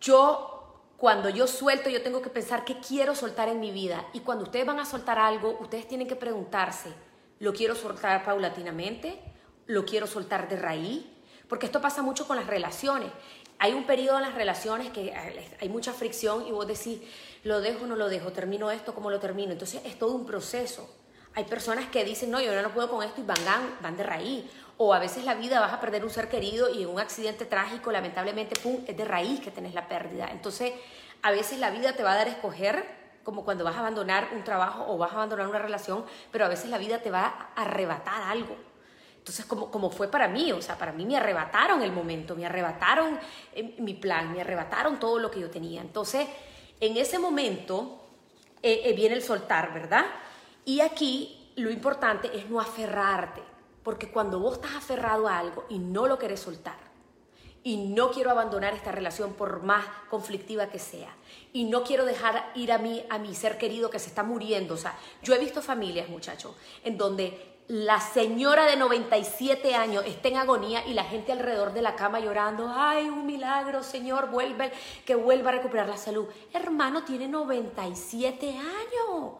yo 0.02 0.54
cuando 0.98 1.30
yo 1.30 1.48
suelto, 1.48 1.90
yo 1.90 2.02
tengo 2.02 2.22
que 2.22 2.30
pensar 2.30 2.64
qué 2.64 2.78
quiero 2.80 3.14
soltar 3.14 3.50
en 3.50 3.60
mi 3.60 3.72
vida. 3.72 4.08
Y 4.14 4.22
cuando 4.22 4.46
ustedes 4.46 4.66
van 4.66 4.80
a 4.80 4.86
soltar 4.86 5.20
algo, 5.20 5.58
ustedes 5.60 5.88
tienen 5.88 6.08
que 6.08 6.16
preguntarse, 6.16 6.94
¿lo 7.40 7.54
quiero 7.54 7.76
soltar 7.76 8.24
paulatinamente? 8.24 9.20
¿Lo 9.68 9.86
quiero 9.86 10.08
soltar 10.08 10.48
de 10.48 10.56
raíz? 10.56 11.06
Porque 11.48 11.66
esto 11.66 11.82
pasa 11.82 12.02
mucho 12.02 12.28
con 12.28 12.38
las 12.38 12.48
relaciones. 12.48 13.10
Hay 13.60 13.74
un 13.74 13.86
periodo 13.86 14.18
en 14.18 14.24
las 14.24 14.34
relaciones 14.34 14.90
que 14.90 15.14
hay 15.60 15.70
mucha 15.70 15.94
fricción 15.94 16.48
y 16.48 16.52
vos 16.52 16.68
decís, 16.68 17.00
lo 17.44 17.62
dejo 17.62 17.86
no 17.86 17.96
lo 17.96 18.10
dejo, 18.10 18.32
termino 18.32 18.72
esto 18.72 18.94
como 18.94 19.10
lo 19.10 19.20
termino. 19.20 19.52
Entonces 19.52 19.82
es 19.86 19.98
todo 19.98 20.14
un 20.14 20.26
proceso. 20.26 20.90
Hay 21.36 21.46
personas 21.46 21.88
que 21.88 22.04
dicen, 22.06 22.30
no, 22.30 22.40
yo 22.40 22.62
no 22.62 22.70
puedo 22.74 22.90
con 22.90 23.04
esto 23.04 23.22
y 23.22 23.24
van, 23.24 23.38
van 23.82 23.98
de 23.98 24.04
raíz. 24.04 24.46
O 24.78 24.94
a 24.94 25.00
veces 25.00 25.24
la 25.24 25.34
vida 25.34 25.60
vas 25.60 25.74
a 25.74 25.80
perder 25.80 26.04
un 26.04 26.10
ser 26.10 26.30
querido 26.30 26.70
y 26.70 26.84
en 26.84 26.90
un 26.90 27.00
accidente 27.00 27.46
trágico, 27.46 27.92
lamentablemente, 27.92 28.60
pum, 28.60 28.84
es 28.88 28.96
de 28.96 29.06
raíz 29.06 29.40
que 29.40 29.52
tenés 29.52 29.74
la 29.74 29.88
pérdida. 29.88 30.30
Entonces, 30.32 30.74
a 31.22 31.32
veces 31.32 31.60
la 31.60 31.70
vida 31.70 31.94
te 31.94 32.04
va 32.04 32.14
a 32.14 32.16
dar 32.16 32.28
a 32.28 32.32
escoger, 32.32 32.86
como 33.24 33.46
cuando 33.46 33.64
vas 33.64 33.76
a 33.76 33.80
abandonar 33.80 34.30
un 34.36 34.44
trabajo 34.44 34.86
o 34.88 34.98
vas 34.98 35.12
a 35.12 35.16
abandonar 35.16 35.48
una 35.48 35.60
relación, 35.60 36.06
pero 36.32 36.46
a 36.46 36.50
veces 36.50 36.70
la 36.70 36.78
vida 36.78 37.00
te 37.00 37.10
va 37.10 37.50
a 37.56 37.62
arrebatar 37.62 38.24
algo. 38.24 38.56
Entonces, 39.24 39.46
como, 39.46 39.72
como 39.72 39.90
fue 39.90 40.10
para 40.10 40.28
mí, 40.28 40.52
o 40.52 40.62
sea, 40.62 40.78
para 40.78 40.92
mí 40.92 41.06
me 41.06 41.16
arrebataron 41.16 41.82
el 41.82 41.94
momento, 41.94 42.36
me 42.36 42.46
arrebataron 42.46 43.18
eh, 43.54 43.74
mi 43.80 43.94
plan, 43.94 44.34
me 44.34 44.42
arrebataron 44.42 45.00
todo 45.00 45.18
lo 45.18 45.32
que 45.32 45.40
yo 45.40 45.50
tenía. 45.50 45.80
Entonces, 45.80 46.28
en 46.82 46.98
ese 46.98 47.20
momento 47.20 48.02
eh, 48.62 48.82
eh, 48.84 48.92
viene 48.92 49.16
el 49.16 49.24
soltar, 49.24 49.74
¿verdad? 49.74 50.04
Y 50.66 50.82
aquí 50.82 51.54
lo 51.56 51.72
importante 51.72 52.38
es 52.38 52.50
no 52.50 52.60
aferrarte, 52.60 53.42
porque 53.82 54.12
cuando 54.12 54.42
vos 54.42 54.56
estás 54.56 54.76
aferrado 54.76 55.30
a 55.30 55.40
algo 55.40 55.68
y 55.70 55.80
no 55.80 56.06
lo 56.06 56.20
querés 56.20 56.42
soltar, 56.42 56.76
y 57.64 57.78
no 57.78 58.12
quiero 58.12 58.30
abandonar 58.30 58.74
esta 58.74 58.92
relación 58.92 59.36
por 59.36 59.64
más 59.64 59.86
conflictiva 60.10 60.68
que 60.68 60.80
sea, 60.80 61.16
y 61.54 61.64
no 61.64 61.84
quiero 61.84 62.04
dejar 62.04 62.52
ir 62.56 62.74
a 62.74 62.78
mí, 62.78 63.06
a 63.10 63.20
mi 63.20 63.34
ser 63.36 63.58
querido 63.58 63.90
que 63.90 64.00
se 64.00 64.10
está 64.10 64.22
muriendo. 64.24 64.74
O 64.74 64.78
sea, 64.78 64.98
yo 65.22 65.34
he 65.34 65.40
visto 65.40 65.62
familias, 65.62 66.10
muchachos, 66.10 66.54
en 66.84 66.98
donde 66.98 67.53
la 67.68 68.00
señora 68.00 68.66
de 68.66 68.76
97 68.76 69.74
años 69.76 70.04
está 70.06 70.28
en 70.28 70.38
agonía 70.38 70.86
y 70.86 70.94
la 70.94 71.06
gente 71.06 71.32
alrededor 71.32 71.74
de 71.74 71.82
la 71.82 71.96
cama 71.96 72.20
llorando, 72.20 72.70
ay, 72.70 73.08
un 73.10 73.26
milagro, 73.26 73.84
Señor, 73.84 74.30
vuelve, 74.30 74.72
que 75.06 75.16
vuelva 75.16 75.50
a 75.50 75.54
recuperar 75.54 75.88
la 75.88 75.98
salud. 75.98 76.28
Hermano, 76.54 77.04
tiene 77.04 77.28
97 77.28 78.50
años 78.50 79.34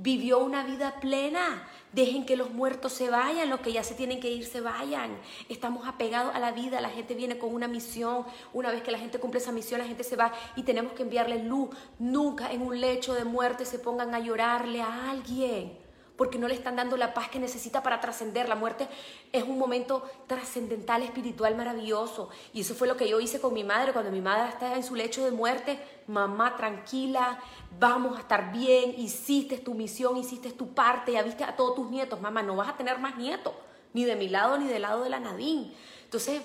vivió 0.00 0.38
una 0.38 0.64
vida 0.64 1.00
plena. 1.00 1.68
Dejen 1.92 2.26
que 2.26 2.36
los 2.36 2.50
muertos 2.50 2.92
se 2.92 3.10
vayan, 3.10 3.48
los 3.48 3.60
que 3.60 3.72
ya 3.72 3.82
se 3.82 3.94
tienen 3.94 4.20
que 4.20 4.30
ir 4.30 4.44
se 4.44 4.60
vayan. 4.60 5.18
Estamos 5.48 5.88
apegados 5.88 6.34
a 6.34 6.38
la 6.38 6.52
vida, 6.52 6.80
la 6.80 6.90
gente 6.90 7.14
viene 7.14 7.38
con 7.38 7.54
una 7.54 7.66
misión. 7.66 8.24
Una 8.52 8.70
vez 8.70 8.82
que 8.82 8.90
la 8.90 8.98
gente 8.98 9.18
cumple 9.18 9.40
esa 9.40 9.52
misión, 9.52 9.80
la 9.80 9.86
gente 9.86 10.04
se 10.04 10.16
va 10.16 10.32
y 10.54 10.62
tenemos 10.62 10.92
que 10.92 11.02
enviarle 11.02 11.42
luz. 11.42 11.70
Nunca 11.98 12.52
en 12.52 12.62
un 12.62 12.80
lecho 12.80 13.14
de 13.14 13.24
muerte 13.24 13.64
se 13.64 13.78
pongan 13.78 14.14
a 14.14 14.20
llorarle 14.20 14.82
a 14.82 15.10
alguien 15.10 15.87
porque 16.18 16.36
no 16.36 16.48
le 16.48 16.54
están 16.54 16.74
dando 16.74 16.96
la 16.96 17.14
paz 17.14 17.28
que 17.28 17.38
necesita 17.38 17.80
para 17.80 18.00
trascender. 18.00 18.48
La 18.48 18.56
muerte 18.56 18.88
es 19.30 19.44
un 19.44 19.56
momento 19.56 20.02
trascendental, 20.26 21.04
espiritual, 21.04 21.56
maravilloso. 21.56 22.28
Y 22.52 22.62
eso 22.62 22.74
fue 22.74 22.88
lo 22.88 22.96
que 22.96 23.08
yo 23.08 23.20
hice 23.20 23.40
con 23.40 23.54
mi 23.54 23.62
madre 23.62 23.92
cuando 23.92 24.10
mi 24.10 24.20
madre 24.20 24.48
estaba 24.48 24.74
en 24.74 24.82
su 24.82 24.96
lecho 24.96 25.24
de 25.24 25.30
muerte. 25.30 25.78
Mamá, 26.08 26.56
tranquila, 26.56 27.38
vamos 27.78 28.16
a 28.16 28.20
estar 28.20 28.50
bien, 28.50 28.96
hiciste 28.98 29.58
tu 29.58 29.74
misión, 29.74 30.16
hiciste 30.16 30.50
tu 30.50 30.74
parte, 30.74 31.12
ya 31.12 31.22
viste 31.22 31.44
a 31.44 31.54
todos 31.54 31.76
tus 31.76 31.88
nietos. 31.88 32.20
Mamá, 32.20 32.42
no 32.42 32.56
vas 32.56 32.70
a 32.70 32.76
tener 32.76 32.98
más 32.98 33.16
nietos, 33.16 33.52
ni 33.94 34.04
de 34.04 34.16
mi 34.16 34.28
lado 34.28 34.58
ni 34.58 34.66
del 34.66 34.82
lado 34.82 35.04
de 35.04 35.10
la 35.10 35.20
Nadine. 35.20 35.72
Entonces, 36.02 36.42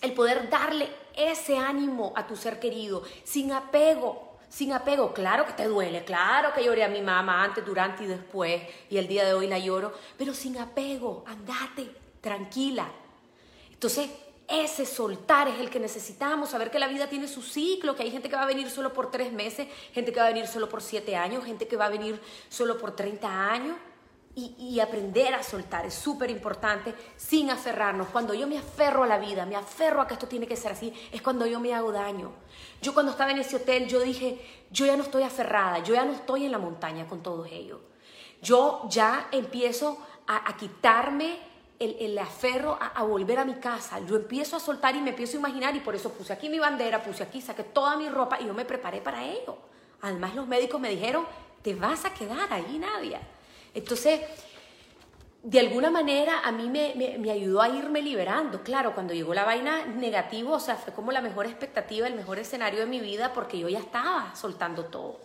el 0.00 0.14
poder 0.14 0.48
darle 0.48 0.88
ese 1.14 1.58
ánimo 1.58 2.14
a 2.16 2.26
tu 2.26 2.36
ser 2.36 2.58
querido, 2.58 3.02
sin 3.24 3.52
apego, 3.52 4.27
sin 4.48 4.72
apego, 4.72 5.12
claro 5.12 5.46
que 5.46 5.52
te 5.52 5.64
duele, 5.64 6.04
claro 6.04 6.52
que 6.54 6.64
lloré 6.64 6.84
a 6.84 6.88
mi 6.88 7.00
mamá 7.00 7.44
antes, 7.44 7.64
durante 7.64 8.04
y 8.04 8.06
después, 8.06 8.62
y 8.90 8.96
el 8.96 9.06
día 9.06 9.24
de 9.24 9.34
hoy 9.34 9.46
la 9.46 9.58
lloro, 9.58 9.92
pero 10.16 10.34
sin 10.34 10.58
apego, 10.58 11.24
andate, 11.26 11.90
tranquila. 12.20 12.88
Entonces, 13.72 14.08
ese 14.48 14.86
soltar 14.86 15.46
es 15.48 15.60
el 15.60 15.68
que 15.68 15.78
necesitamos, 15.78 16.48
saber 16.50 16.70
que 16.70 16.78
la 16.78 16.88
vida 16.88 17.08
tiene 17.08 17.28
su 17.28 17.42
ciclo, 17.42 17.94
que 17.94 18.04
hay 18.04 18.10
gente 18.10 18.30
que 18.30 18.36
va 18.36 18.42
a 18.42 18.46
venir 18.46 18.70
solo 18.70 18.94
por 18.94 19.10
tres 19.10 19.32
meses, 19.32 19.68
gente 19.92 20.12
que 20.12 20.20
va 20.20 20.26
a 20.26 20.30
venir 20.30 20.46
solo 20.46 20.68
por 20.68 20.80
siete 20.80 21.16
años, 21.16 21.44
gente 21.44 21.68
que 21.68 21.76
va 21.76 21.84
a 21.86 21.90
venir 21.90 22.18
solo 22.48 22.78
por 22.78 22.96
30 22.96 23.50
años 23.50 23.76
y, 24.38 24.78
aprender 24.80 25.34
a 25.34 25.42
soltar 25.42 25.84
es 25.86 25.94
súper 25.94 26.30
importante 26.30 26.94
sin 27.16 27.50
aferrarnos. 27.50 28.08
Cuando 28.08 28.34
yo 28.34 28.46
me 28.46 28.58
aferro 28.58 29.02
a 29.02 29.06
la 29.06 29.18
vida, 29.18 29.44
me 29.44 29.56
aferro 29.56 30.00
a 30.00 30.06
que 30.06 30.14
esto 30.14 30.28
tiene 30.28 30.46
que 30.46 30.56
ser 30.56 30.72
así, 30.72 30.92
es 31.10 31.20
cuando 31.22 31.46
yo 31.46 31.58
me 31.58 31.74
hago 31.74 31.90
daño. 31.90 32.30
Yo 32.80 32.94
cuando 32.94 33.12
estaba 33.12 33.32
en 33.32 33.38
ese 33.38 33.56
hotel, 33.56 33.88
yo 33.88 34.00
dije, 34.00 34.40
yo 34.70 34.86
ya 34.86 34.96
no 34.96 35.02
estoy 35.02 35.24
aferrada, 35.24 35.80
yo 35.80 35.94
ya 35.94 36.04
no 36.04 36.12
estoy 36.12 36.44
en 36.44 36.52
la 36.52 36.58
montaña 36.58 37.06
con 37.06 37.22
todos 37.22 37.48
ellos. 37.50 37.80
Yo 38.40 38.82
ya 38.88 39.28
empiezo 39.32 39.98
a, 40.26 40.56
quitarme 40.56 41.38
el, 41.80 41.96
el, 41.98 42.18
aferro 42.18 42.78
a, 42.80 43.02
volver 43.02 43.40
a 43.40 43.44
mi 43.44 43.54
casa. 43.54 43.98
Yo 44.00 44.16
empiezo 44.16 44.56
a 44.56 44.60
soltar 44.60 44.94
y 44.94 45.00
me 45.00 45.10
empiezo 45.10 45.36
a 45.36 45.40
imaginar 45.40 45.74
y 45.74 45.80
por 45.80 45.96
eso 45.96 46.12
puse 46.12 46.32
aquí 46.32 46.48
mi 46.48 46.58
bandera, 46.58 47.02
puse 47.02 47.24
aquí, 47.24 47.40
saqué 47.40 47.64
toda 47.64 47.96
mi 47.96 48.08
ropa 48.08 48.38
y 48.40 48.46
yo 48.46 48.54
me 48.54 48.64
preparé 48.64 49.00
para 49.00 49.24
ello. 49.24 49.56
Además 50.02 50.34
los 50.36 50.46
médicos 50.46 50.80
me 50.80 50.90
dijeron, 50.90 51.26
te 51.62 51.74
vas 51.74 52.04
a 52.04 52.14
quedar 52.14 52.52
ahí, 52.52 52.78
Nadia. 52.78 53.20
Entonces, 53.74 54.20
de 55.42 55.60
alguna 55.60 55.90
manera 55.90 56.40
a 56.44 56.52
mí 56.52 56.68
me, 56.68 57.30
ayudó 57.30 57.62
a 57.62 57.68
irme 57.68 58.02
liberando. 58.02 58.62
Claro, 58.62 58.94
cuando 58.94 59.14
llegó 59.14 59.34
la 59.34 59.44
vaina 59.44 59.86
negativa, 59.86 60.52
o 60.52 60.60
sea, 60.60 60.76
fue 60.76 60.92
como 60.92 61.12
la 61.12 61.20
mejor 61.20 61.46
expectativa, 61.46 62.06
el 62.06 62.14
mejor 62.14 62.38
escenario 62.38 62.80
de 62.80 62.86
mi 62.86 63.00
vida, 63.00 63.32
porque 63.32 63.58
yo 63.58 63.68
ya 63.68 63.78
estaba 63.78 64.34
soltando 64.34 64.84
todo, 64.86 65.20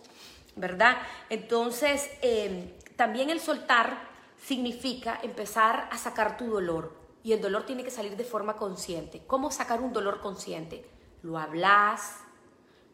¿verdad? 0.56 0.98
Entonces, 1.28 2.10
em, 2.22 2.70
también 2.96 3.30
el 3.30 3.40
soltar 3.40 3.98
significa 4.42 5.18
empezar 5.22 5.88
a 5.90 5.98
sacar 5.98 6.36
tu 6.36 6.46
dolor. 6.46 6.94
Y 7.22 7.32
el 7.32 7.40
dolor 7.40 7.64
tiene 7.64 7.82
que 7.82 7.90
salir 7.90 8.16
de 8.16 8.24
forma 8.24 8.56
consciente. 8.56 9.22
¿Cómo 9.26 9.50
sacar 9.50 9.80
un 9.80 9.92
dolor 9.92 10.20
consciente? 10.20 10.84
Lo 11.22 11.38
hablas, 11.38 12.18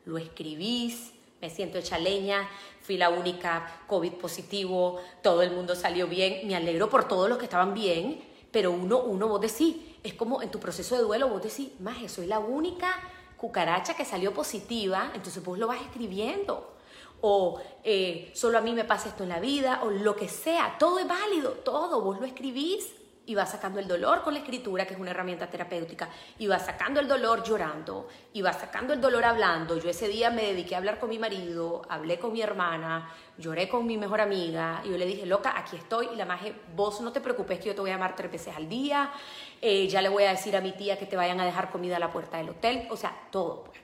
lo 0.05 0.19
escribís, 0.19 1.13
me 1.41 1.51
siento 1.51 1.79
hecha 1.79 1.99
leña, 1.99 2.49
fui 2.81 2.97
la 2.97 3.09
única 3.09 3.83
COVID 3.87 4.13
positivo, 4.15 5.01
todo 5.23 5.43
el 5.43 5.53
mundo 5.53 5.75
salió 5.75 6.07
bien, 6.07 6.47
me 6.47 6.57
alegro 6.57 6.89
por 6.91 7.09
todos 7.09 7.29
los 7.29 7.39
que 7.39 7.45
estaban 7.45 7.75
bien, 7.75 8.23
pero 8.51 8.73
uno, 8.73 8.99
uno 8.99 9.29
vos 9.29 9.41
decís, 9.41 9.77
es 10.03 10.15
como 10.15 10.43
en 10.43 10.51
tu 10.51 10.59
proceso 10.59 10.97
de 10.97 11.03
duelo, 11.03 11.29
vos 11.29 11.43
decís, 11.43 11.71
más, 11.81 12.11
soy 12.11 12.27
la 12.27 12.39
única 12.39 12.89
cucaracha 13.37 13.95
que 13.95 14.05
salió 14.05 14.35
positiva, 14.35 15.13
entonces 15.15 15.43
vos 15.43 15.59
lo 15.59 15.67
vas 15.67 15.81
escribiendo. 15.81 16.77
O 17.23 17.61
eh, 17.85 18.31
solo 18.35 18.59
a 18.59 18.61
mí 18.63 18.73
me 18.73 18.85
pasa 18.85 19.11
esto 19.11 19.25
en 19.25 19.29
la 19.29 19.41
vida, 19.41 19.81
o 19.83 19.91
lo 19.91 20.17
que 20.17 20.29
sea, 20.29 20.77
todo 20.79 20.99
es 20.99 21.07
válido, 21.07 21.53
todo, 21.53 22.01
vos 22.01 22.19
lo 22.19 22.27
escribís 22.27 23.00
y 23.27 23.35
va 23.35 23.47
sacando 23.47 23.79
el 23.79 23.87
dolor 23.87 24.23
con 24.23 24.35
la 24.35 24.41
escritura, 24.41 24.87
que 24.87 24.95
es 24.95 25.01
una 25.01 25.11
herramienta 25.11 25.49
terapéutica, 25.49 26.09
y 26.39 26.47
va 26.47 26.59
sacando 26.59 27.01
el 27.01 27.07
dolor 27.07 27.45
llorando, 27.45 28.09
y 28.33 28.43
va 28.43 28.53
sacando 28.53 28.93
el 28.93 29.01
dolor 29.01 29.25
hablando. 29.25 29.79
Yo 29.79 29.91
ese 29.91 30.09
día 30.09 30.31
me 30.31 30.43
dediqué 30.43 30.75
a 30.75 30.79
hablar 30.79 30.99
con 30.99 31.11
mi 31.11 31.19
marido, 31.19 31.83
hablé 31.89 32.19
con 32.19 32.33
mi 32.33 32.43
hermana, 32.43 33.13
lloré 33.39 33.69
con 33.69 33.87
mi 33.87 33.97
mejor 33.97 34.21
amiga, 34.21 34.83
y 34.85 34.91
yo 34.91 34.99
le 34.99 35.07
dije, 35.07 35.27
loca, 35.27 35.55
aquí 35.57 35.77
estoy, 35.77 36.09
y 36.13 36.17
la 36.17 36.25
maje, 36.25 36.55
vos 36.75 37.01
no 37.01 37.13
te 37.13 37.21
preocupes 37.21 37.59
que 37.59 37.67
yo 37.67 37.75
te 37.75 37.81
voy 37.81 37.91
a 37.91 37.95
llamar 37.95 38.17
tres 38.17 38.33
veces 38.33 38.57
al 38.57 38.69
día, 38.69 39.13
eh, 39.61 39.87
ya 39.87 40.03
le 40.03 40.09
voy 40.09 40.25
a 40.25 40.31
decir 40.31 40.57
a 40.57 40.61
mi 40.61 40.73
tía 40.73 40.99
que 40.99 41.07
te 41.07 41.17
vayan 41.17 41.39
a 41.41 41.45
dejar 41.45 41.71
comida 41.71 41.97
a 41.97 42.01
la 42.01 42.11
puerta 42.11 42.39
del 42.39 42.49
hotel, 42.49 42.89
o 42.91 42.97
sea, 42.97 43.15
todo, 43.31 43.65
pues. 43.65 43.79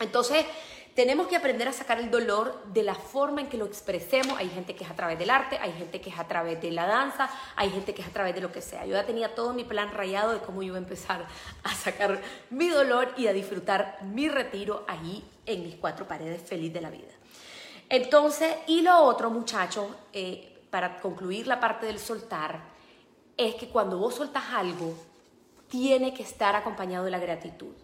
Entonces, 0.00 0.46
tenemos 0.94 1.28
que 1.28 1.36
aprender 1.36 1.68
a 1.68 1.72
sacar 1.72 2.00
el 2.00 2.10
dolor 2.10 2.62
de 2.72 2.82
la 2.82 2.94
forma 2.94 3.40
en 3.40 3.48
que 3.48 3.56
lo 3.56 3.64
expresemos. 3.64 4.38
Hay 4.38 4.48
gente 4.48 4.74
que 4.74 4.84
es 4.84 4.90
a 4.90 4.96
través 4.96 5.18
del 5.18 5.30
arte, 5.30 5.58
hay 5.58 5.72
gente 5.72 6.00
que 6.00 6.10
es 6.10 6.18
a 6.18 6.26
través 6.26 6.60
de 6.60 6.70
la 6.70 6.86
danza, 6.86 7.30
hay 7.56 7.70
gente 7.70 7.94
que 7.94 8.02
es 8.02 8.08
a 8.08 8.12
través 8.12 8.34
de 8.34 8.40
lo 8.40 8.52
que 8.52 8.60
sea. 8.60 8.84
Yo 8.84 8.94
ya 8.94 9.06
tenía 9.06 9.34
todo 9.34 9.54
mi 9.54 9.64
plan 9.64 9.92
rayado 9.92 10.32
de 10.32 10.40
cómo 10.40 10.62
iba 10.62 10.76
a 10.76 10.78
empezar 10.78 11.26
a 11.62 11.74
sacar 11.74 12.20
mi 12.50 12.68
dolor 12.68 13.12
y 13.16 13.28
a 13.28 13.32
disfrutar 13.32 13.98
mi 14.02 14.28
retiro 14.28 14.84
ahí 14.88 15.24
en 15.46 15.62
mis 15.62 15.76
cuatro 15.76 16.06
paredes 16.06 16.42
feliz 16.42 16.72
de 16.72 16.80
la 16.80 16.90
vida. 16.90 17.12
Entonces, 17.88 18.54
y 18.66 18.82
lo 18.82 18.98
otro, 19.02 19.30
muchachos, 19.30 19.86
eh, 20.12 20.64
para 20.70 21.00
concluir 21.00 21.46
la 21.46 21.58
parte 21.58 21.86
del 21.86 21.98
soltar, 21.98 22.60
es 23.36 23.54
que 23.54 23.68
cuando 23.68 23.98
vos 23.98 24.14
soltas 24.14 24.44
algo, 24.52 24.94
tiene 25.68 26.12
que 26.12 26.22
estar 26.22 26.54
acompañado 26.56 27.04
de 27.04 27.10
la 27.10 27.18
gratitud. 27.18 27.74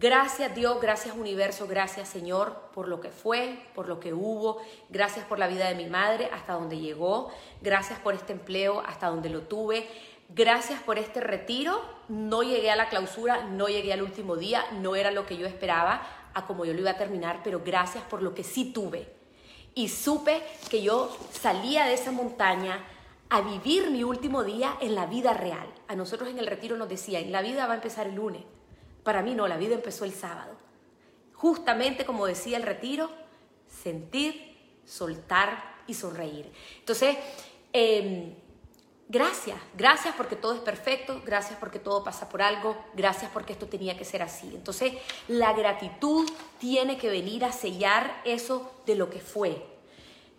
Gracias 0.00 0.54
Dios, 0.54 0.80
gracias 0.80 1.16
universo, 1.16 1.66
gracias 1.66 2.08
Señor 2.08 2.54
por 2.72 2.86
lo 2.86 3.00
que 3.00 3.08
fue, 3.08 3.58
por 3.74 3.88
lo 3.88 3.98
que 3.98 4.14
hubo, 4.14 4.58
gracias 4.90 5.26
por 5.26 5.40
la 5.40 5.48
vida 5.48 5.66
de 5.66 5.74
mi 5.74 5.86
madre 5.86 6.30
hasta 6.32 6.52
donde 6.52 6.78
llegó, 6.78 7.32
gracias 7.62 7.98
por 7.98 8.14
este 8.14 8.32
empleo 8.32 8.80
hasta 8.86 9.08
donde 9.08 9.28
lo 9.28 9.40
tuve, 9.42 9.88
gracias 10.28 10.80
por 10.82 11.00
este 11.00 11.20
retiro, 11.20 11.82
no 12.08 12.44
llegué 12.44 12.70
a 12.70 12.76
la 12.76 12.88
clausura, 12.88 13.46
no 13.46 13.66
llegué 13.66 13.92
al 13.92 14.02
último 14.02 14.36
día, 14.36 14.64
no 14.70 14.94
era 14.94 15.10
lo 15.10 15.26
que 15.26 15.36
yo 15.36 15.48
esperaba, 15.48 16.06
a 16.32 16.46
como 16.46 16.64
yo 16.64 16.74
lo 16.74 16.78
iba 16.78 16.92
a 16.92 16.96
terminar, 16.96 17.40
pero 17.42 17.62
gracias 17.64 18.04
por 18.04 18.22
lo 18.22 18.36
que 18.36 18.44
sí 18.44 18.72
tuve. 18.72 19.12
Y 19.74 19.88
supe 19.88 20.44
que 20.70 20.80
yo 20.80 21.10
salía 21.32 21.86
de 21.86 21.94
esa 21.94 22.12
montaña 22.12 22.84
a 23.30 23.40
vivir 23.40 23.90
mi 23.90 24.04
último 24.04 24.44
día 24.44 24.76
en 24.80 24.94
la 24.94 25.06
vida 25.06 25.32
real. 25.32 25.66
A 25.88 25.96
nosotros 25.96 26.28
en 26.28 26.38
el 26.38 26.46
retiro 26.46 26.76
nos 26.76 26.88
decían, 26.88 27.32
la 27.32 27.42
vida 27.42 27.66
va 27.66 27.72
a 27.72 27.76
empezar 27.76 28.06
el 28.06 28.14
lunes 28.14 28.44
para 29.02 29.22
mí 29.22 29.34
no, 29.34 29.48
la 29.48 29.56
vida 29.56 29.74
empezó 29.74 30.04
el 30.04 30.12
sábado. 30.12 30.56
Justamente 31.34 32.04
como 32.04 32.26
decía 32.26 32.56
el 32.56 32.64
retiro, 32.64 33.10
sentir, 33.82 34.56
soltar 34.84 35.76
y 35.86 35.94
sonreír. 35.94 36.50
Entonces, 36.80 37.16
em, 37.72 38.34
gracias, 39.08 39.58
gracias 39.74 40.14
porque 40.16 40.36
todo 40.36 40.54
es 40.54 40.60
perfecto, 40.60 41.22
gracias 41.24 41.58
porque 41.58 41.78
todo 41.78 42.04
pasa 42.04 42.28
por 42.28 42.42
algo, 42.42 42.76
gracias 42.94 43.30
porque 43.32 43.52
esto 43.52 43.66
tenía 43.66 43.96
que 43.96 44.04
ser 44.04 44.22
así. 44.22 44.50
Entonces, 44.54 44.94
la 45.28 45.52
gratitud 45.52 46.28
tiene 46.58 46.98
que 46.98 47.08
venir 47.08 47.44
a 47.44 47.52
sellar 47.52 48.20
eso 48.24 48.72
de 48.86 48.94
lo 48.94 49.10
que 49.10 49.20
fue. 49.20 49.62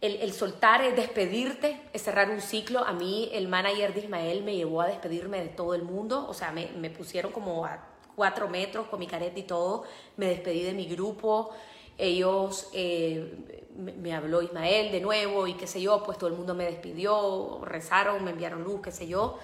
El, 0.01 0.32
soltar 0.32 0.82
es 0.82 0.95
despedirte, 0.95 1.82
es 1.91 2.03
cerrar 2.03 2.30
un 2.30 2.39
ciclo. 2.39 2.86
A 2.86 2.93
mí 2.93 3.30
el 3.34 3.49
manager 3.49 3.93
de 3.93 3.99
Ismael 3.99 4.43
me 4.43 4.55
llevó 4.55 4.80
a 4.80 4.88
despedirme 4.88 5.41
de 5.41 5.49
todo 5.49 5.74
el 5.74 5.84
mundo, 5.84 6.26
o 6.30 6.34
sea, 6.34 6.53
me, 6.53 6.68
me 6.68 6.89
pusieron 6.89 7.34
como 7.34 7.66
a 7.66 7.86
cuatro 8.20 8.49
metros 8.49 8.88
con 8.88 8.99
mi 8.99 9.07
careta 9.07 9.39
y 9.39 9.43
todo. 9.43 9.86
Me 10.17 10.28
despedí 10.28 10.61
de 10.61 10.74
mi 10.74 10.88
grupo. 10.88 11.51
Ellos, 11.97 12.67
eh, 12.74 13.34
me, 13.78 14.13
habló 14.13 14.41
Ismael 14.41 14.91
de 14.91 14.99
nuevo 14.99 15.47
y 15.47 15.53
qué 15.53 15.67
sé 15.67 15.82
yo, 15.82 16.03
pues 16.03 16.17
todo 16.17 16.30
el 16.30 16.36
mundo 16.36 16.53
me 16.53 16.65
despidió, 16.65 17.61
rezaron, 17.63 18.22
me 18.26 18.32
enviaron 18.32 18.65
luz, 18.65 18.82
qué 18.82 18.91
sé 18.91 19.07
yo. 19.07 19.39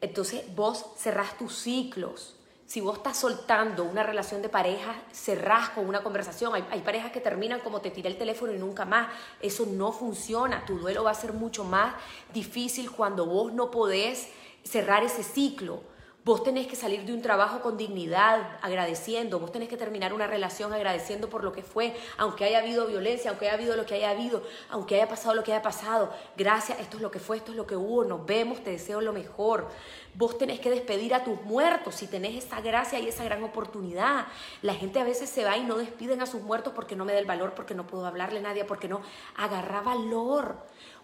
Entonces 0.00 0.42
vos 0.56 0.86
cerrás 0.96 1.38
tus 1.38 1.54
ciclos. 1.54 2.34
Si 2.66 2.80
vos 2.80 2.96
estás 2.96 3.16
soltando 3.16 3.84
una 3.84 4.02
relación 4.02 4.42
de 4.42 4.48
pareja, 4.48 5.04
cerrás 5.12 5.68
con 5.68 5.86
una 5.86 6.02
conversación. 6.02 6.52
Hay, 6.52 6.64
hay, 6.72 6.80
parejas 6.80 7.12
que 7.12 7.20
terminan 7.20 7.60
como 7.60 7.80
te 7.80 7.92
tiré 7.92 8.08
el 8.08 8.18
teléfono 8.18 8.52
y 8.52 8.58
nunca 8.58 8.84
más. 8.84 9.06
Eso 9.40 9.66
no 9.66 9.92
funciona. 9.92 10.66
Tu 10.66 10.78
duelo 10.78 11.04
va 11.04 11.12
a 11.12 11.14
ser 11.14 11.32
mucho 11.32 11.62
más 11.62 11.94
difícil 12.34 12.90
cuando 12.90 13.24
vos 13.26 13.52
no 13.52 13.70
podés 13.70 14.30
cerrar 14.64 15.04
ese 15.04 15.22
ciclo. 15.22 15.89
Vos 16.22 16.42
tenés 16.42 16.66
que 16.66 16.76
salir 16.76 17.06
de 17.06 17.14
un 17.14 17.22
trabajo 17.22 17.62
con 17.62 17.78
dignidad, 17.78 18.58
agradeciendo. 18.60 19.38
Vos 19.38 19.52
tenés 19.52 19.70
que 19.70 19.78
terminar 19.78 20.12
una 20.12 20.26
relación 20.26 20.70
agradeciendo 20.74 21.30
por 21.30 21.42
lo 21.42 21.50
que 21.50 21.62
fue, 21.62 21.96
aunque 22.18 22.44
haya 22.44 22.58
habido 22.58 22.86
violencia, 22.86 23.30
aunque 23.30 23.46
haya 23.46 23.54
habido 23.54 23.74
lo 23.74 23.86
que 23.86 23.94
haya 23.94 24.10
habido, 24.10 24.42
aunque 24.68 24.96
haya 24.96 25.08
pasado 25.08 25.34
lo 25.34 25.42
que 25.42 25.52
haya 25.54 25.62
pasado. 25.62 26.12
Gracias, 26.36 26.78
esto 26.78 26.98
es 26.98 27.02
lo 27.02 27.10
que 27.10 27.20
fue, 27.20 27.38
esto 27.38 27.52
es 27.52 27.56
lo 27.56 27.66
que 27.66 27.74
hubo. 27.74 28.04
Nos 28.04 28.26
vemos, 28.26 28.62
te 28.62 28.70
deseo 28.70 29.00
lo 29.00 29.14
mejor. 29.14 29.68
Vos 30.14 30.36
tenés 30.36 30.60
que 30.60 30.68
despedir 30.68 31.14
a 31.14 31.24
tus 31.24 31.40
muertos 31.40 31.94
si 31.94 32.06
tenés 32.06 32.44
esa 32.44 32.60
gracia 32.60 32.98
y 32.98 33.08
esa 33.08 33.24
gran 33.24 33.42
oportunidad. 33.42 34.26
La 34.60 34.74
gente 34.74 35.00
a 35.00 35.04
veces 35.04 35.30
se 35.30 35.46
va 35.46 35.56
y 35.56 35.64
no 35.64 35.78
despiden 35.78 36.20
a 36.20 36.26
sus 36.26 36.42
muertos 36.42 36.74
porque 36.74 36.96
no 36.96 37.06
me 37.06 37.14
da 37.14 37.18
el 37.18 37.26
valor, 37.26 37.54
porque 37.54 37.74
no 37.74 37.86
puedo 37.86 38.04
hablarle 38.04 38.40
a 38.40 38.42
nadie, 38.42 38.66
porque 38.66 38.88
no 38.88 39.00
agarra 39.38 39.80
valor. 39.80 40.56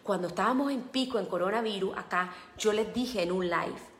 Cuando 0.03 0.29
estábamos 0.29 0.71
en 0.71 0.83
pico 0.83 1.19
en 1.19 1.25
coronavirus, 1.25 1.97
acá 1.97 2.35
yo 2.59 2.75
les 2.75 2.93
dije 2.93 3.23
en 3.23 3.33
un 3.33 3.49
live 3.49 3.96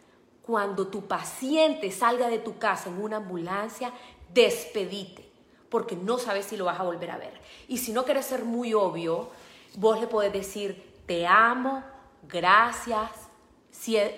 cuando 0.47 0.87
tu 0.87 1.07
paciente 1.07 1.91
salga 1.91 2.29
de 2.29 2.39
tu 2.39 2.57
casa 2.59 2.89
en 2.89 3.03
una 3.03 3.17
ambulancia, 3.17 3.93
despedite, 4.33 5.29
porque 5.69 5.97
no 5.97 6.19
sabes 6.19 6.47
si 6.47 6.57
lo 6.57 6.67
vas 6.67 6.79
a 6.79 6.85
volver 6.85 7.11
a 7.11 7.19
ver. 7.19 7.33
Y 7.67 7.79
si 7.79 7.93
no 7.93 8.05
quieres 8.05 8.27
ser 8.27 8.45
muy 8.45 8.73
obvio, 8.73 9.31
vos 9.75 10.01
le 10.01 10.07
podés 10.07 10.33
decir, 10.33 10.95
te 11.07 11.27
amo, 11.27 11.83
gracias, 12.29 13.11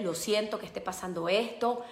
lo 0.01 0.15
siento 0.15 0.59
que 0.59 0.67
esté 0.67 0.81
pasando 0.81 1.29
esto, 1.29 1.83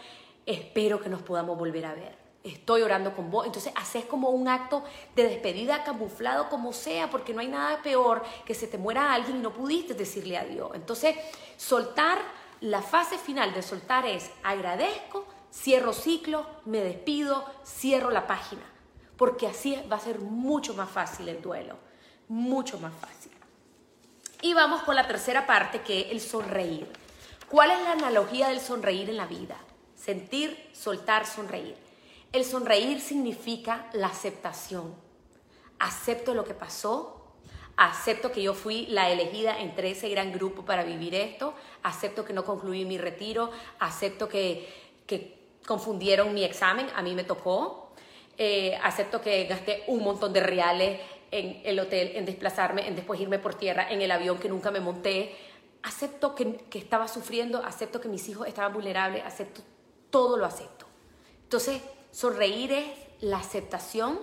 espero 0.45 1.01
que 1.01 1.09
nos 1.09 1.22
podamos 1.22 1.59
volver 1.59 1.87
a 1.87 1.95
ver. 1.95 2.26
Estoy 2.45 2.82
orando 2.82 3.12
con 3.16 3.28
vos. 3.28 3.45
Entonces, 3.45 3.72
haces 3.74 4.05
como 4.05 4.28
un 4.30 4.47
acto 4.47 4.84
de 5.16 5.24
despedida 5.24 5.82
camuflado 5.82 6.49
como 6.49 6.72
sea, 6.72 7.11
porque 7.11 7.34
no 7.34 7.41
hay 7.41 7.49
nada 7.49 7.82
peor 7.82 8.22
que 8.45 8.55
se 8.55 8.68
te 8.68 8.78
muera 8.78 9.12
alguien 9.12 9.39
y 9.39 9.41
no 9.41 9.53
pudiste 9.53 9.95
decirle 9.95 10.39
adiós. 10.39 10.70
Entonces, 10.74 11.16
soltar 11.57 12.18
la 12.66 12.82
fase 12.82 13.16
final 13.16 13.54
de 13.54 13.62
soltar 13.62 14.06
es 14.06 14.28
agradezco, 14.42 15.24
cierro 15.52 15.92
ciclo, 15.92 16.44
me 16.64 16.80
despido, 16.80 17.48
cierro 17.64 18.10
la 18.10 18.26
página, 18.26 18.62
porque 19.16 19.46
así 19.46 19.80
va 19.90 19.96
a 19.96 20.00
ser 20.00 20.18
mucho 20.18 20.74
más 20.74 20.90
fácil 20.90 21.28
el 21.28 21.40
duelo, 21.40 21.76
mucho 22.26 22.80
más 22.80 22.92
fácil. 22.92 23.30
Y 24.42 24.52
vamos 24.52 24.82
con 24.82 24.96
la 24.96 25.06
tercera 25.06 25.46
parte 25.46 25.82
que 25.82 26.00
es 26.00 26.10
el 26.10 26.20
sonreír. 26.20 26.92
¿Cuál 27.48 27.70
es 27.70 27.80
la 27.82 27.92
analogía 27.92 28.48
del 28.48 28.60
sonreír 28.60 29.10
en 29.10 29.16
la 29.16 29.26
vida? 29.26 29.56
Sentir, 29.94 30.68
soltar, 30.72 31.24
sonreír. 31.24 31.76
El 32.32 32.44
sonreír 32.44 33.00
significa 33.00 33.86
la 33.92 34.08
aceptación. 34.08 34.92
Acepto 35.78 36.34
lo 36.34 36.44
que 36.44 36.54
pasó, 36.54 37.15
acepto 37.77 38.33
que 38.33 38.43
yo 38.43 38.55
fui 38.55 38.87
la 38.87 39.11
elegida 39.11 39.61
entre 39.61 39.91
ese 39.91 40.09
gran 40.09 40.33
grupo 40.33 40.64
para 40.64 40.83
vivir 40.83 41.14
esto, 41.14 41.55
acepto 41.83 42.24
que 42.24 42.33
no 42.33 42.45
concluí 42.45 42.85
mi 42.85 42.99
retiro, 42.99 43.51
acepto 43.79 44.29
que, 44.29 44.87
confundieron 45.66 46.33
mi 46.33 46.45
examen, 46.45 46.87
a 46.95 47.03
mí 47.03 47.14
me 47.14 47.24
tocó, 47.24 47.91
eh, 48.39 48.79
acepto 48.83 49.20
que 49.20 49.45
gasté 49.45 49.83
un 49.89 50.05
montón 50.05 50.33
de 50.33 50.41
reales 50.41 51.01
en 51.33 51.61
el 51.64 51.81
hotel, 51.81 52.12
en 52.14 52.24
desplazarme, 52.24 52.87
en 52.87 52.95
después 52.95 53.20
irme 53.20 53.41
por 53.41 53.57
tierra, 53.57 53.91
en 53.91 54.01
el 54.01 54.11
avión 54.12 54.39
que 54.39 54.49
nunca 54.49 54.70
me 54.70 54.79
monté, 54.79 55.35
acepto 55.83 56.37
que, 56.37 56.55
que 56.70 56.79
estaba 56.79 57.09
sufriendo, 57.09 57.64
acepto 57.64 58.01
que 58.01 58.09
mis 58.09 58.29
hijos 58.29 58.47
estaban 58.47 58.72
vulnerables, 58.72 59.24
acepto, 59.24 59.61
todo 60.11 60.37
lo 60.37 60.47
acepto. 60.47 60.87
Entonces, 61.43 61.83
sonreír 62.12 62.72
es 62.72 62.87
la 63.20 63.39
aceptación 63.39 64.20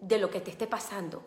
de 0.00 0.18
lo 0.18 0.30
que 0.30 0.40
te 0.40 0.50
esté 0.50 0.66
pasando 0.66 1.24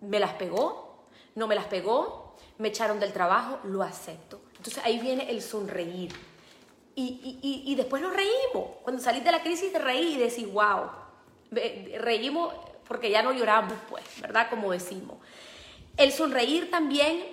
me 0.00 0.20
las 0.20 0.34
pegó, 0.34 1.06
no 1.34 1.46
me 1.46 1.54
las 1.54 1.66
pegó, 1.66 2.36
me 2.58 2.68
echaron 2.68 3.00
del 3.00 3.12
trabajo, 3.12 3.60
lo 3.64 3.82
acepto. 3.82 4.40
Entonces 4.56 4.82
ahí 4.84 4.98
viene 4.98 5.30
el 5.30 5.42
sonreír. 5.42 6.12
Y, 6.94 7.38
y, 7.42 7.70
y, 7.70 7.74
después 7.76 8.02
nos 8.02 8.12
reímos. 8.12 8.78
Cuando 8.82 9.00
salís 9.00 9.22
de 9.22 9.30
la 9.30 9.40
crisis 9.40 9.72
te 9.72 9.78
reí 9.78 10.14
y 10.14 10.18
decís, 10.18 10.52
wow, 10.52 10.90
reímos 12.00 12.52
porque 12.88 13.08
ya 13.08 13.22
no 13.22 13.32
lloramos, 13.32 13.74
pues, 13.88 14.04
¿verdad? 14.20 14.50
Como 14.50 14.72
decimos. 14.72 15.18
El 15.96 16.10
sonreír 16.12 16.70
también 16.70 17.24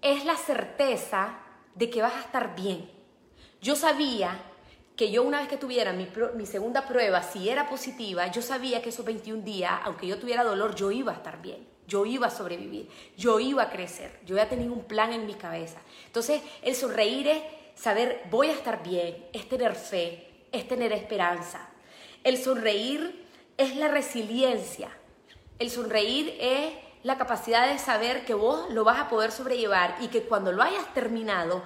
es 0.00 0.24
la 0.24 0.36
certeza 0.36 1.38
de 1.74 1.90
que 1.90 2.02
vas 2.02 2.14
a 2.14 2.20
estar 2.20 2.54
bien. 2.54 2.88
Yo 3.60 3.74
sabía 3.74 4.40
que 4.94 5.10
yo 5.10 5.24
una 5.24 5.40
vez 5.40 5.48
que 5.48 5.56
tuviera 5.56 5.92
mi, 5.92 6.06
mi, 6.36 6.46
segunda 6.46 6.86
prueba, 6.86 7.22
si 7.22 7.48
era 7.48 7.68
positiva, 7.68 8.28
yo 8.28 8.42
sabía 8.42 8.80
que 8.80 8.90
esos 8.90 9.04
21 9.04 9.42
días, 9.42 9.72
aunque 9.84 10.06
yo 10.06 10.18
tuviera 10.18 10.44
dolor, 10.44 10.76
yo 10.76 10.92
iba 10.92 11.12
a 11.12 11.16
estar 11.16 11.42
bien 11.42 11.66
yo 11.90 12.06
iba 12.06 12.28
a 12.28 12.30
sobrevivir, 12.30 12.88
yo 13.16 13.40
iba 13.40 13.64
a 13.64 13.70
crecer, 13.70 14.20
yo 14.24 14.36
ya 14.36 14.48
tenía 14.48 14.70
un 14.70 14.84
plan 14.84 15.12
en 15.12 15.26
mi 15.26 15.34
cabeza. 15.34 15.80
Entonces, 16.06 16.40
el 16.62 16.74
sonreír 16.76 17.26
es 17.26 17.42
saber, 17.74 18.22
voy 18.30 18.48
a 18.48 18.52
estar 18.52 18.82
bien, 18.82 19.26
es 19.32 19.48
tener 19.48 19.74
fe, 19.74 20.26
es 20.52 20.68
tener 20.68 20.92
esperanza. 20.92 21.68
El 22.22 22.38
sonreír 22.38 23.26
es 23.56 23.76
la 23.76 23.88
resiliencia. 23.88 24.88
El 25.58 25.70
sonreír 25.70 26.36
es 26.40 26.72
la 27.02 27.18
capacidad 27.18 27.70
de 27.70 27.78
saber 27.78 28.24
que 28.24 28.34
vos 28.34 28.70
lo 28.70 28.84
vas 28.84 29.00
a 29.00 29.08
poder 29.08 29.32
sobrellevar 29.32 29.96
y 30.00 30.08
que 30.08 30.22
cuando 30.22 30.52
lo 30.52 30.62
hayas 30.62 30.94
terminado, 30.94 31.62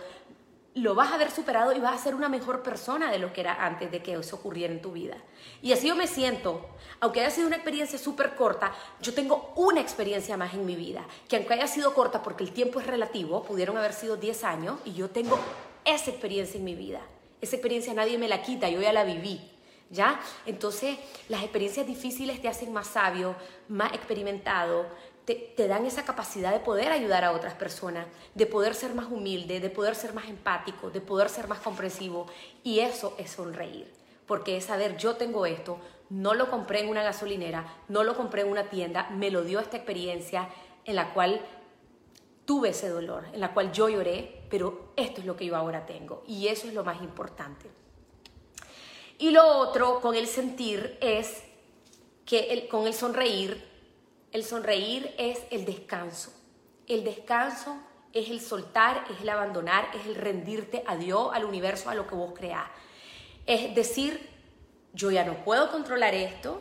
lo 0.74 0.96
vas 0.96 1.12
a 1.12 1.14
haber 1.14 1.30
superado 1.30 1.72
y 1.72 1.78
vas 1.78 1.94
a 1.94 2.02
ser 2.02 2.14
una 2.14 2.28
mejor 2.28 2.62
persona 2.62 3.10
de 3.12 3.20
lo 3.20 3.32
que 3.32 3.42
era 3.42 3.64
antes 3.64 3.90
de 3.92 4.02
que 4.02 4.14
eso 4.14 4.36
ocurriera 4.36 4.72
en 4.72 4.82
tu 4.82 4.90
vida. 4.90 5.16
Y 5.62 5.72
así 5.72 5.86
yo 5.88 5.94
me 5.94 6.08
siento, 6.08 6.68
aunque 6.98 7.20
haya 7.20 7.30
sido 7.30 7.46
una 7.46 7.56
experiencia 7.56 7.96
súper 7.96 8.34
corta, 8.34 8.72
yo 9.00 9.14
tengo 9.14 9.52
una 9.54 9.80
experiencia 9.80 10.36
más 10.36 10.52
en 10.52 10.66
mi 10.66 10.74
vida, 10.74 11.06
que 11.28 11.36
aunque 11.36 11.54
haya 11.54 11.68
sido 11.68 11.94
corta 11.94 12.22
porque 12.22 12.42
el 12.42 12.52
tiempo 12.52 12.80
es 12.80 12.86
relativo, 12.88 13.44
pudieron 13.44 13.76
haber 13.76 13.92
sido 13.92 14.16
10 14.16 14.44
años, 14.44 14.80
y 14.84 14.94
yo 14.94 15.10
tengo 15.10 15.38
esa 15.84 16.10
experiencia 16.10 16.58
en 16.58 16.64
mi 16.64 16.74
vida. 16.74 17.00
Esa 17.40 17.54
experiencia 17.54 17.94
nadie 17.94 18.18
me 18.18 18.28
la 18.28 18.42
quita, 18.42 18.68
yo 18.68 18.80
ya 18.80 18.92
la 18.92 19.04
viví. 19.04 19.50
¿Ya? 19.90 20.18
Entonces, 20.46 20.98
las 21.28 21.42
experiencias 21.42 21.86
difíciles 21.86 22.40
te 22.40 22.48
hacen 22.48 22.72
más 22.72 22.88
sabio, 22.88 23.36
más 23.68 23.92
experimentado, 23.92 24.86
te, 25.24 25.68
dan 25.68 25.86
esa 25.86 26.04
capacidad 26.04 26.52
de 26.52 26.60
poder 26.60 26.92
ayudar 26.92 27.24
a 27.24 27.32
otras 27.32 27.54
personas, 27.54 28.06
de 28.34 28.46
poder 28.46 28.74
ser 28.74 28.94
más 28.94 29.06
humilde, 29.06 29.60
de 29.60 29.70
poder 29.70 29.94
ser 29.94 30.12
más 30.12 30.28
empático, 30.28 30.90
de 30.90 31.00
poder 31.00 31.28
ser 31.30 31.48
más 31.48 31.60
comprensivo. 31.60 32.26
Y 32.62 32.80
eso 32.80 33.14
es 33.18 33.30
sonreír, 33.30 33.90
porque 34.26 34.56
es 34.56 34.64
saber, 34.64 34.96
yo 34.96 35.16
tengo 35.16 35.46
esto, 35.46 35.78
no 36.10 36.34
lo 36.34 36.50
compré 36.50 36.80
en 36.80 36.88
una 36.88 37.02
gasolinera, 37.02 37.64
no 37.88 38.04
lo 38.04 38.14
compré 38.16 38.42
en 38.42 38.48
una 38.48 38.68
tienda, 38.68 39.08
me 39.10 39.30
lo 39.30 39.42
dio 39.42 39.60
esta 39.60 39.78
experiencia 39.78 40.48
en 40.84 40.96
la 40.96 41.14
cual 41.14 41.40
tuve 42.44 42.70
ese 42.70 42.90
dolor, 42.90 43.24
en 43.32 43.40
la 43.40 43.54
cual 43.54 43.72
yo 43.72 43.88
lloré, 43.88 44.42
pero 44.50 44.92
esto 44.96 45.20
es 45.20 45.26
lo 45.26 45.36
que 45.36 45.46
yo 45.46 45.56
ahora 45.56 45.86
tengo. 45.86 46.22
Y 46.26 46.48
eso 46.48 46.68
es 46.68 46.74
lo 46.74 46.84
más 46.84 47.00
importante. 47.00 47.70
Y 49.16 49.30
lo 49.30 49.46
otro 49.46 50.00
con 50.02 50.14
el 50.14 50.26
sentir 50.26 50.98
es 51.00 51.44
que 52.26 52.68
con 52.70 52.86
el 52.86 52.92
sonreír 52.92 53.73
el 54.34 54.44
sonreír 54.44 55.14
es 55.16 55.38
el 55.52 55.64
descanso. 55.64 56.32
El 56.88 57.04
descanso 57.04 57.78
es 58.12 58.28
el 58.28 58.40
soltar, 58.40 59.04
es 59.08 59.20
el 59.20 59.28
abandonar, 59.28 59.88
es 59.94 60.06
el 60.06 60.16
rendirte 60.16 60.82
a 60.88 60.96
Dios, 60.96 61.30
al 61.32 61.44
universo, 61.44 61.88
a 61.88 61.94
lo 61.94 62.08
que 62.08 62.16
vos 62.16 62.34
creás. 62.36 62.68
Es 63.46 63.72
decir, 63.76 64.28
yo 64.92 65.12
ya 65.12 65.24
no 65.24 65.44
puedo 65.44 65.70
controlar 65.70 66.14
esto, 66.14 66.60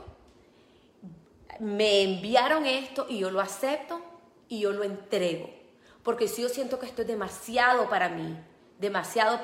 me 1.60 2.04
enviaron 2.04 2.68
esto 2.68 3.08
y 3.10 3.18
yo 3.18 3.32
lo 3.32 3.42
acepto 3.42 4.00
y 4.48 4.60
yo 4.60 4.72
lo 4.72 4.84
entrego. 4.84 5.50
Porque 6.04 6.28
si 6.28 6.44
yo 6.44 6.50
siento 6.50 6.78
que 6.78 6.86
esto 6.86 7.02
es 7.02 7.08
demasiado 7.08 7.90
para 7.90 8.08
mí, 8.08 8.38
demasiado, 8.78 9.40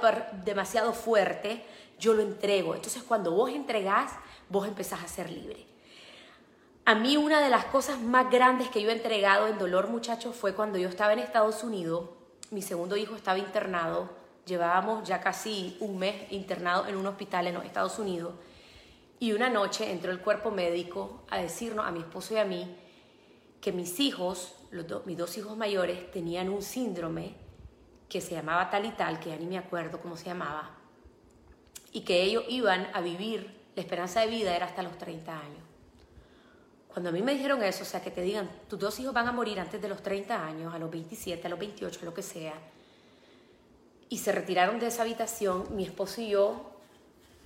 demasiado 0.45 0.93
fuerte, 0.93 1.65
yo 1.97 2.13
lo 2.13 2.21
entrego. 2.21 2.75
Entonces 2.75 3.01
cuando 3.01 3.31
vos 3.31 3.49
entregás, 3.49 4.11
vos 4.49 4.67
empezás 4.67 5.03
a 5.03 5.07
ser 5.07 5.31
libre. 5.31 5.68
A 6.85 6.95
mí 6.95 7.17
una 7.17 7.41
de 7.41 7.49
las 7.49 7.65
cosas 7.65 7.99
más 7.99 8.31
grandes 8.31 8.69
que 8.69 8.81
yo 8.81 8.89
he 8.89 8.93
entregado 8.93 9.47
en 9.47 9.59
dolor, 9.59 9.89
muchachos, 9.89 10.35
fue 10.35 10.55
cuando 10.55 10.77
yo 10.79 10.89
estaba 10.89 11.13
en 11.13 11.19
Estados 11.19 11.63
Unidos, 11.63 12.09
mi 12.51 12.61
segundo 12.61 12.97
hijo 12.97 13.15
estaba 13.15 13.37
internado, 13.37 14.09
llevábamos 14.45 15.07
ya 15.07 15.21
casi 15.21 15.77
un 15.79 15.99
mes 15.99 16.31
internado 16.31 16.87
en 16.87 16.95
un 16.95 17.05
hospital 17.05 17.45
en 17.45 17.53
los 17.53 17.65
Estados 17.65 17.99
Unidos, 17.99 18.33
y 19.19 19.33
una 19.33 19.49
noche 19.49 19.91
entró 19.91 20.11
el 20.11 20.21
cuerpo 20.21 20.49
médico 20.49 21.23
a 21.29 21.37
decirnos, 21.37 21.85
a 21.85 21.91
mi 21.91 21.99
esposo 21.99 22.33
y 22.33 22.37
a 22.37 22.45
mí, 22.45 22.75
que 23.61 23.71
mis 23.71 23.99
hijos, 23.99 24.55
mis 25.05 25.17
dos 25.17 25.37
hijos 25.37 25.55
mayores, 25.57 26.09
tenían 26.11 26.49
un 26.49 26.63
síndrome 26.63 27.35
que 28.07 28.21
se 28.21 28.33
llamaba 28.33 28.71
tal 28.71 28.85
y 28.85 28.91
tal, 28.91 29.19
que 29.19 29.29
ya 29.29 29.35
ni 29.35 29.45
me 29.45 29.57
acuerdo 29.59 29.99
cómo 30.01 30.17
se 30.17 30.25
llamaba, 30.25 30.71
y 31.91 32.01
que 32.01 32.23
ellos 32.23 32.45
iban 32.49 32.87
a 32.93 33.01
vivir, 33.01 33.59
la 33.75 33.81
esperanza 33.83 34.21
de 34.21 34.27
vida 34.27 34.55
era 34.55 34.65
hasta 34.65 34.81
los 34.81 34.97
30 34.97 35.39
años. 35.39 35.68
Cuando 36.91 37.09
a 37.09 37.13
mí 37.13 37.21
me 37.21 37.33
dijeron 37.33 37.63
eso, 37.63 37.83
o 37.83 37.85
sea, 37.85 38.01
que 38.01 38.09
te 38.09 38.21
digan, 38.21 38.49
tus 38.67 38.79
dos 38.79 38.99
hijos 38.99 39.13
van 39.13 39.27
a 39.27 39.31
morir 39.31 39.59
antes 39.59 39.79
de 39.79 39.87
los 39.87 40.01
30 40.01 40.43
años, 40.43 40.73
a 40.73 40.79
los 40.79 40.89
27, 40.89 41.45
a 41.45 41.49
los 41.49 41.59
28, 41.59 41.99
a 42.01 42.05
lo 42.05 42.13
que 42.13 42.23
sea, 42.23 42.53
y 44.09 44.17
se 44.17 44.31
retiraron 44.31 44.79
de 44.79 44.87
esa 44.87 45.03
habitación, 45.03 45.67
mi 45.75 45.85
esposo 45.85 46.19
y 46.19 46.29
yo, 46.29 46.71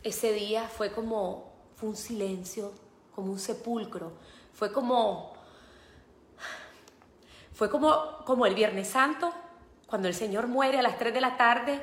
ese 0.02 0.32
día 0.32 0.70
fue 0.70 0.94
como, 0.94 1.52
fue 1.76 1.89
un 1.89 1.98
silencio, 1.98 2.72
como 3.14 3.34
un 3.34 3.39
sepulcro, 3.39 4.14
fue 4.54 4.72
como, 4.72 5.34
fue 7.54 7.70
como, 7.70 8.24
como 8.26 8.46
el 8.46 8.56
Viernes 8.56 8.88
Santo, 8.88 9.34
cuando 9.88 10.08
el 10.08 10.14
Señor 10.14 10.48
muere 10.48 10.80
a 10.80 10.82
las 10.82 10.98
3 10.98 11.14
de 11.14 11.22
la 11.22 11.36
tarde, 11.36 11.82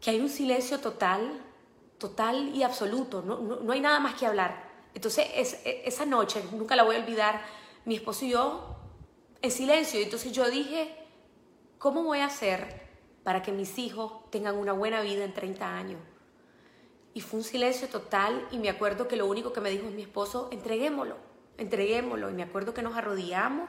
que 0.00 0.10
hay 0.10 0.20
un 0.20 0.28
silencio 0.28 0.80
total, 0.80 1.40
total 1.96 2.54
y 2.54 2.64
absoluto, 2.64 3.22
no, 3.22 3.38
no, 3.38 3.60
no 3.60 3.72
hay 3.72 3.80
nada 3.80 4.00
más 4.00 4.14
que 4.14 4.26
hablar. 4.26 4.67
Entonces, 4.94 5.26
e, 5.64 5.82
esa 5.84 6.06
noche, 6.06 6.42
nunca 6.52 6.76
la 6.76 6.82
voy 6.82 6.96
a 6.96 7.00
olvidar, 7.00 7.42
mi 7.84 7.96
esposo 7.96 8.24
y 8.24 8.30
yo 8.30 8.76
en 9.42 9.50
silencio. 9.50 10.00
Entonces 10.00 10.32
yo 10.32 10.50
dije, 10.50 10.94
¿cómo 11.78 12.02
voy 12.02 12.20
a 12.20 12.26
hacer 12.26 12.88
para 13.24 13.42
que 13.42 13.52
mis 13.52 13.78
hijos 13.78 14.12
tengan 14.30 14.56
una 14.56 14.72
buena 14.72 15.00
vida 15.00 15.24
en 15.24 15.32
30 15.32 15.76
años? 15.76 16.00
Y 17.14 17.20
fue 17.20 17.38
un 17.38 17.44
silencio 17.44 17.88
total 17.88 18.46
y 18.50 18.58
me 18.58 18.68
acuerdo 18.68 19.08
que 19.08 19.16
lo 19.16 19.26
único 19.26 19.52
que 19.52 19.60
me 19.60 19.70
dijo 19.70 19.86
mi 19.90 20.02
esposo, 20.02 20.48
entreguémoslo, 20.52 21.16
entreguémoslo. 21.56 22.30
Y 22.30 22.34
me 22.34 22.42
acuerdo 22.42 22.74
que 22.74 22.82
nos 22.82 22.96
arrodillamos 22.96 23.68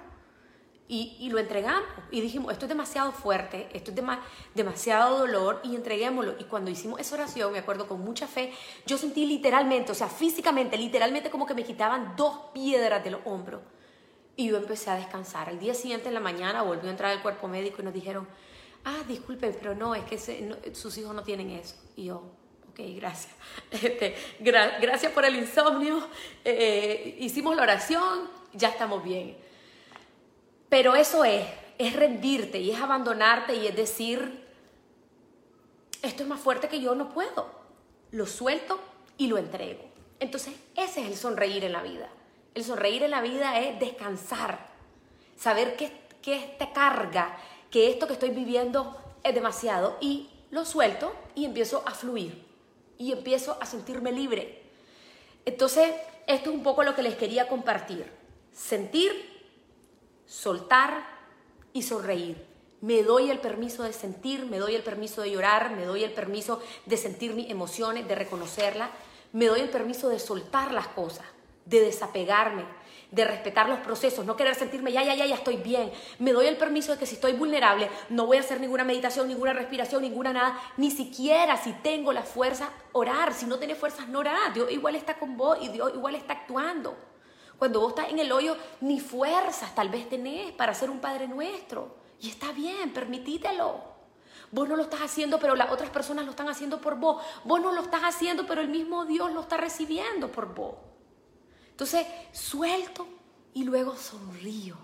y, 0.91 1.29
lo 1.29 1.37
entregamos. 1.37 1.87
Y 2.09 2.19
dijimos, 2.19 2.51
esto 2.51 2.65
es 2.65 2.69
demasiado 2.69 3.11
fuerte, 3.11 3.69
esto 3.73 3.91
es 3.91 3.97
demasiado 4.55 5.19
dolor 5.19 5.61
y 5.63 5.75
entreguémoslo. 5.75 6.35
Y 6.39 6.45
cuando 6.45 6.71
hicimos 6.71 6.99
esa 6.99 7.13
oración, 7.13 7.53
me 7.53 7.59
acuerdo 7.59 7.87
con 7.87 8.01
mucha 8.01 8.27
fe, 8.27 8.51
yo 8.87 8.97
sentí 8.97 9.27
literalmente, 9.27 9.91
o 9.91 9.95
sea, 9.95 10.07
físicamente, 10.07 10.77
literalmente 10.77 11.29
como 11.29 11.45
que 11.45 11.53
me 11.53 11.63
quitaban 11.63 12.15
dos 12.17 12.49
piedras 12.53 13.03
de 13.03 13.11
los 13.11 13.21
hombros. 13.25 13.61
Y 14.35 14.47
yo 14.47 14.57
empecé 14.57 14.89
a 14.89 14.95
descansar. 14.95 15.47
Al 15.47 15.59
día 15.59 15.75
siguiente 15.75 16.07
en 16.07 16.15
la 16.15 16.19
mañana 16.19 16.63
volvió 16.63 16.87
a 16.87 16.91
entrar 16.91 17.15
el 17.15 17.21
cuerpo 17.21 17.47
médico 17.47 17.83
y 17.83 17.85
nos 17.85 17.93
dijeron, 17.93 18.27
ah, 18.85 19.03
disculpen, 19.07 19.55
pero 19.59 19.75
no, 19.75 19.93
es 19.93 20.03
que 20.05 20.17
sus 20.73 20.97
hijos 20.97 21.13
no 21.13 21.21
tienen 21.21 21.51
eso. 21.51 21.75
Y 21.97 22.05
yo, 22.05 22.31
ok, 22.71 22.79
gracias. 22.95 23.35
Este, 23.71 24.15
gracias 24.39 25.11
por 25.11 25.23
el 25.23 25.35
insomnio. 25.35 25.99
Eh, 26.43 27.17
hicimos 27.19 27.55
la 27.55 27.61
oración, 27.61 28.27
ya 28.53 28.69
estamos 28.69 29.03
bien. 29.03 29.37
Pero 30.69 30.95
eso 30.95 31.25
es, 31.25 31.45
es 31.77 31.95
rendirte 31.95 32.59
y 32.59 32.71
es 32.71 32.79
abandonarte 32.79 33.55
y 33.55 33.67
es 33.67 33.75
decir, 33.75 34.45
esto 36.01 36.23
es 36.23 36.29
más 36.29 36.39
fuerte 36.39 36.69
que 36.69 36.79
yo, 36.79 36.95
no 36.95 37.09
puedo. 37.09 37.49
Lo 38.11 38.25
suelto 38.25 38.79
y 39.17 39.27
lo 39.27 39.37
entrego. 39.37 39.83
Entonces, 40.19 40.53
ese 40.75 41.01
es 41.01 41.07
el 41.07 41.15
sonreír 41.15 41.63
en 41.63 41.73
la 41.73 41.81
vida. 41.81 42.09
El 42.53 42.63
sonreír 42.63 43.03
en 43.03 43.11
la 43.11 43.21
vida 43.21 43.59
es 43.59 43.79
descansar, 43.79 44.67
saber 45.37 45.75
que, 45.75 45.91
que 46.21 46.35
esta 46.35 46.73
carga, 46.73 47.37
que 47.71 47.89
esto 47.89 48.07
que 48.07 48.13
estoy 48.13 48.29
viviendo 48.29 48.95
es 49.23 49.33
demasiado 49.33 49.97
y 50.01 50.29
lo 50.51 50.65
suelto 50.65 51.13
y 51.35 51.45
empiezo 51.45 51.83
a 51.85 51.91
fluir 51.91 52.45
y 52.97 53.11
empiezo 53.11 53.57
a 53.61 53.65
sentirme 53.65 54.11
libre. 54.11 54.63
Entonces, 55.45 55.91
esto 56.27 56.49
es 56.49 56.55
un 56.55 56.63
poco 56.63 56.83
lo 56.83 56.95
que 56.95 57.01
les 57.01 57.15
quería 57.15 57.47
compartir. 57.47 58.11
Sentir 58.53 59.28
soltar 60.29 61.03
y 61.73 61.81
sonreír. 61.81 62.45
Me 62.81 63.03
doy 63.03 63.29
el 63.29 63.39
permiso 63.39 63.83
de 63.83 63.91
sentir, 63.91 64.45
me 64.45 64.59
doy 64.59 64.75
el 64.75 64.83
permiso 64.83 65.21
de 65.21 65.31
llorar, 65.31 65.71
me 65.71 65.83
doy 65.83 66.03
el 66.03 66.13
permiso 66.13 66.61
de 66.85 66.95
sentir 66.95 67.33
mis 67.33 67.49
emociones, 67.49 68.07
de 68.07 68.15
reconocerlas, 68.15 68.89
me 69.33 69.47
doy 69.47 69.59
el 69.59 69.69
permiso 69.69 70.07
de 70.07 70.19
soltar 70.19 70.71
las 70.71 70.87
cosas, 70.87 71.25
de 71.65 71.81
desapegarme, 71.81 72.63
de 73.11 73.25
respetar 73.25 73.67
los 73.67 73.79
procesos, 73.79 74.23
no 74.23 74.37
querer 74.37 74.55
sentirme 74.55 74.91
ya, 74.91 75.03
ya, 75.03 75.15
ya, 75.15 75.25
ya 75.25 75.35
estoy 75.35 75.57
bien. 75.57 75.91
Me 76.19 76.31
doy 76.31 76.45
el 76.45 76.57
permiso 76.57 76.93
de 76.93 76.99
que 76.99 77.07
si 77.07 77.15
estoy 77.15 77.33
vulnerable, 77.33 77.89
no 78.09 78.27
voy 78.27 78.37
a 78.37 78.41
hacer 78.41 78.61
ninguna 78.61 78.83
meditación, 78.83 79.27
ninguna 79.27 79.53
respiración, 79.53 80.03
ninguna 80.03 80.31
nada, 80.31 80.61
ni 80.77 80.91
siquiera 80.91 81.57
si 81.57 81.73
tengo 81.73 82.13
la 82.13 82.21
fuerza, 82.21 82.69
orar. 82.93 83.33
Si 83.33 83.45
no 83.45 83.57
tienes 83.57 83.79
fuerzas, 83.79 84.07
no 84.07 84.19
orar. 84.19 84.53
Dios 84.53 84.71
igual 84.71 84.95
está 84.95 85.15
con 85.15 85.35
vos 85.35 85.57
y 85.59 85.69
Dios 85.69 85.91
igual 85.95 86.15
está 86.15 86.33
actuando. 86.33 86.95
Cuando 87.59 87.81
vos 87.81 87.89
estás 87.89 88.09
en 88.09 88.19
el 88.19 88.31
hoyo, 88.31 88.55
ni 88.79 89.01
fuerzas 89.01 89.75
tal 89.75 89.89
vez 89.89 90.07
tenés 90.07 90.53
para 90.53 90.73
ser 90.73 90.89
un 90.89 90.99
Padre 90.99 91.27
Nuestro. 91.27 91.97
Y 92.21 92.29
está 92.29 92.53
bien, 92.53 92.93
permitítelo. 92.93 93.81
Vos 94.51 94.67
no 94.67 94.77
lo 94.77 94.83
estás 94.83 95.01
haciendo, 95.01 95.39
pero 95.39 95.55
las 95.55 95.69
otras 95.69 95.89
personas 95.89 96.23
lo 96.23 96.31
están 96.31 96.47
haciendo 96.47 96.79
por 96.79 96.95
vos. 96.95 97.21
Vos 97.43 97.61
no 97.61 97.73
lo 97.73 97.81
estás 97.81 98.01
haciendo, 98.01 98.47
pero 98.47 98.61
el 98.61 98.69
mismo 98.69 99.05
Dios 99.05 99.31
lo 99.33 99.41
está 99.41 99.57
recibiendo 99.57 100.31
por 100.31 100.55
vos. 100.55 100.75
Entonces, 101.71 102.07
suelto 102.31 103.07
y 103.53 103.65
luego 103.65 103.95
sonrío. 103.97 104.77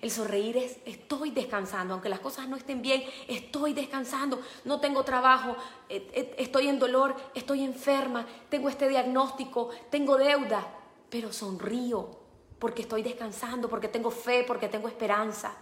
El 0.00 0.10
sonreír 0.10 0.56
es, 0.56 0.78
estoy 0.84 1.30
descansando, 1.30 1.94
aunque 1.94 2.08
las 2.08 2.20
cosas 2.20 2.48
no 2.48 2.56
estén 2.56 2.82
bien, 2.82 3.04
estoy 3.28 3.72
descansando, 3.72 4.40
no 4.64 4.80
tengo 4.80 5.02
trabajo, 5.04 5.56
estoy 5.88 6.68
en 6.68 6.78
dolor, 6.78 7.16
estoy 7.34 7.64
enferma, 7.64 8.26
tengo 8.50 8.68
este 8.68 8.88
diagnóstico, 8.88 9.70
tengo 9.90 10.18
deuda, 10.18 10.66
pero 11.14 11.32
sonrío 11.32 12.10
porque 12.58 12.82
estoy 12.82 13.04
descansando, 13.04 13.68
porque 13.68 13.86
tengo 13.86 14.10
fe, 14.10 14.42
porque 14.44 14.68
tengo 14.68 14.88
esperanza, 14.88 15.54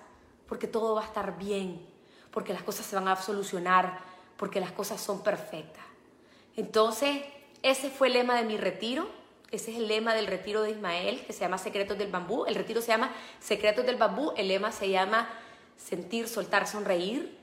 porque 0.49 0.67
todo 0.67 0.95
va 0.95 1.03
a 1.03 1.05
estar 1.05 1.37
bien, 1.37 1.87
porque 2.31 2.55
las 2.55 2.63
cosas 2.63 2.87
se 2.87 2.97
van 2.97 3.07
a 3.07 3.17
solucionar, 3.17 3.99
porque 4.39 4.61
las 4.61 4.73
cosas 4.73 4.99
son 4.99 5.23
perfectas. 5.23 5.85
Entonces, 6.57 7.21
ese 7.63 7.91
fue 7.91 8.07
el 8.07 8.15
lema 8.15 8.35
de 8.35 8.45
mi 8.45 8.57
retiro, 8.57 9.07
ese 9.51 9.73
es 9.73 9.77
el 9.77 9.89
lema 9.89 10.15
del 10.15 10.27
retiro 10.27 10.63
de 10.63 10.71
Ismael, 10.71 11.23
que 11.27 11.35
se 11.35 11.41
llama 11.41 11.59
Secretos 11.59 11.99
del 11.99 12.11
Bambú. 12.11 12.47
El 12.47 12.55
retiro 12.55 12.81
se 12.81 12.89
llama 12.89 13.13
Secretos 13.39 13.85
del 13.85 13.97
Bambú, 13.97 14.33
el 14.39 14.49
lema 14.49 14.73
se 14.73 14.89
llama 14.89 15.29
Sentir, 15.77 16.29
Soltar, 16.29 16.67
Sonreír. 16.67 17.39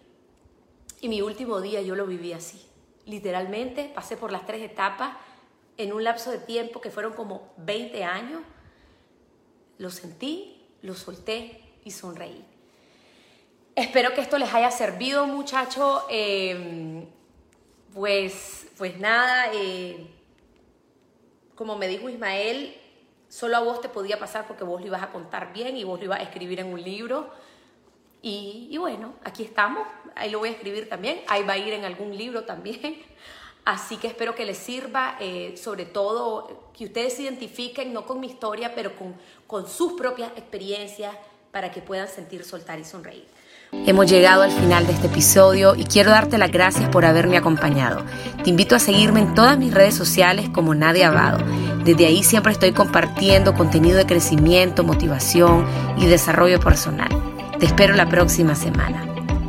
Y 0.99 1.09
mi 1.09 1.21
último 1.21 1.61
día 1.61 1.83
yo 1.83 1.93
lo 1.93 2.07
viví 2.07 2.33
así. 2.33 2.59
Literalmente 3.05 3.91
pasé 3.93 4.17
por 4.17 4.31
las 4.31 4.47
tres 4.47 4.63
etapas 4.63 5.15
en 5.79 5.93
un 5.93 6.03
lapso 6.03 6.29
de 6.29 6.39
tiempo 6.39 6.81
que 6.81 6.91
fueron 6.91 7.13
como 7.13 7.53
20 7.57 8.03
años, 8.03 8.41
lo 9.77 9.89
sentí, 9.89 10.67
lo 10.81 10.93
solté 10.93 11.61
y 11.85 11.91
sonreí. 11.91 12.45
Espero 13.75 14.13
que 14.13 14.19
esto 14.19 14.37
les 14.37 14.53
haya 14.53 14.71
servido, 14.71 15.25
muchachos. 15.25 16.03
Em, 16.09 17.05
pues, 17.93 18.67
pues 18.77 18.99
nada, 18.99 19.53
eh, 19.53 20.05
como 21.55 21.77
me 21.77 21.87
dijo 21.87 22.09
Ismael, 22.09 22.75
solo 23.29 23.55
a 23.55 23.61
vos 23.61 23.79
te 23.79 23.87
podía 23.87 24.19
pasar 24.19 24.47
porque 24.47 24.65
vos 24.65 24.81
lo 24.81 24.87
ibas 24.87 25.01
a 25.01 25.11
contar 25.11 25.53
bien 25.53 25.77
y 25.77 25.85
vos 25.85 25.97
lo 25.97 26.05
ibas 26.05 26.19
a 26.19 26.23
escribir 26.23 26.59
en 26.59 26.73
un 26.73 26.83
libro. 26.83 27.29
Y, 28.21 28.77
bueno, 28.77 29.13
aquí 29.23 29.43
estamos, 29.43 29.87
ahí 30.13 30.29
lo 30.29 30.39
voy 30.39 30.49
a 30.49 30.51
escribir 30.51 30.89
también, 30.89 31.21
ahí 31.27 31.43
va 31.43 31.53
a 31.53 31.57
ir 31.57 31.71
en 31.71 31.85
algún 31.85 32.17
libro 32.17 32.43
también. 32.43 33.01
Así 33.69 33.97
que 33.97 34.07
espero 34.07 34.33
que 34.33 34.45
les 34.45 34.57
sirva, 34.57 35.15
eh, 35.19 35.53
sobre 35.55 35.85
todo 35.85 36.71
que 36.75 36.85
ustedes 36.85 37.13
se 37.13 37.21
identifiquen, 37.21 37.93
no 37.93 38.03
con 38.03 38.19
mi 38.19 38.25
historia, 38.25 38.73
pero 38.73 38.95
con, 38.95 39.13
con 39.45 39.69
sus 39.69 39.93
propias 39.93 40.31
experiencias 40.35 41.13
para 41.51 41.71
que 41.71 41.79
puedan 41.79 42.07
sentir, 42.07 42.43
soltar 42.43 42.79
y 42.79 42.83
sonreír. 42.83 43.27
Hemos 43.71 44.09
llegado 44.09 44.41
al 44.41 44.51
final 44.51 44.87
de 44.87 44.93
este 44.93 45.05
episodio 45.05 45.75
y 45.75 45.83
quiero 45.83 46.09
darte 46.09 46.39
las 46.39 46.51
gracias 46.51 46.89
por 46.89 47.05
haberme 47.05 47.37
acompañado. 47.37 48.03
Te 48.43 48.49
invito 48.49 48.75
a 48.75 48.79
seguirme 48.79 49.19
en 49.19 49.35
todas 49.35 49.59
mis 49.59 49.71
redes 49.71 49.93
sociales 49.93 50.49
como 50.49 50.73
Nadia 50.73 51.09
Abado. 51.09 51.45
Desde 51.83 52.07
ahí 52.07 52.23
siempre 52.23 52.53
estoy 52.53 52.71
compartiendo 52.71 53.53
contenido 53.53 53.97
de 53.97 54.07
crecimiento, 54.07 54.83
motivación 54.83 55.67
y 55.95 56.07
desarrollo 56.07 56.59
personal. 56.59 57.09
Te 57.59 57.67
espero 57.67 57.93
la 57.93 58.09
próxima 58.09 58.55
semana. 58.55 59.18